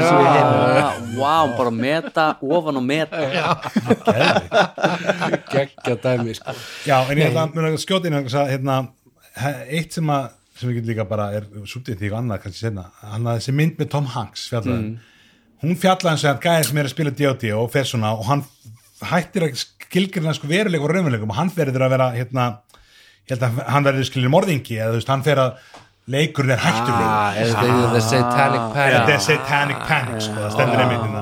Ah, 0.81 0.95
Vá, 1.13 1.35
bara 1.57 1.71
meta 1.75 2.27
ofan 2.41 2.79
og 2.81 2.85
meta. 2.87 3.21
Geggja 5.51 5.95
dæmi 6.01 6.33
sko. 6.37 6.55
Já, 6.87 6.97
en 7.05 7.17
ég 7.21 7.29
ætla 7.29 7.45
að 7.47 7.69
að 7.69 7.79
skjóta 7.83 8.09
inn 8.09 8.17
að 8.17 8.37
hérna, 8.49 8.77
eitt 9.69 9.97
sem 9.97 10.09
að 10.13 10.29
sem 10.61 10.69
við 10.69 10.77
getum 10.77 10.91
líka 10.91 11.05
bara 11.09 11.29
er 11.37 11.45
sútið 11.69 12.01
því 12.01 12.09
og 12.11 12.17
annað 12.19 12.41
kannski 12.43 12.61
senna, 12.67 12.83
hann 13.01 13.25
að 13.29 13.39
þessi 13.39 13.53
mynd 13.57 13.79
með 13.81 13.87
Tom 13.95 14.09
Hanks 14.13 14.43
fjallaði, 14.51 14.89
hún 15.63 15.77
fjallaði 15.81 16.11
eins 16.11 16.25
og 16.25 16.29
hann 16.31 16.43
gæði 16.43 16.67
sem 16.67 16.81
er 16.81 16.89
að 16.89 16.93
spila 16.93 17.13
D.O.D. 17.17 17.53
og 17.57 17.71
fer 17.73 17.87
svona 17.89 18.11
og 18.17 18.27
hann 18.27 18.43
hættir 19.09 19.47
að 19.47 19.55
skilgrina 19.63 20.35
sko 20.37 20.49
veruleik 20.51 20.83
og 20.85 20.91
raunveruleikum 20.93 21.33
og 21.33 21.39
hann 21.39 21.49
verður 21.55 21.87
að 21.87 21.93
vera 21.95 22.09
hérna, 22.13 22.45
ég 23.31 23.37
held 23.39 23.45
að 23.47 23.61
hann 23.71 23.85
verður 23.87 24.07
skilir 24.09 24.31
morðingi 24.33 24.75
eða 24.77 24.91
þú 24.91 24.99
veist, 24.99 25.11
hann 25.13 25.23
fer 25.23 25.39
að 25.39 25.51
leikurinn 26.11 26.51
er 26.55 26.61
hættulegur. 26.61 27.07
ah, 27.07 27.37
er 27.37 27.51
þetta 27.51 27.67
í 27.71 27.91
The 27.93 28.01
Satanic 28.07 28.63
Panic. 28.75 29.11
Er 29.15 29.19
satanic 29.23 29.83
panic 29.87 30.25
sko, 30.25 30.35
það 30.35 30.55
stendur 30.55 30.83
einmitt 30.83 31.03
hérna. 31.05 31.21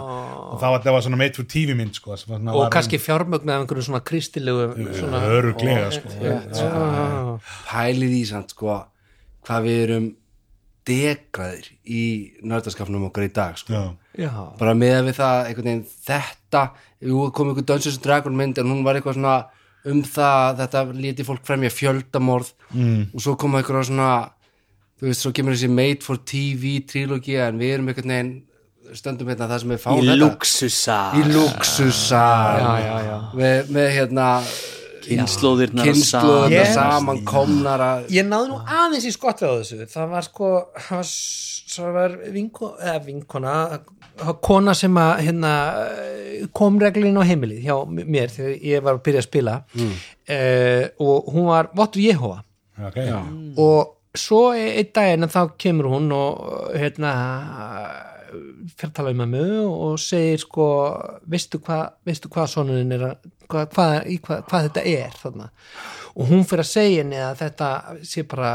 Og 0.49 0.55
þá 0.57 0.63
var 0.65 0.79
þetta 0.79 0.93
var 0.95 1.03
svona 1.05 1.19
made 1.21 1.37
for 1.37 1.49
TV 1.53 1.75
mynd 1.77 1.93
sko, 1.99 2.15
sem 2.17 2.31
var 2.33 2.39
svona- 2.39 2.55
og 2.57 2.71
kannski 2.73 2.97
fjármögnu 2.97 3.53
af 3.53 3.61
einhverju 3.61 3.85
svona 3.85 4.01
kristilegu 4.01 4.63
svona, 4.97 5.19
öruglega 5.35 5.91
sko, 5.93 6.09
ah, 6.65 7.51
pælið 7.69 8.15
í 8.17 8.23
samt 8.25 8.55
sko 8.55 8.79
hvað 9.45 9.67
við 9.67 9.83
erum 9.83 10.07
degraðir 10.89 11.69
í 11.85 12.03
nördaskapnum 12.41 13.05
okkar 13.09 13.27
í 13.27 13.33
dag 13.33 13.57
sko. 13.61 13.95
bara 14.57 14.73
með 14.73 15.11
við 15.11 15.19
það 15.19 15.85
þetta, 16.07 16.63
jú 17.05 17.31
kom 17.31 17.49
einhver 17.51 17.65
Dungeons 17.65 17.97
and 17.97 18.03
Dragon 18.03 18.35
mynd 18.35 18.57
en 18.57 18.65
hún 18.65 18.83
var 18.83 18.95
eitthvað 18.95 19.19
svona 19.19 19.45
um 19.87 20.01
það, 20.03 20.59
þetta 20.59 20.83
lítið 20.97 21.29
fólk 21.29 21.45
fremja 21.47 21.71
fjöldamorð 21.71 22.51
mm. 22.73 23.01
og 23.13 23.23
svo 23.23 23.35
koma 23.39 23.61
einhverja 23.61 23.89
svona 23.89 24.11
þú 24.99 25.07
veist, 25.07 25.23
svo 25.23 25.31
kemur 25.35 25.55
þessi 25.55 25.71
Made 25.71 26.03
for 26.05 26.19
TV 26.27 26.79
trilógia 26.89 27.47
en 27.47 27.61
við 27.61 27.77
erum 27.77 27.91
einhvern 27.91 28.15
veginn 28.15 28.33
stöndum 28.97 29.29
hérna 29.29 29.47
það 29.51 29.63
sem 29.63 29.71
við 29.73 29.81
fáum 29.83 30.01
Í 30.01 30.03
þetta 30.07 30.19
luxusa 30.19 30.99
í 31.15 31.23
luxusa 31.29 32.25
já. 32.59 33.15
Með, 33.37 33.71
með 33.75 33.89
hérna 33.95 34.27
Kynnslóðirnar 35.09 35.89
kynnslóðina 35.89 36.49
Yes. 36.53 36.73
saman 36.77 37.21
komnar 37.27 37.83
að 37.85 38.09
ég 38.15 38.27
náði 38.27 38.51
nú 38.51 38.59
aðeins 38.65 39.07
í 39.09 39.13
skottið 39.15 39.49
á 39.49 39.53
þessu. 39.59 39.87
Það 39.93 40.09
var 40.13 40.27
sko 40.27 40.51
það 41.69 41.93
var, 41.95 42.17
vinko, 42.33 42.73
eða 42.81 42.99
vinkona 43.05 43.55
kona 44.43 44.73
sem 44.75 44.95
að 44.99 45.21
hérna, 45.27 45.53
kom 46.55 46.79
reglin 46.81 47.19
á 47.19 47.23
heimilið 47.23 47.61
hjá 47.63 47.75
mér 47.87 48.33
þegar 48.33 48.65
ég 48.71 48.83
var 48.83 48.97
að 48.97 49.03
byrja 49.07 49.23
að 49.23 49.27
spila. 49.29 49.55
Mm. 49.75 49.95
og 50.99 51.31
hún 51.33 51.47
var 51.49 51.69
Votur 51.75 52.03
Jehova. 52.03 52.43
Ok, 52.79 52.99
og 53.59 53.95
svo 54.15 54.51
einn 54.55 54.91
daginn 54.95 55.27
þá 55.29 55.41
kemur 55.59 55.89
hún 55.93 56.11
og 56.15 56.69
hérna 56.77 57.13
fyrir 58.29 58.89
að 58.89 58.95
tala 58.99 59.13
um 59.13 59.21
mömmu 59.23 59.43
og 59.69 59.99
segir 60.01 60.41
sko 60.41 60.67
veistu 61.29 61.61
hvað 61.63 61.85
veistu 62.07 62.31
hvað 62.33 62.51
sonurinn 62.53 62.95
er 62.95 63.05
að 63.09 63.29
hvað, 63.49 64.07
í 64.09 64.19
hvað, 64.21 64.45
þetta 64.69 64.85
er 64.85 65.17
þarna? 65.17 65.49
Og 66.19 66.29
hún 66.29 66.45
fyrir 66.47 66.65
að 66.65 66.71
segja 66.71 67.03
henni 67.03 67.19
að 67.23 67.41
þetta 67.43 67.69
sé 68.05 68.25
bara 68.29 68.53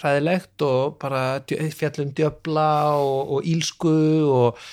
ræðilegt 0.00 0.64
og 0.66 0.96
bara 1.00 1.24
fjallum 1.48 2.14
djöfla 2.16 2.70
og, 3.00 3.34
og 3.36 3.50
ílsku 3.50 3.98
og, 4.28 4.64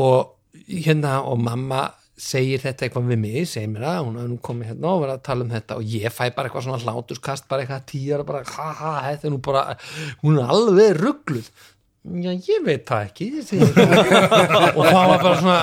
og 0.00 0.64
hérna 0.68 1.20
og 1.28 1.38
mamma 1.44 1.86
segir 2.14 2.62
þetta 2.62 2.86
eitthvað 2.86 3.08
við 3.10 3.20
mig, 3.24 3.38
segir 3.50 3.70
mér 3.72 3.86
það 3.88 4.00
hún 4.06 4.18
er 4.22 4.28
nú 4.30 4.36
komið 4.42 4.68
hérna 4.70 4.90
og 4.92 5.00
verið 5.02 5.16
að 5.16 5.24
tala 5.26 5.44
um 5.44 5.50
þetta 5.50 5.78
og 5.80 5.94
ég 5.94 6.14
fæ 6.14 6.22
bara 6.36 6.48
eitthvað 6.48 6.66
svona 6.68 6.82
hláturskast 6.84 7.48
bara 7.50 7.64
eitthvað 7.64 7.86
tíjar 7.90 8.22
og 8.22 8.28
bara, 8.28 8.42
ha 8.54 8.68
ha, 8.78 8.92
þetta 9.08 9.26
er 9.26 9.34
nú 9.34 9.40
bara 9.42 9.64
hún 10.22 10.38
er 10.38 10.52
alveg 10.54 11.00
ruggluð 11.00 11.50
já, 12.04 12.30
ég 12.48 12.64
veit 12.66 12.84
það 12.88 13.08
ekki 13.08 13.30
og 14.76 14.84
það 14.84 15.08
var 15.08 15.18
bara 15.22 15.38
svona 15.40 15.58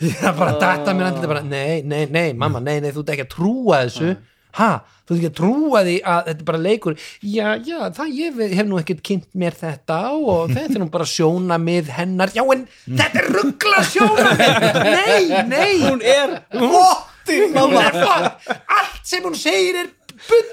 það 0.22 0.38
bara 0.38 0.56
datta 0.60 0.94
mér 0.96 1.10
andlið 1.10 1.30
bara, 1.34 1.44
nei, 1.44 1.82
nei, 1.84 2.04
nei, 2.08 2.30
mamma, 2.32 2.60
nei, 2.64 2.78
nei, 2.80 2.92
þú 2.94 3.02
ert 3.04 3.14
ekki 3.14 3.26
að 3.26 3.32
trúa 3.34 3.80
þessu. 3.84 4.14
Ha, 4.58 4.68
þú 5.06 5.14
ert 5.14 5.18
ekki 5.20 5.28
að 5.28 5.34
trúa 5.38 5.82
því 5.86 5.96
að 6.10 6.22
þetta 6.30 6.42
er 6.42 6.46
bara 6.48 6.60
leikur, 6.64 6.96
já, 7.22 7.44
já, 7.68 7.76
það 7.98 8.14
ég 8.16 8.40
hef 8.56 8.70
nú 8.70 8.80
ekkert 8.80 9.02
kynnt 9.06 9.28
mér 9.42 9.58
þetta 9.60 9.98
og 10.16 10.50
þetta 10.56 10.72
er 10.78 10.82
nú 10.82 10.88
bara 10.94 11.08
sjóna 11.12 11.60
mið 11.60 11.92
hennar. 11.98 12.32
Já, 12.34 12.42
en 12.56 12.64
þetta 12.88 13.22
er 13.22 13.30
ruggla 13.36 13.84
sjóna 13.90 14.32
nei, 14.88 15.44
nei. 15.52 15.70
Hún 15.84 16.00
er 16.00 16.36
votti, 16.56 17.42
hún 17.52 17.76
er 17.76 18.00
vott 18.00 18.50
allt 18.80 19.04
sem 19.06 19.24
hún 19.26 19.36
segir 19.38 19.82
er 19.84 19.92
bull! 20.28 20.46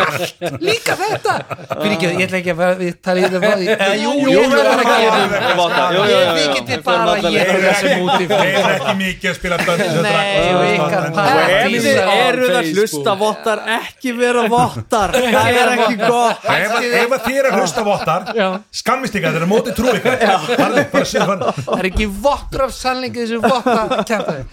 Allt, 0.00 0.42
líka 0.68 0.94
þetta! 1.00 1.34
Fyrir 1.70 1.94
ekki, 1.96 2.06
ég 2.10 2.24
ætla 2.26 2.38
ekki 2.40 2.52
að 2.54 2.60
við 2.80 2.92
tala 3.04 3.18
í 3.20 3.24
þetta 3.24 3.38
uh, 3.50 3.94
jú, 4.00 4.12
jú, 4.20 4.28
ég 4.30 4.38
ætla 4.46 4.62
bara 4.70 4.82
að 4.82 4.88
gera 5.00 5.18
ég 6.10 6.28
við 6.36 6.46
geti 6.56 6.78
bara 6.86 7.14
að 7.14 7.28
gera 7.34 7.54
þessum 7.64 8.04
út 8.06 8.14
í 8.14 8.28
þeir 8.30 8.46
eru 8.50 8.72
ekki 8.76 8.94
mikið 9.00 9.28
að 9.30 9.36
spila 9.40 9.56
Dungeons 9.60 9.94
and 9.94 10.04
Nei, 10.06 10.12
Dragons 10.14 10.50
og 10.50 10.64
ykkar 10.74 11.04
En- 11.10 11.14
par- 11.16 11.28
Og 11.30 11.36
ef 11.40 11.62
þið 11.64 11.74
Dísa- 11.80 12.04
eru 12.26 12.44
það. 12.50 12.70
hlusta 12.74 13.12
vottar 13.20 13.58
ekki 13.80 14.10
vera 14.20 14.42
vottar. 14.50 15.10
Það 15.20 15.48
er 15.60 15.72
ekki 15.74 15.96
gott. 16.00 16.44
Ef 16.50 16.74
að- 16.76 16.88
ef 17.00 17.14
að 17.16 17.24
þér 17.28 17.48
er 17.50 17.56
hlusta 17.60 17.82
vottar 17.86 18.30
Já. 18.36 18.48
skammist 18.80 19.14
ekki 19.18 19.26
að 19.26 19.32
þeir 19.36 19.42
eru 19.42 19.50
mótið 19.50 19.72
trú 19.78 19.88
farðu. 20.60 20.84
það 21.64 21.78
er 21.80 21.88
ekki 21.90 22.06
vottur 22.28 22.66
af 22.66 22.72
sannleika 22.76 23.20
þessu 23.24 23.40
votta 23.44 24.04
kæmtaði 24.08 24.44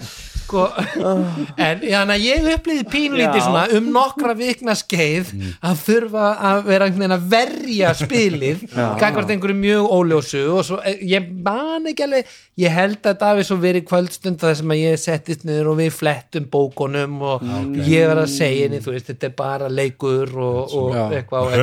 sko 0.47 0.65
en 0.77 1.83
þannig 1.83 2.15
að 2.15 2.25
ég 2.25 2.49
upplýði 2.55 2.87
pínlítið 2.91 3.43
svona 3.43 3.65
um 3.77 3.91
nokkra 3.93 4.35
vikna 4.37 4.75
skeið 4.77 5.33
að 5.61 5.83
þurfa 5.85 6.27
að 6.51 6.61
vera 6.71 6.89
að 7.17 7.29
verja 7.31 7.93
spilið 7.97 8.65
gagvart 8.73 9.31
einhverju 9.33 9.57
mjög 9.57 9.91
óljósu 9.97 10.43
og 10.55 10.65
svo, 10.67 10.79
eh, 10.83 11.01
ég 11.07 11.27
man 11.43 11.87
ekki 11.91 12.07
alveg 12.07 12.31
ég 12.57 12.73
held 12.73 12.99
að 13.05 13.19
það 13.21 13.33
hafi 13.33 13.45
svo 13.47 13.57
verið 13.61 13.85
kvöldstund 13.89 14.39
þar 14.41 14.55
sem 14.57 14.71
að 14.73 14.79
ég 14.81 15.01
settist 15.01 15.43
niður 15.45 15.71
og 15.73 15.77
við 15.81 15.91
flettum 15.93 16.47
bókunum 16.53 17.19
og 17.21 17.43
ég 17.85 18.07
var 18.09 18.21
að 18.23 18.31
segja 18.33 18.65
henni, 18.65 18.79
þú 18.81 18.95
veist, 18.95 19.09
þetta 19.11 19.27
er 19.29 19.35
bara 19.37 19.69
leikur 19.69 20.31
og, 20.33 20.73
og 20.77 20.95
Já. 20.95 21.03
eitthvað 21.19 21.45
og 21.45 21.53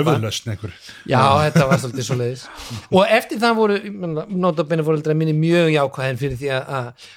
eitthvað. 0.55 0.76
Já, 1.11 1.22
þetta 1.47 1.66
var 1.70 1.82
svolítið 1.82 2.07
svo 2.09 2.18
leiðis 2.20 2.45
og 2.97 3.14
eftir 3.18 3.43
það 3.43 3.59
voru 3.59 3.80
notabene 4.45 4.87
fóreldra 4.87 5.16
minni 5.18 5.35
mjög 5.39 5.72
jákvæðin 5.74 6.20
fyrir 6.22 6.41
því 6.45 6.53
að, 6.61 7.09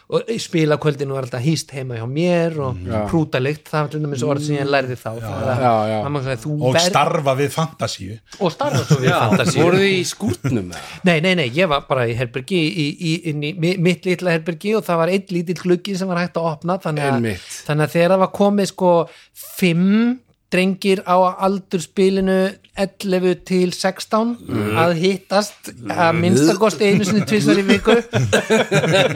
spila 0.47 0.79
kvöldinu 0.81 1.13
var 1.17 1.27
alltaf 1.27 1.45
hýst 1.57 1.73
heima 1.75 1.97
hjá 1.97 2.05
mér 2.07 2.55
og 2.61 2.77
Já. 2.85 2.99
hrútalikt, 3.09 3.65
það 3.67 3.81
var 3.81 3.91
til 3.95 4.01
dæmis 4.05 4.23
orð 4.29 4.45
sem 4.45 4.59
ég 4.59 4.69
lærði 4.69 4.97
þá 5.01 5.09
já, 5.17 5.31
já, 5.65 5.73
já. 5.91 6.35
Þú 6.45 6.53
og 6.61 6.75
ver, 6.77 6.85
starfa 6.85 7.33
við 7.41 7.49
fantasíu 7.57 8.17
og 8.39 8.53
starfa 8.53 8.83
svo 8.85 8.99
við 9.01 9.15
fantasíu 9.17 9.63
voruð 9.65 9.83
þið 9.87 9.95
í 9.97 10.03
skúrtnum 10.13 10.69
eða? 10.71 10.83
Nei, 11.09 11.17
nei, 11.25 11.33
nei, 11.41 11.47
ég 11.57 11.67
var 11.73 11.83
bara 11.89 12.05
í 12.07 12.13
herbergi 12.19 12.61
í, 12.61 12.85
í, 12.93 13.15
inn 13.33 13.41
í 13.43 13.51
mi- 13.57 13.75
mitt 13.89 14.05
litla 14.05 14.35
herbergi 14.37 14.75
og 14.77 14.85
það 14.85 15.01
var 15.01 15.13
einn 15.17 15.33
lítill 15.33 15.57
gluggi 15.65 15.97
sem 15.97 16.07
var 16.13 16.21
hægt 16.23 16.37
að 16.37 16.51
opna 16.53 16.77
þannig 16.85 17.09
að, 17.09 17.27
þannig 17.67 17.87
að 17.89 17.97
þegar 17.97 18.13
það 18.15 18.23
var 18.27 18.31
komið 18.37 18.71
sko 18.75 18.93
fimm 19.33 20.19
drengir 20.53 21.01
á 21.03 21.17
aldurspilinu 21.43 22.37
11 22.77 23.39
til 23.47 23.71
16 23.73 24.35
að 24.77 24.93
hittast 25.01 25.71
að 25.91 26.19
minnstakosti 26.21 26.91
einu 26.91 27.07
sinni 27.07 27.25
tvisar 27.27 27.59
í 27.59 27.65
viku. 27.67 27.95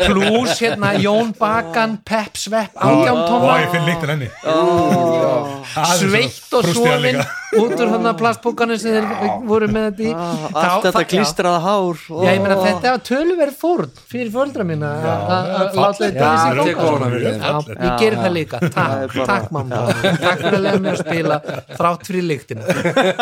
Pluss 0.08 0.60
hérna 0.64 0.96
Jón 1.00 1.32
Bakan 1.38 2.00
Pep 2.06 2.40
Svepp 2.42 2.76
átján 2.76 3.16
og 3.16 3.30
tóma 3.30 3.60
ég 3.62 3.72
finn 3.76 3.88
líktin 3.88 4.16
henni 4.16 4.32
sveitt 6.02 6.58
og 6.58 6.68
svolin 6.74 7.22
út 7.60 7.74
úr 7.76 7.90
hann 7.92 8.06
að 8.08 8.18
plastbókanu 8.22 8.76
sem 8.80 8.94
þeir 8.96 9.32
voru 9.50 9.68
með 9.72 9.88
þetta 9.90 10.04
í. 10.06 10.12
Allt 10.16 10.56
Þá- 10.56 10.86
þetta 10.86 11.02
klístraða 11.12 11.60
hár 11.66 11.98
Já, 12.08 12.32
ég 12.36 12.42
meina 12.46 12.58
þetta 12.62 12.94
var 12.96 13.02
töluverð 13.10 13.58
fórn 13.60 13.92
fyrir 14.12 14.32
fóldra 14.32 14.66
mína 14.68 14.92
að 15.02 15.76
láta 15.82 16.06
þetta 16.06 16.30
í 16.32 16.38
sig 16.42 16.76
þeim. 16.80 17.76
ég 17.82 17.98
gerir 18.00 18.18
það 18.22 18.34
líka, 18.38 18.62
Það 18.62 18.96
er 19.02 19.08
takk, 19.08 19.18
bara- 19.18 19.28
takk 19.32 19.52
mamma. 19.52 19.82
Takk 20.22 20.40
fyrir 20.46 20.58
að 20.58 20.64
lega 20.68 20.80
mig 20.86 20.92
að 20.94 21.02
spila 21.04 21.40
þrátt 21.82 22.08
fyrir 22.12 22.26
líktinu 22.30 22.64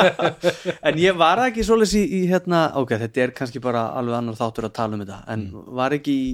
En 0.89 1.01
ég 1.01 1.17
var 1.19 1.41
ekki 1.47 1.65
svoleiðis 1.65 1.95
í, 1.99 2.03
í 2.19 2.21
hérna, 2.29 2.63
ok, 2.79 2.95
þetta 3.05 3.23
er 3.25 3.33
kannski 3.37 3.61
bara 3.63 3.87
alveg 3.99 4.19
annar 4.19 4.37
þáttur 4.39 4.69
að 4.69 4.75
tala 4.77 4.97
um 4.97 5.03
þetta, 5.03 5.19
en 5.33 5.47
var 5.79 5.95
ekki 5.97 6.13
í, 6.13 6.29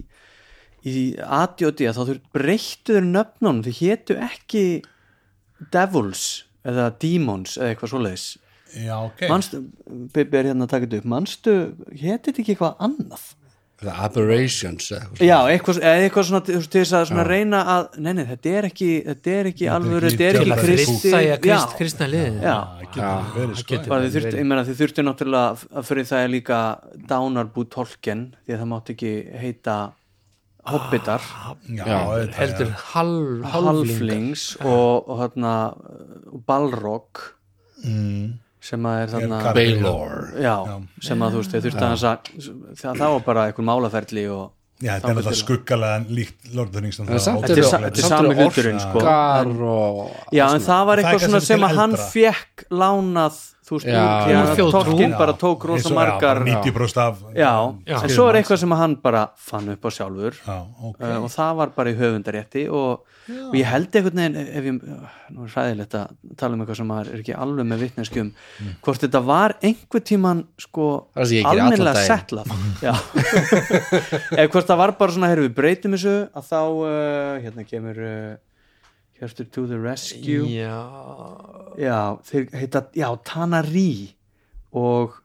í 0.85 1.05
ADOD 1.23 1.85
að 1.89 1.95
þá 1.97 2.01
þurr 2.11 2.21
breyttu 2.35 2.97
þeir 2.97 3.07
nöfnum, 3.13 3.63
þau 3.65 3.73
hétu 3.79 4.17
ekki 4.27 4.65
Devils 5.71 6.25
eða 6.65 6.89
Demons 7.01 7.55
eða 7.59 7.71
eitthvað 7.73 7.93
svoleiðis. 7.93 8.27
Já, 8.75 8.95
ok. 8.99 9.25
Manstu, 9.31 9.63
Bibi 10.15 10.39
er 10.41 10.51
hérna 10.51 10.67
að 10.67 10.73
taka 10.73 10.87
þetta 10.87 11.01
upp. 11.01 11.09
Manstu, 11.13 11.55
hétu 11.93 12.29
þetta 12.29 12.41
ekki 12.43 12.55
eitthvað 12.55 12.85
annað? 12.89 13.25
The 13.83 13.91
Aberrations 13.91 14.87
eða 14.87 15.01
eitthvað 15.03 15.27
Já, 15.27 15.37
eitthvað, 15.51 15.79
eða 15.83 16.03
eitthvað 16.05 16.25
svona 16.29 16.39
til 16.47 16.59
til 16.63 16.79
þess 16.79 16.95
að 16.95 17.09
svona 17.09 17.25
reyna 17.27 17.59
að, 17.73 17.97
nei, 18.05 18.11
nei, 18.15 18.23
þetta 18.29 18.53
er 18.59 18.67
ekki 18.69 18.87
þetta 19.09 19.33
er 19.33 19.49
ekki 19.49 19.67
alvör, 19.75 20.07
ekki 20.07 20.21
þetta 20.21 20.29
er 20.29 20.39
ekki 20.45 20.67
kristi 20.69 21.11
það 21.11 21.17
er 21.19 21.27
já, 21.27 21.35
krist, 21.43 21.75
kristna 21.81 22.07
liðin 22.07 22.37
já, 22.39 22.55
það 22.55 22.85
getur 22.95 23.35
verið 23.35 23.59
sko. 23.59 23.81
bara 23.91 24.05
þið 24.05 24.15
þurftu, 24.15 24.39
ég 24.39 24.47
meina 24.47 24.63
þið 24.69 24.79
þurftu 24.79 25.05
náttúrulega 25.09 25.67
að 25.81 25.89
fyrir 25.89 26.09
það 26.13 26.23
er 26.23 26.31
líka 26.37 26.61
dánarbú 27.11 27.67
tolken 27.75 28.23
því 28.45 28.55
að 28.55 28.63
það 28.63 28.71
mátti 28.71 28.95
ekki 28.95 29.13
heita 29.43 29.77
hobbitar, 30.71 31.21
já, 31.69 31.83
Já, 31.85 31.99
heldur 32.39 32.71
halfling 32.93 33.45
halflings 33.53 34.45
og, 34.65 35.07
og 35.09 35.19
hérna 35.23 35.53
og 36.33 36.41
balrog 36.47 37.31
Mm. 37.85 38.39
sem 38.63 38.81
að 38.87 39.01
er 39.03 39.09
þarna 39.11 39.53
Baylor 39.53 40.13
já, 40.41 40.53
sem 41.03 41.19
að 41.21 41.35
þú 41.35 41.41
veist, 41.41 41.51
þið 41.53 41.65
þurftu 41.67 41.85
að 41.85 41.97
það, 42.01 42.95
það 42.97 43.09
var 43.13 43.25
bara 43.27 43.43
einhver 43.49 43.67
málaferli 43.67 44.23
og 44.33 44.45
Já, 44.83 44.97
þetta 44.97 45.07
er 45.07 45.15
náttúrulega 45.15 45.39
skuggalega 45.39 46.15
líkt 46.17 46.49
Lord 46.55 46.67
of 46.67 46.73
the 46.75 46.81
Rings 46.83 46.97
En 46.99 47.05
samt 47.23 47.45
Þetta 47.45 47.53
er 47.53 47.85
er 47.87 48.07
sami 48.09 48.33
hluturinn, 48.35 48.79
sko. 48.83 49.03
Já, 50.35 50.45
en 50.51 50.63
það 50.65 50.81
var 50.89 50.99
Það 50.99 51.13
eitthvað 51.13 51.45
sem 51.45 51.63
að 51.67 51.77
hann 51.79 51.95
fekk 52.11 52.65
lánað 52.75 53.37
þú 53.65 53.79
veist, 53.79 53.87
Já, 53.89 54.01
úr, 54.61 55.01
Já. 55.01 55.17
bara 55.17 55.33
tók 55.33 55.65
rosa 55.65 55.89
margar 55.93 56.39
bara 56.43 56.61
90% 56.61 57.01
af 57.01 57.21
Já, 57.33 57.73
Já. 57.87 57.97
en 58.03 58.13
svo 58.13 58.27
er 58.29 58.37
eitthvað 58.39 58.61
sem 58.61 58.75
hann 58.77 58.95
bara 59.01 59.23
fann 59.35 59.69
upp 59.73 59.81
á 59.81 59.89
sjálfur. 59.89 60.37
Já, 60.45 60.57
ok. 60.61 61.01
Uh, 61.01 61.17
og 61.23 61.29
það 61.33 61.55
var 61.61 61.73
bara 61.75 61.89
í 61.89 61.97
höfundarétti 61.97 62.65
og, 62.69 63.05
og 63.49 63.57
ég 63.57 63.65
held 63.65 63.89
einhvern 63.97 64.21
veginn 64.21 64.37
ef 64.45 64.69
ég, 64.69 64.79
nú 65.33 65.47
er 65.47 65.53
hræðilegt 65.55 65.97
að 65.97 66.13
tala 66.37 66.53
um 66.53 66.61
eitthvað 66.61 66.79
sem 66.83 66.95
er 66.99 67.11
ekki 67.17 67.37
alveg 67.45 67.69
með 67.71 67.83
vitneskjum 67.87 68.31
hvort 68.85 69.05
þetta 69.07 69.23
var 69.25 69.57
einhver 69.65 70.05
tíman 70.05 70.45
sko 70.61 70.89
settlað. 72.05 72.53
Já. 72.85 72.93
Eða 74.37 74.49
hvort 74.53 74.69
það 74.69 74.83
var 74.83 74.97
bara 74.99 75.17
svona, 75.17 75.33
heyrðu 75.33 75.49
við 75.49 75.57
breytum 75.57 75.97
þessu 75.97 76.17
að 76.29 76.51
þá, 76.51 76.59
uh, 76.61 77.39
hérna 77.41 77.65
kemur 77.65 78.03
uh, 78.05 78.35
Hjörstur 79.19 79.45
to 79.51 79.67
the 79.67 79.77
rescue. 79.79 80.43
Já, 80.51 80.81
Já, 81.79 81.99
þeir 82.27 82.49
heita, 82.51 82.81
já, 82.95 83.07
Tanari 83.23 84.15
og 84.75 85.15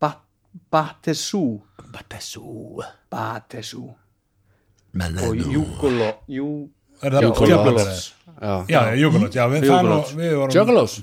Bat 0.00 0.20
Batesu 0.70 1.60
Batesu 1.92 2.82
Batesu 3.10 3.88
og 4.98 5.36
Júgolo 5.36 6.12
Jú, 6.28 6.68
Er 7.02 7.14
það 7.14 7.22
Juggalos. 7.22 7.50
Juggalos? 7.50 8.14
Já. 8.38 8.54
Já, 8.68 8.80
já, 8.94 9.44
við, 9.48 9.68
vorum 9.70 10.54
Juggalos. 10.54 10.96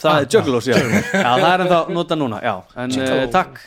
Það 0.00 0.16
er 0.16 0.26
Juggalos, 0.34 0.66
já. 0.66 0.76
Já, 0.76 1.28
það 1.38 1.52
er 1.52 1.64
ennþá 1.64 1.80
nota 1.94 2.16
núna, 2.18 2.40
já. 2.42 2.54
En 2.82 2.96
uh, 2.98 3.26
takk, 3.30 3.60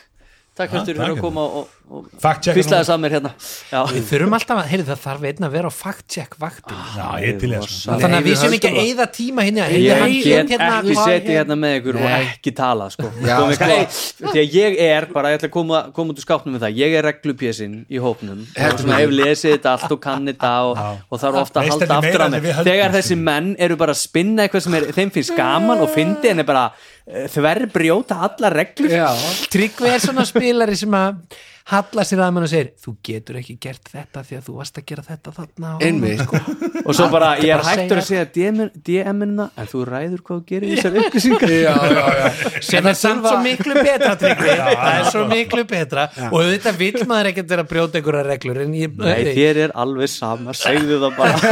takk 0.57 0.73
Hjörstur 0.75 0.97
fyrir 0.97 1.13
að 1.15 1.21
koma 1.23 1.45
og, 1.61 1.77
og 1.93 2.85
saman 2.87 3.03
mér 3.05 3.13
hérna. 3.17 3.31
Já, 3.69 3.79
við 3.91 4.05
þurfum 4.09 4.35
alltaf 4.37 4.59
að, 4.59 4.69
heyrðu 4.71 4.85
það 4.87 5.01
þarf 5.03 5.25
einn 5.29 5.45
að 5.45 5.51
vera 5.53 5.69
á 5.69 5.73
fact-check 5.77 6.37
vaktin. 6.41 6.79
Já, 6.97 7.07
ég 7.21 7.27
er 7.29 7.39
til 7.41 7.49
þess 7.53 7.75
Rosa. 7.83 7.97
þannig 8.01 8.17
að 8.17 8.27
við 8.27 8.39
séum 8.41 8.55
ekki 8.57 8.71
að 8.71 8.79
eyða 8.81 9.05
tíma 9.17 9.45
hérna 9.45 9.67
Ég 9.73 10.01
hann 10.01 10.15
get 10.23 10.53
hérna, 10.53 10.69
ekki 10.79 10.95
hét- 10.97 11.29
hérna 11.29 11.57
með 11.59 11.75
ykkur 11.79 11.99
og 11.99 12.07
Nei. 12.07 12.23
ekki 12.23 12.53
tala 12.57 12.87
sko. 12.89 13.11
Já, 13.21 13.35
sko. 13.37 13.59
kleif. 13.61 13.99
Því 14.23 14.41
að 14.41 14.57
ég 14.57 14.79
er 14.87 15.07
bara, 15.13 15.33
ég 15.33 15.37
ætla 15.37 15.49
að 15.49 15.53
koma, 15.53 15.83
koma 15.93 16.13
út 16.15 16.17
úr 16.17 16.25
skápnum 16.25 16.57
með 16.57 16.65
það. 16.65 16.81
Ég 16.81 16.97
er 16.97 17.07
reglupjésinn 17.09 17.77
í 17.85 18.01
hópnum. 18.01 18.41
Og 18.41 18.81
svona 18.81 18.99
hef 19.03 19.13
lesið 19.13 19.55
þetta 19.57 19.75
allt 19.77 19.93
og 19.93 20.01
kann 20.01 20.27
þetta 20.31 20.53
og, 20.65 20.83
og 21.13 21.21
það 21.21 21.29
er 21.29 21.39
ofta 21.43 21.61
að 21.61 21.71
halda 21.73 21.99
aftur 21.99 22.25
á 22.25 22.27
mig. 22.33 22.49
þegar 22.63 22.97
þessi 22.97 23.19
menn 23.21 23.55
eru 23.59 23.77
bara 23.77 23.93
að 23.93 24.01
spinna 24.01 24.47
eitthvað 24.47 24.65
sem 24.65 24.73
er, 24.81 24.89
þeim 24.97 25.13
finnst 25.13 25.37
gaman 25.37 25.85
og 25.85 25.93
fyndi 25.93 26.33
en 26.33 26.41
er 26.41 26.49
bara 26.49 26.67
uh, 26.73 27.25
þverr 27.29 27.69
brjóta 27.73 28.21
alla 28.25 28.49
reglur. 28.49 28.89
Já, 28.89 29.09
Tryggvi 29.53 29.93
er 29.93 30.01
svona 30.01 30.25
spilari 30.25 30.75
sem 30.79 30.89
að 30.97 31.21
halla 31.71 32.03
sér 32.03 32.19
að 32.25 32.31
mann 32.35 32.43
og 32.43 32.49
segir 32.51 32.73
þú 32.83 32.91
getur 33.07 33.37
ekki 33.39 33.53
gert 33.63 33.85
þetta 33.93 34.19
því 34.27 34.33
að 34.39 34.43
þú 34.49 34.53
varst 34.57 34.75
að 34.81 34.85
gera 34.89 35.03
þetta 35.07 35.29
þarna 35.37 35.67
og- 35.77 35.83
einmitt. 35.87 36.27
Og 36.83 36.91
svo 36.97 37.05
bara, 37.13 37.29
ég 37.39 37.53
er 37.55 37.61
bara 37.61 37.71
að 37.71 37.77
hættur 37.79 37.99
að 38.01 38.07
segja- 38.09 38.27
DM-ina 38.83 39.45
en 39.55 39.67
þú 39.71 39.79
ræður 39.87 40.19
hvað 40.27 40.35
þú 40.41 40.43
gerir 40.49 40.67
í 40.67 40.69
þessar 40.75 40.93
upplýsingar. 40.99 41.49
Já, 41.53 41.75
já, 41.93 42.05
já. 42.19 42.27
Sem 42.67 42.83
er 42.91 42.97
samt 42.99 43.23
svo 43.23 43.37
miklu 43.45 43.73
betra 43.79 44.11
Tryggvi. 44.19 44.51
Það 44.57 44.91
er 44.97 45.05
svo 45.13 45.21
miklu 45.31 45.63
betra. 45.69 46.03
Og 46.27 46.39
þetta 46.49 46.71
vill 46.81 46.99
maður 47.07 47.29
ekkert 47.31 47.47
vera 47.53 47.63
að 47.63 47.71
brjóta 47.71 47.95
einhverja 48.01 48.25
reglur 48.27 48.59
en 48.65 48.73
ég, 48.81 48.89
Nei, 48.99 49.23
þér 49.37 49.55
er 49.69 49.75
alveg 49.85 50.09
sama, 50.11 50.51
segðu 50.57 50.99
það 51.05 51.13
bara. 51.21 51.37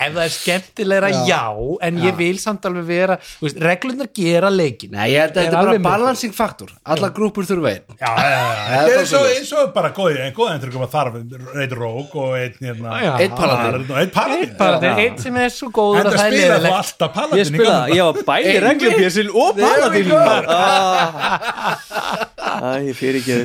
Ef 0.00 0.12
það 0.12 0.22
er 0.26 0.32
skemmtilegra 0.34 1.10
já, 1.28 1.40
en 1.88 1.98
ég 2.04 2.14
vil 2.20 2.38
samt 2.42 2.64
alveg 2.68 2.84
vera 2.88 3.16
reglurnar 3.40 4.08
gera 4.16 4.50
leikin 4.52 4.92
Nei, 4.94 5.06
ég 5.14 5.20
held 5.24 5.36
að 5.36 5.40
Er 5.40 5.44
þetta 5.50 5.60
er 5.60 5.64
bara 5.70 5.84
balancing 5.88 6.34
faktor. 6.36 6.70
Alla 6.84 7.08
grúpur 7.16 7.44
þurfa 7.48 7.68
einn 7.74 7.84
Þetta 8.70 8.94
er 8.94 9.06
bara 9.10 9.28
eins 9.34 9.50
og, 9.56 9.62
bara 9.74 9.90
góði, 9.96 10.18
en 10.24 10.34
góði 10.36 10.52
endur 10.54 10.70
að 10.84 10.92
þarf 10.94 11.14
einn 11.20 11.72
rók 11.76 12.10
og 12.20 12.30
einn 12.38 12.54
hérna 12.60 12.88
paladin. 13.36 13.84
Einn 13.90 14.12
paladin. 14.14 14.50
Er 14.90 14.98
eitt 15.04 15.18
sem 15.24 15.36
er 15.40 15.50
svo 15.54 15.68
góður 15.74 16.06
að 16.10 16.14
það 16.16 16.26
er 16.26 16.30
spila 16.36 16.56
þú 16.60 16.70
alltaf 16.80 17.10
paladin 17.16 17.40
Ég 17.40 17.46
spila 17.50 17.74
það, 17.76 17.86
ég 17.96 18.02
var 18.08 18.14
bæði 18.30 18.46
Einmitt. 18.50 18.66
reglupjessin 18.68 19.28
og 19.34 19.50
paladin 19.60 20.06
Æ, 22.60 22.92
fyrir 22.92 23.16
ekki 23.22 23.32
að 23.32 23.38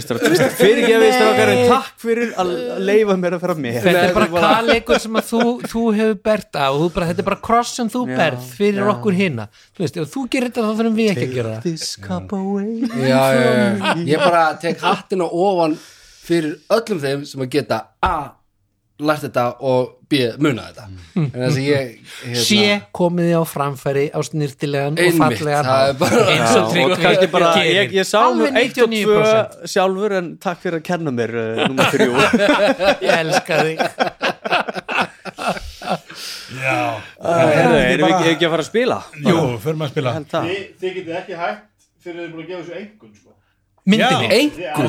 fyrir 0.60 0.80
ekki 0.82 0.96
að 0.98 1.04
strákar 1.16 1.52
en 1.54 1.60
takk 1.72 1.92
fyrir 2.04 2.32
að 2.42 2.50
leifa 2.84 3.16
mér 3.22 3.36
að 3.38 3.44
fara 3.46 3.56
með. 3.64 3.78
Þetta 3.86 4.02
er 4.10 4.14
bara 4.18 4.28
kvaleikur 4.34 5.00
sem 5.06 5.20
að 5.22 5.30
þú, 5.30 5.42
þú 5.72 5.84
hefur 5.96 6.18
bert 6.28 6.60
á. 6.60 6.68
Þú 6.76 6.90
bara, 6.98 7.08
þetta 7.12 7.24
er 7.24 7.28
bara 7.30 7.40
kross 7.48 7.72
sem 7.80 7.92
þú 7.94 8.02
berð 8.12 8.50
fyrir 8.58 8.90
okkur 8.92 9.16
hinna 9.22 9.46
þú 9.56 9.86
veist, 9.86 10.00
ef 10.04 10.12
þú 10.16 10.26
gerir 10.36 10.52
þetta 10.52 10.66
þá 10.68 10.74
þurfum 10.82 10.98
við 11.00 11.12
ekki 11.14 11.28
að 11.30 11.36
gera 11.40 11.54
það. 11.56 11.64
já, 13.08 13.22
já, 13.40 13.52
já. 13.56 13.94
Ég 14.12 14.26
bara 14.26 14.44
tek 14.66 14.84
hattina 14.84 15.30
ofan 15.48 15.78
fyrir 16.26 16.58
öllum 16.76 17.00
þeim 17.06 17.26
sem 17.32 17.46
að 17.48 17.54
geta 17.56 17.80
A. 18.04 18.16
lært 19.04 19.26
þetta 19.26 19.44
og 19.68 19.90
B. 20.08 20.22
muna 20.40 20.70
þetta 20.70 20.86
en 21.20 21.32
þess 21.34 21.58
að 21.58 21.66
ég 21.66 21.90
hérna, 22.22 22.44
sé 22.46 22.78
komið 22.96 23.32
á 23.36 23.44
framfæri 23.50 24.06
á 24.16 24.20
snirtilegan 24.24 24.96
og 24.96 25.18
fallegan 25.20 25.68
eins 26.32 26.54
og 26.56 26.72
bara, 27.34 27.50
gerir. 27.58 27.76
ég, 27.76 27.96
ég 27.98 28.08
sá 28.08 28.22
nú 28.32 28.46
Alveg 28.48 28.78
1 28.78 28.86
og 28.86 28.94
2 28.94 29.02
99%. 29.04 29.68
sjálfur 29.74 30.16
en 30.22 30.30
takk 30.40 30.62
fyrir 30.64 30.80
að 30.80 30.86
kenna 30.88 31.12
mér 31.16 31.36
uh, 31.36 31.66
nummer 31.66 31.86
3 31.92 32.08
ég 33.04 33.12
elska 33.20 33.54
þig 33.66 33.78
Já, 36.56 36.80
Herðu, 37.20 37.78
erum 37.78 38.08
við 38.08 38.14
ekki, 38.16 38.30
ekki 38.32 38.46
að 38.48 38.54
fara 38.54 38.64
að 38.64 38.70
spila? 38.70 38.98
Jú, 39.20 39.40
fyrir 39.62 39.78
maður 39.78 39.90
að 39.90 39.92
spila 39.94 40.14
það. 40.16 40.48
Þið, 40.48 40.62
þið 40.82 40.94
getið 40.96 41.18
ekki 41.20 41.40
hægt 41.42 41.66
fyrir 42.06 42.22
þið 42.22 42.30
búin 42.32 42.46
að 42.46 42.50
gefa 42.52 42.62
þessu 42.62 42.76
engun 42.80 43.12
sko. 43.20 43.30
myndinni 43.86 44.28
Já. 44.64 44.72
Einhver 44.72 44.88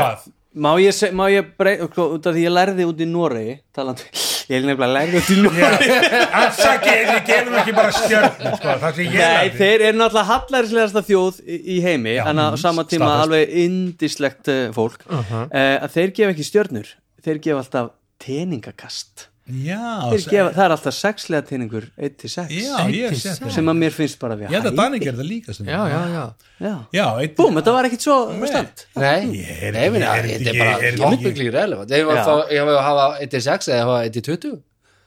Það 0.00 0.26
Má 0.56 0.70
ég, 0.80 0.94
se- 0.96 1.10
má 1.12 1.26
ég 1.28 1.50
brey, 1.60 1.76
sko, 1.90 2.06
út 2.16 2.26
af 2.30 2.32
því 2.32 2.44
ég 2.46 2.52
lærði 2.56 2.84
út 2.88 3.00
í 3.04 3.06
Noregi 3.10 3.56
talandi, 3.76 4.06
ég 4.54 4.64
nefnilega 4.64 4.88
lærði 4.94 5.20
út 5.20 5.28
í 5.34 5.36
Noregi. 5.42 5.88
Afsaki, 6.40 6.94
við 7.10 7.20
gefum 7.28 7.58
ekki 7.60 7.74
bara 7.76 7.92
stjörn 7.92 8.30
sko, 8.56 8.76
Það 8.84 8.96
sem 8.96 9.04
ég 9.04 9.18
Nei, 9.18 9.20
lærði. 9.20 9.52
þeir 9.60 9.84
eru 9.90 10.00
náttúrulega 10.00 10.30
hallærislegasta 10.30 11.02
þjóð 11.10 11.40
í, 11.44 11.58
í 11.76 11.78
heimi 11.84 12.14
en 12.22 12.40
á 12.40 12.46
sama 12.56 12.86
tíma 12.88 13.10
staðfest. 13.10 13.26
alveg 13.26 13.54
indislegt 13.66 14.52
uh, 14.54 14.62
fólk. 14.76 15.04
Uh 15.12 15.36
að 15.52 15.90
þeir 15.98 16.14
gefa 16.20 16.32
ekki 16.36 16.48
stjörnur 16.48 16.94
þeir 17.26 17.42
gefa 17.44 17.60
alltaf 17.66 17.92
teningakast 18.24 19.26
Já, 19.46 20.10
þeir 20.10 20.24
gefa, 20.26 20.46
það 20.56 20.64
er 20.64 20.72
alltaf 20.74 20.94
sexlega 20.96 21.46
teningur 21.46 21.84
1-6 21.94 22.48
já, 22.50 22.78
ég 22.90 23.12
sé 23.14 23.34
þetta 23.36 23.50
sem 23.54 23.68
að 23.70 23.76
mér 23.78 23.92
finnst 23.94 24.18
bara 24.18 24.34
við 24.40 24.48
Ég 24.50 24.56
held 24.58 24.70
að 24.72 24.78
Danni 24.80 24.98
gerði 24.98 25.20
það 25.20 25.28
líka 25.28 25.54
já, 25.54 25.82
já, 25.92 26.00
já. 26.10 26.22
Já. 26.58 26.72
Já, 26.96 27.04
eitt 27.22 27.36
Búm, 27.38 27.54
þetta 27.60 27.74
var 27.76 27.86
ekkit 27.86 28.06
svo 28.08 28.16
stand 28.50 28.82
Nei, 28.98 29.44
er 29.46 29.78
er 29.78 29.94
þetta 30.26 30.50
er 30.50 30.58
bara 30.58 30.72
er 30.90 30.98
topically 30.98 31.52
relevant 31.54 31.94
Ég 31.94 32.08
var 32.08 32.18
Já. 32.18 32.24
að 32.58 32.80
hafa 32.88 33.04
1-6 33.22 33.70
eða 33.70 33.84
hafa 33.84 34.00
1-20 34.08 34.56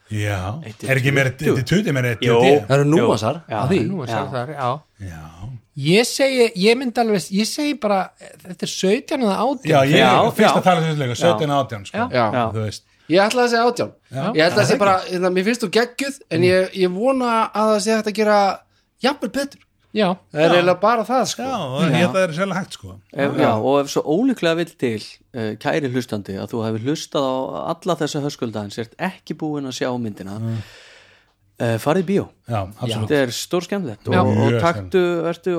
Já, 0.10 0.38
er 0.88 0.98
ekki 1.02 1.12
er 1.22 1.32
tuti 1.68 1.94
meira 1.94 2.16
Jó. 2.24 2.38
Það 2.64 2.72
eru 2.80 2.86
núansar 2.90 3.42
Já. 3.44 3.60
á 3.60 3.64
því. 3.70 3.82
Nú 3.86 4.00
að 4.02 4.08
Já. 4.08 4.14
sjá 4.16 4.32
þar, 4.32 4.54
já. 4.56 4.70
Já, 5.10 5.50
ég 5.84 6.08
segi, 6.10 6.48
ég 6.64 6.80
myndi 6.80 7.04
alveg, 7.04 7.28
ég 7.36 7.50
segi 7.50 7.76
bara 7.84 8.00
þetta 8.48 8.66
er 8.66 8.72
17 8.72 9.28
eða 9.28 9.36
18 9.44 9.70
já, 9.70 9.84
er 9.84 10.32
fyrst 10.40 10.62
að 10.62 10.66
tala 10.66 10.88
sem 10.88 10.96
þetta 11.04 11.20
17 11.20 11.54
og 11.54 11.60
18 11.60 11.86
sko. 11.92 12.08
Þú 12.56 12.64
veist 12.64 12.88
Ég 13.10 13.22
ætla 13.24 13.46
að 13.46 13.50
segja 13.54 13.64
átján. 13.70 13.92
Ég 14.38 14.44
ætla 14.46 14.62
að 14.64 14.68
segja 14.70 14.82
bara, 14.84 14.98
hérna, 15.08 15.32
mér 15.34 15.48
finnst 15.48 15.64
þú 15.66 15.70
geggjuð 15.80 16.20
en 16.36 16.44
ég, 16.46 16.76
ég 16.84 16.94
vona 16.94 17.32
að 17.50 17.72
það 17.74 17.80
sé 17.86 17.96
hægt 17.98 18.12
að 18.12 18.18
gera 18.22 18.38
jafnvel 19.06 19.32
betur. 19.40 19.66
Já, 19.90 20.06
Það 20.30 20.44
er 20.46 20.52
eiginlega 20.54 20.80
bara 20.84 21.04
það 21.08 21.24
sko. 21.32 21.46
Já, 21.50 21.56
og 21.66 21.94
ég 21.98 22.12
það 22.14 22.20
er 22.28 22.34
sérlega 22.38 22.60
hægt 22.60 22.76
sko. 22.78 22.92
Ef, 23.10 23.32
já, 23.42 23.48
og 23.58 23.78
ef 23.82 23.88
svo 23.90 24.04
ólíklega 24.14 24.60
vill 24.60 24.74
til 24.84 25.00
uh, 25.02 25.48
kæri 25.64 25.90
hlustandi 25.90 26.36
að 26.38 26.52
þú 26.52 26.62
hefur 26.68 26.84
hlustað 26.86 27.26
á 27.26 27.38
alla 27.74 27.96
þessa 28.04 28.22
höskuldaðin 28.28 28.76
sért 28.76 28.94
ekki 29.10 29.34
búin 29.42 29.66
að 29.66 29.80
sjá 29.82 29.90
myndina 29.98 30.38
Mm. 30.38 30.62
Farið 31.60 32.04
í 32.04 32.08
bíó 32.08 32.26
Já, 32.50 32.62
þetta 32.80 33.18
er 33.20 33.32
stór 33.36 33.66
skemmtilegt 33.66 34.08
Já. 34.10 34.20
og, 34.24 34.30
og 34.42 34.56
taktu, 34.64 35.02
vertu 35.26 35.56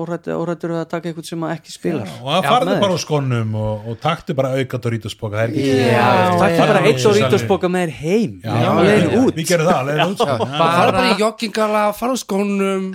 órættur 0.00 0.38
órættur 0.38 0.74
að 0.78 0.84
taka 0.88 1.10
eitthvað 1.10 1.26
sem 1.28 1.42
að 1.44 1.54
ekki 1.58 1.74
spilar 1.74 2.12
Og 2.22 2.28
það 2.30 2.46
Já, 2.46 2.68
með 2.68 2.80
bara 2.84 2.96
á 2.96 3.00
skonnum 3.02 3.56
og, 3.60 3.88
og 3.92 3.98
taktu 4.00 4.36
bara 4.38 4.52
auka 4.56 4.80
Doritos-boka 4.86 5.36
Það 5.36 5.42
er 5.42 5.52
ekki 5.52 5.74
Já, 5.92 6.06
taktu 6.40 6.56
já, 6.56 6.62
bara 6.62 6.80
já. 6.80 6.86
eitt 6.92 7.08
og 7.10 7.18
rítusboka 7.18 7.72
með 7.74 7.84
þér 7.84 7.94
heim 7.98 8.38
Já, 8.38 8.54
já, 8.62 8.70
leiðin 8.78 9.10
já, 9.10 9.18
út 9.20 9.36
Við 9.42 9.50
gerum 9.50 9.68
það. 9.68 9.92
Já. 9.92 10.62
Bara 10.62 11.04
í 11.10 11.18
joggingala, 11.20 11.84
fara 11.98 12.16
á 12.16 12.18
skónum 12.22 12.88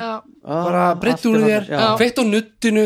bara 0.48 0.84
breytt 1.00 1.26
úr 1.28 1.42
þér 1.44 1.66
Já. 1.68 1.82
feitt 2.00 2.20
á 2.20 2.24
nuttinu 2.24 2.84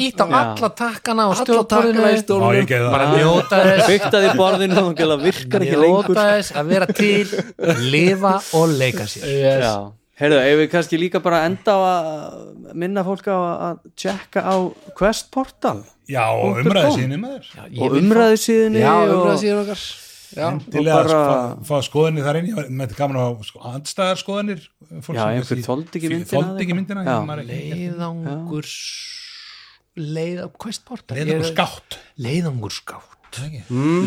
ít 0.00 0.22
á 0.22 0.26
alla 0.26 0.70
takkana 0.72 1.26
og 1.28 1.34
alla 1.42 1.64
takkana 1.68 2.12
stjórnborðinu 2.22 2.92
bara 2.94 3.10
njóta 3.12 3.60
þess. 3.66 3.88
Bygtaði 3.92 4.30
borðinu 4.38 4.86
og 4.86 5.22
virkar 5.24 5.66
ekki 5.66 5.82
lengur. 5.82 6.08
njóta 6.08 6.24
þess 6.32 6.56
að 6.56 6.72
vera 6.72 6.88
til 6.96 7.28
lifa 7.92 8.34
og 8.56 8.72
leika 8.72 9.04
sér. 9.10 9.26
Yes. 9.28 9.66
Já, 9.66 9.74
heyrðu, 10.22 10.40
ef 10.46 10.62
við 10.62 10.70
kannski 10.72 11.02
líka 11.02 11.20
bara 11.24 11.44
enda 11.50 11.76
á 11.76 11.80
að 11.90 12.72
minna 12.72 13.04
fólk 13.04 13.28
á 13.28 13.36
að 13.36 13.84
tjekka 13.92 14.46
á 14.48 14.56
Quest 14.96 15.30
Portal 15.34 15.84
Já, 16.06 16.24
og 16.30 16.56
Punktur 16.56 16.70
umræði 16.70 16.88
com. 16.88 16.98
síðan 17.00 17.22
með 17.22 17.36
þér. 17.36 17.52
Og 17.66 17.96
Já, 18.80 18.90
og... 18.96 19.14
umræða 19.20 19.38
síðan 19.44 19.62
okkar 19.66 19.86
Já, 20.36 20.46
Endilega 20.52 20.96
bara- 21.00 21.16
bara... 21.16 21.64
fá 21.64 21.76
skoðanir 21.86 22.26
þar 22.26 22.38
inn. 22.40 22.48
Ég 22.50 22.70
með 22.70 22.82
þetta 22.90 22.98
gaman 23.00 23.18
að 23.22 23.28
fá 23.40 23.46
sko, 23.50 23.62
andstæðar 23.72 24.20
skoðanir 24.22 24.64
fólk 25.06 25.16
Já, 25.18 25.44
sem 25.48 25.62
þoldi 25.64 26.00
ekki 26.00 26.10
myndina 26.12 26.32
Þoldi 26.34 26.66
ekki 26.66 26.76
myndina 26.76 27.04
ekki- 27.06 27.50
leiðangur 27.50 28.70
leiða, 29.96 30.48
hvað 30.60 30.76
sport 30.76 31.14
Leiðangur 31.16 31.48
skátt. 31.50 31.98
Leiðangur 32.20 32.74
skátt. 32.76 33.12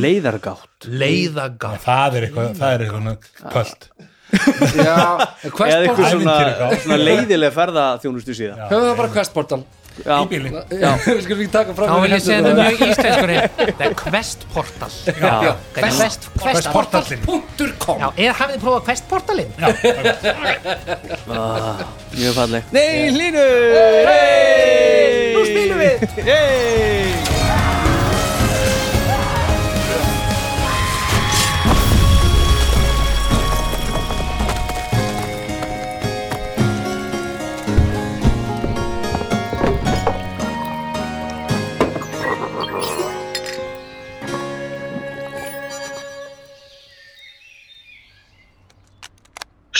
Leiðargátt. 0.03 0.87
Leiðagátt 0.89 1.83
Það 1.85 2.15
er 2.19 2.27
eitthvað, 2.29 2.53
það 2.57 2.71
er 2.77 2.85
eitthvað 2.85 3.27
kvöld 3.49 3.89
já 4.29 4.95
eða 5.49 5.77
eitthvað 5.87 6.11
svona, 6.13 6.33
svona 6.83 6.97
leiðilega 7.01 7.53
ferða 7.55 7.85
þjónustu 8.03 8.35
síðan. 8.37 8.59
Höfum 8.69 8.85
það 8.85 8.99
bara 9.01 9.11
Questportal 9.15 9.59
Já, 9.63 9.78
Í 9.99 10.27
bílinn 10.31 10.55
Já, 10.79 10.91
við 11.05 11.21
skulum 11.25 11.41
ekki 11.43 11.53
taka 11.53 11.75
fram 11.77 11.89
þá 11.89 11.95
vil 12.03 12.11
ég 12.13 12.23
segja 12.25 12.41
það 12.43 12.49
það 12.49 12.55
mjög 12.59 12.79
íslenskur 12.89 13.31
það 13.69 13.85
er 13.87 13.93
Quest 14.03 14.45
Portal. 14.53 14.91
Já. 15.07 15.33
Quest, 15.79 16.29
Quest 16.39 16.69
Portal. 16.73 17.03
Questportal.com 17.09 17.97
Já, 18.03 18.07
eða 18.15 18.33
hafið 18.41 18.53
þið 18.55 18.61
prófað 18.65 18.83
Quest 18.89 19.09
Portalinn? 19.09 19.51
mjög 22.19 22.33
falleg. 22.39 22.61
Nei, 22.75 23.09
hlínur 23.15 23.51
hey! 24.09 25.33
Nú 25.35 25.41
spilum 25.49 25.83
við 25.83 27.28